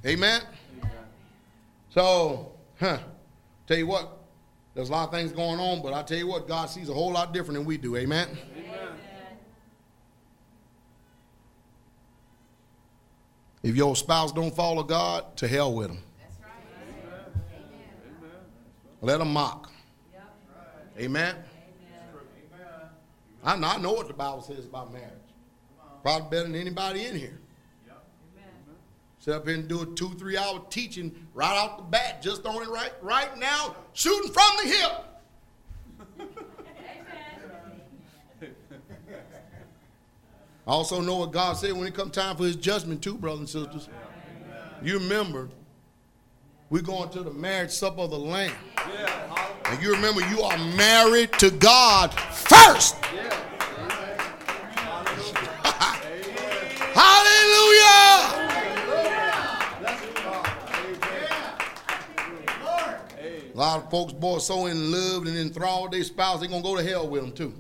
[0.06, 0.42] Amen.
[1.90, 3.00] So, huh,
[3.68, 4.20] tell you what,
[4.76, 6.94] there's a lot of things going on, but I tell you what, God sees a
[6.94, 7.96] whole lot different than we do.
[7.96, 8.28] Amen.
[13.64, 16.00] If your spouse don't follow God, to hell with them.
[19.04, 19.70] Let them mock.
[20.98, 21.36] Amen.
[23.44, 25.10] I know, I know what the Bible says about marriage.
[26.02, 27.38] Probably better than anybody in here.
[29.20, 32.46] Sit up here and do a two, three hour teaching right off the bat, just
[32.46, 34.92] on it right, right now, shooting from the hip.
[40.66, 43.40] I also know what God said when it comes time for his judgment too, brothers
[43.40, 43.90] and sisters.
[44.82, 45.50] You remember,
[46.70, 48.54] we're going to the marriage supper of the Lamb.
[49.66, 52.96] And you remember you are married to God first.
[56.94, 58.44] Hallelujah.
[63.54, 66.68] A lot of folks, boy, so in love and enthralled their spouse, they're going to
[66.68, 67.54] go to hell with them too.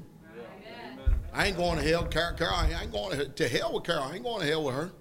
[1.31, 2.05] I ain't going to hell.
[2.05, 4.03] Carol, Carol, I ain't going to, to hell with Carol.
[4.03, 4.91] I ain't going to hell with her.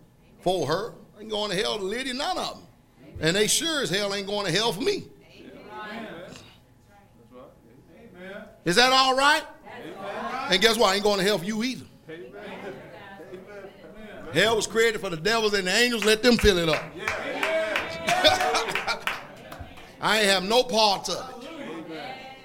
[0.40, 0.94] For her.
[1.16, 2.66] I ain't going to hell to Lydia, none of them.
[3.20, 5.04] And they sure as hell ain't going to hell for me.
[5.44, 6.08] That's right.
[8.16, 8.44] Amen.
[8.64, 9.42] Is that all right?
[10.50, 10.90] And guess what?
[10.90, 11.86] I ain't going to hell for you either.
[14.32, 16.04] Hell was created for the devils and the angels.
[16.04, 16.82] Let them fill it up.
[20.00, 21.36] I ain't have no part of it.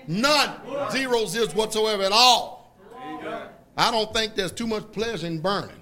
[0.08, 0.60] None.
[0.92, 2.76] Zero whatsoever at all.
[3.78, 5.76] I don't think there's too much pleasure in burning.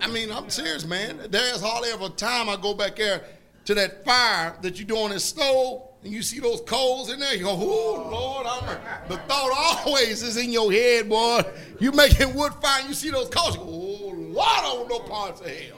[0.00, 1.20] I mean, I'm serious, man.
[1.28, 3.24] There's hardly ever a time I go back there
[3.64, 7.18] to that fire that you do on the stove and you see those coals in
[7.18, 7.34] there.
[7.34, 11.42] You go, oh, Lord, I'm the thought always is in your head, boy.
[11.80, 13.56] You making wood fire and you see those coals.
[13.56, 15.76] You go, oh, Lord, I want no parts of hell.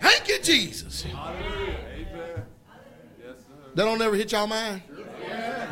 [0.00, 1.02] Thank you, Jesus.
[1.02, 1.78] Hallelujah.
[1.94, 2.42] Amen.
[3.74, 4.82] That don't ever hit y'all mind?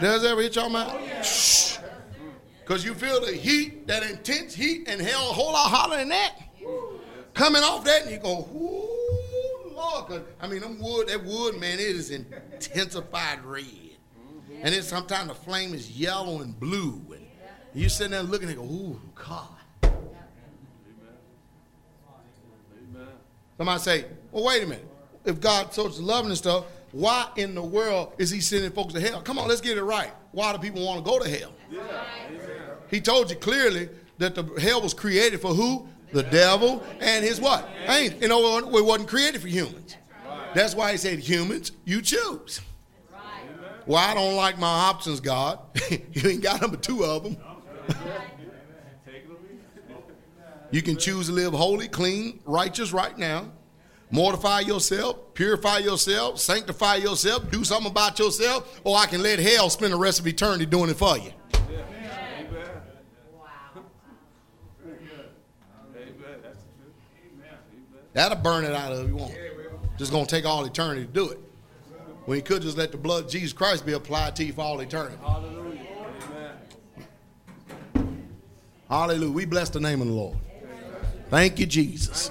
[0.00, 1.24] Does it ever hit y'all mind?
[1.24, 1.76] Shh.
[2.64, 6.08] Because you feel the heat, that intense heat, and hell a whole lot hotter than
[6.08, 6.36] that.
[7.34, 9.05] Coming off that, and you go, ooh,
[9.76, 10.06] Lord.
[10.06, 13.64] 'Cause, uh, I mean, them wood, that wood, man, it is intensified red.
[14.62, 17.02] And then sometimes the flame is yellow and blue.
[17.10, 17.26] And
[17.74, 19.48] you sitting there looking and go, ooh, God.
[19.84, 20.02] Amen.
[23.58, 24.88] Somebody say, well, wait a minute.
[25.24, 29.00] If God so loving and stuff, why in the world is he sending folks to
[29.00, 29.20] hell?
[29.20, 30.12] Come on, let's get it right.
[30.32, 31.52] Why do people want to go to hell?
[32.88, 33.88] He told you clearly
[34.18, 35.88] that the hell was created for who?
[36.16, 37.68] The devil and his what?
[37.86, 39.96] Ain't you know it wasn't created for humans.
[40.54, 42.62] That's why he said humans, you choose.
[43.84, 45.58] Well, I don't like my options, God.
[45.90, 47.36] you ain't got number two of them.
[50.70, 53.52] You can choose to live holy, clean, righteous right now.
[54.10, 59.68] Mortify yourself, purify yourself, sanctify yourself, do something about yourself, or I can let hell
[59.68, 61.32] spend the rest of eternity doing it for you.
[61.54, 61.86] Amen.
[65.96, 66.38] Amen.
[66.42, 66.94] That's the truth.
[67.24, 67.58] Amen.
[68.16, 69.36] That'll burn it out of you, won't?
[69.98, 71.38] Just gonna take all eternity to do it.
[72.24, 74.62] When you could just let the blood of Jesus Christ be applied to you for
[74.62, 75.18] all eternity.
[75.20, 75.86] Hallelujah.
[77.94, 78.32] Amen.
[78.88, 79.32] Hallelujah.
[79.32, 80.38] We bless the name of the Lord.
[81.28, 82.30] Thank you, Jesus.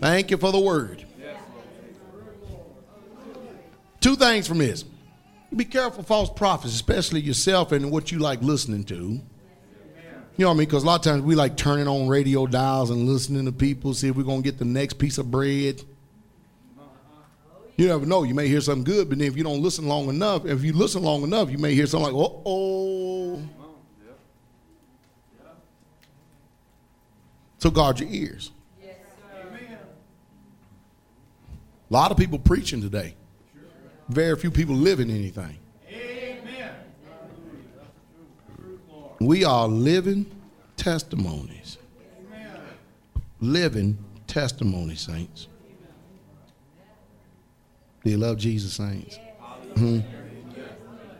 [0.00, 1.04] Thank you for the word.
[4.00, 4.86] Two things from this.
[5.54, 9.20] Be careful false prophets, especially yourself and what you like listening to.
[10.36, 10.68] You know what I mean?
[10.68, 13.94] Because a lot of times we like turning on radio dials and listening to people,
[13.94, 15.82] see if we're going to get the next piece of bread.
[17.76, 18.22] You never know.
[18.22, 20.74] You may hear something good, but then if you don't listen long enough, if you
[20.74, 23.42] listen long enough, you may hear something like, uh oh.
[27.58, 28.50] So guard your ears.
[31.88, 33.14] A lot of people preaching today.
[34.08, 35.56] Very few people living anything.
[39.20, 40.26] We are living
[40.76, 41.78] testimonies.
[43.40, 45.48] Living testimonies, saints.
[48.04, 49.18] Do you love Jesus, saints?
[49.74, 50.04] Mhm.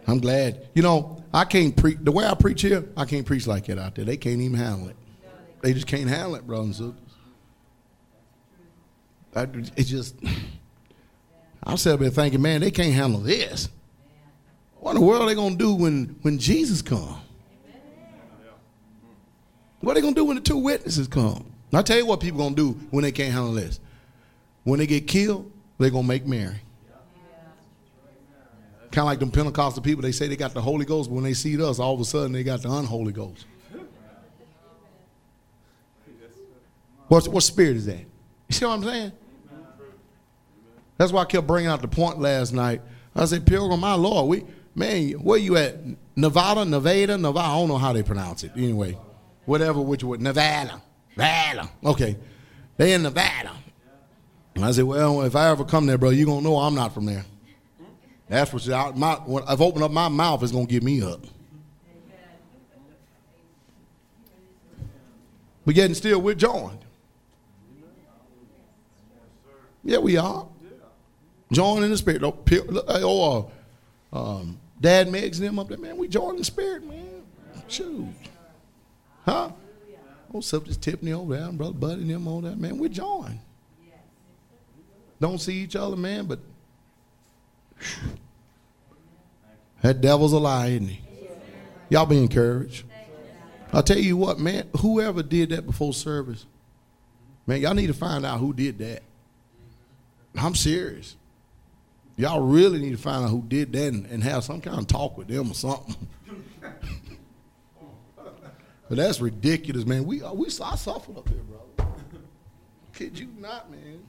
[0.06, 0.68] I'm glad.
[0.74, 2.84] You know, I can't preach the way I preach here.
[2.96, 4.04] I can't preach like that out there.
[4.04, 4.96] They can't even handle it.
[5.62, 7.02] They just can't handle it, brothers and sisters.
[9.34, 9.42] I,
[9.76, 10.14] it just,
[11.64, 13.68] I'm sitting there thinking, man, they can't handle this.
[14.78, 17.20] What in the world are they gonna do when when Jesus come?
[19.86, 21.46] What are they gonna do when the two witnesses come?
[21.72, 23.78] I tell you what people gonna do when they can't handle this.
[24.64, 25.48] When they get killed,
[25.78, 26.56] they gonna make merry.
[28.90, 30.02] Kind of like them Pentecostal people.
[30.02, 32.04] They say they got the Holy Ghost, but when they see us, all of a
[32.04, 33.46] sudden they got the unholy Ghost.
[37.06, 38.00] What what spirit is that?
[38.00, 38.06] You
[38.50, 39.12] see what I'm saying?
[40.98, 42.82] That's why I kept bringing out the point last night.
[43.14, 44.44] I said, Pilgrim, my Lord, we
[44.74, 45.76] man, where you at?
[46.16, 47.46] Nevada, Nevada, Nevada.
[47.46, 48.50] I don't know how they pronounce it.
[48.56, 48.98] Anyway,
[49.46, 50.18] whatever, which way?
[50.18, 50.80] Nevada,
[51.16, 51.70] Nevada.
[51.84, 52.16] Okay,
[52.76, 53.52] they in Nevada.
[54.54, 56.94] And I said, well, if I ever come there, bro, you're gonna know I'm not
[56.94, 57.24] from there.
[58.28, 61.20] That's what I, my, when I've opened up my mouth, it's gonna give me up.
[65.64, 66.78] But yet and still, we're joined.
[69.82, 70.46] Yeah, we are.
[71.52, 72.22] Joined in the spirit.
[72.24, 72.36] Oh,
[73.04, 73.50] Or
[74.12, 75.96] um, Dad Meggs and them up there, man.
[75.96, 77.22] we joined in the spirit, man.
[77.68, 78.06] Shoot.
[79.26, 79.50] Huh?
[80.32, 83.40] Oh, something's Tiffany over there, and Brother Buddy and them over there, man—we're join.
[85.20, 86.38] Don't see each other, man, but
[89.82, 91.00] that devil's a lie, isn't he?
[91.88, 92.84] Y'all be encouraged.
[93.72, 96.46] I'll tell you what, man, whoever did that before service,
[97.46, 99.02] man, y'all need to find out who did that.
[100.36, 101.16] I'm serious.
[102.16, 104.86] Y'all really need to find out who did that and, and have some kind of
[104.86, 105.96] talk with them or something.
[108.88, 110.04] But that's ridiculous, man.
[110.04, 111.92] We uh, we I suffered up here, brother.
[112.92, 114.02] Kid you not, man.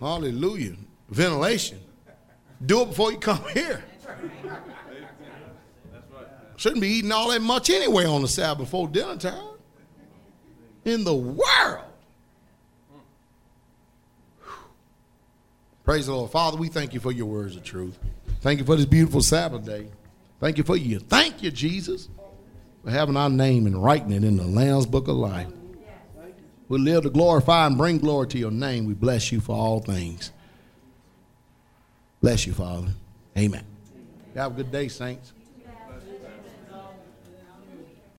[0.00, 0.74] Hallelujah.
[1.08, 1.80] Ventilation.
[2.64, 3.84] Do it before you come here.
[6.56, 9.56] Shouldn't be eating all that much anyway on the Sabbath before dinner time.
[10.84, 11.84] In the world.
[15.84, 16.30] Praise the Lord.
[16.30, 17.98] Father, we thank you for your words of truth.
[18.40, 19.88] Thank you for this beautiful Sabbath day.
[20.40, 21.00] Thank you for you.
[21.00, 22.08] Thank you, Jesus,
[22.86, 25.48] having our name and writing it in the Lamb's Book of Life.
[26.68, 28.86] We live to glorify and bring glory to your name.
[28.86, 30.32] We bless you for all things.
[32.20, 32.88] Bless you, Father.
[33.36, 33.64] Amen.
[34.34, 35.32] Have a good day, saints.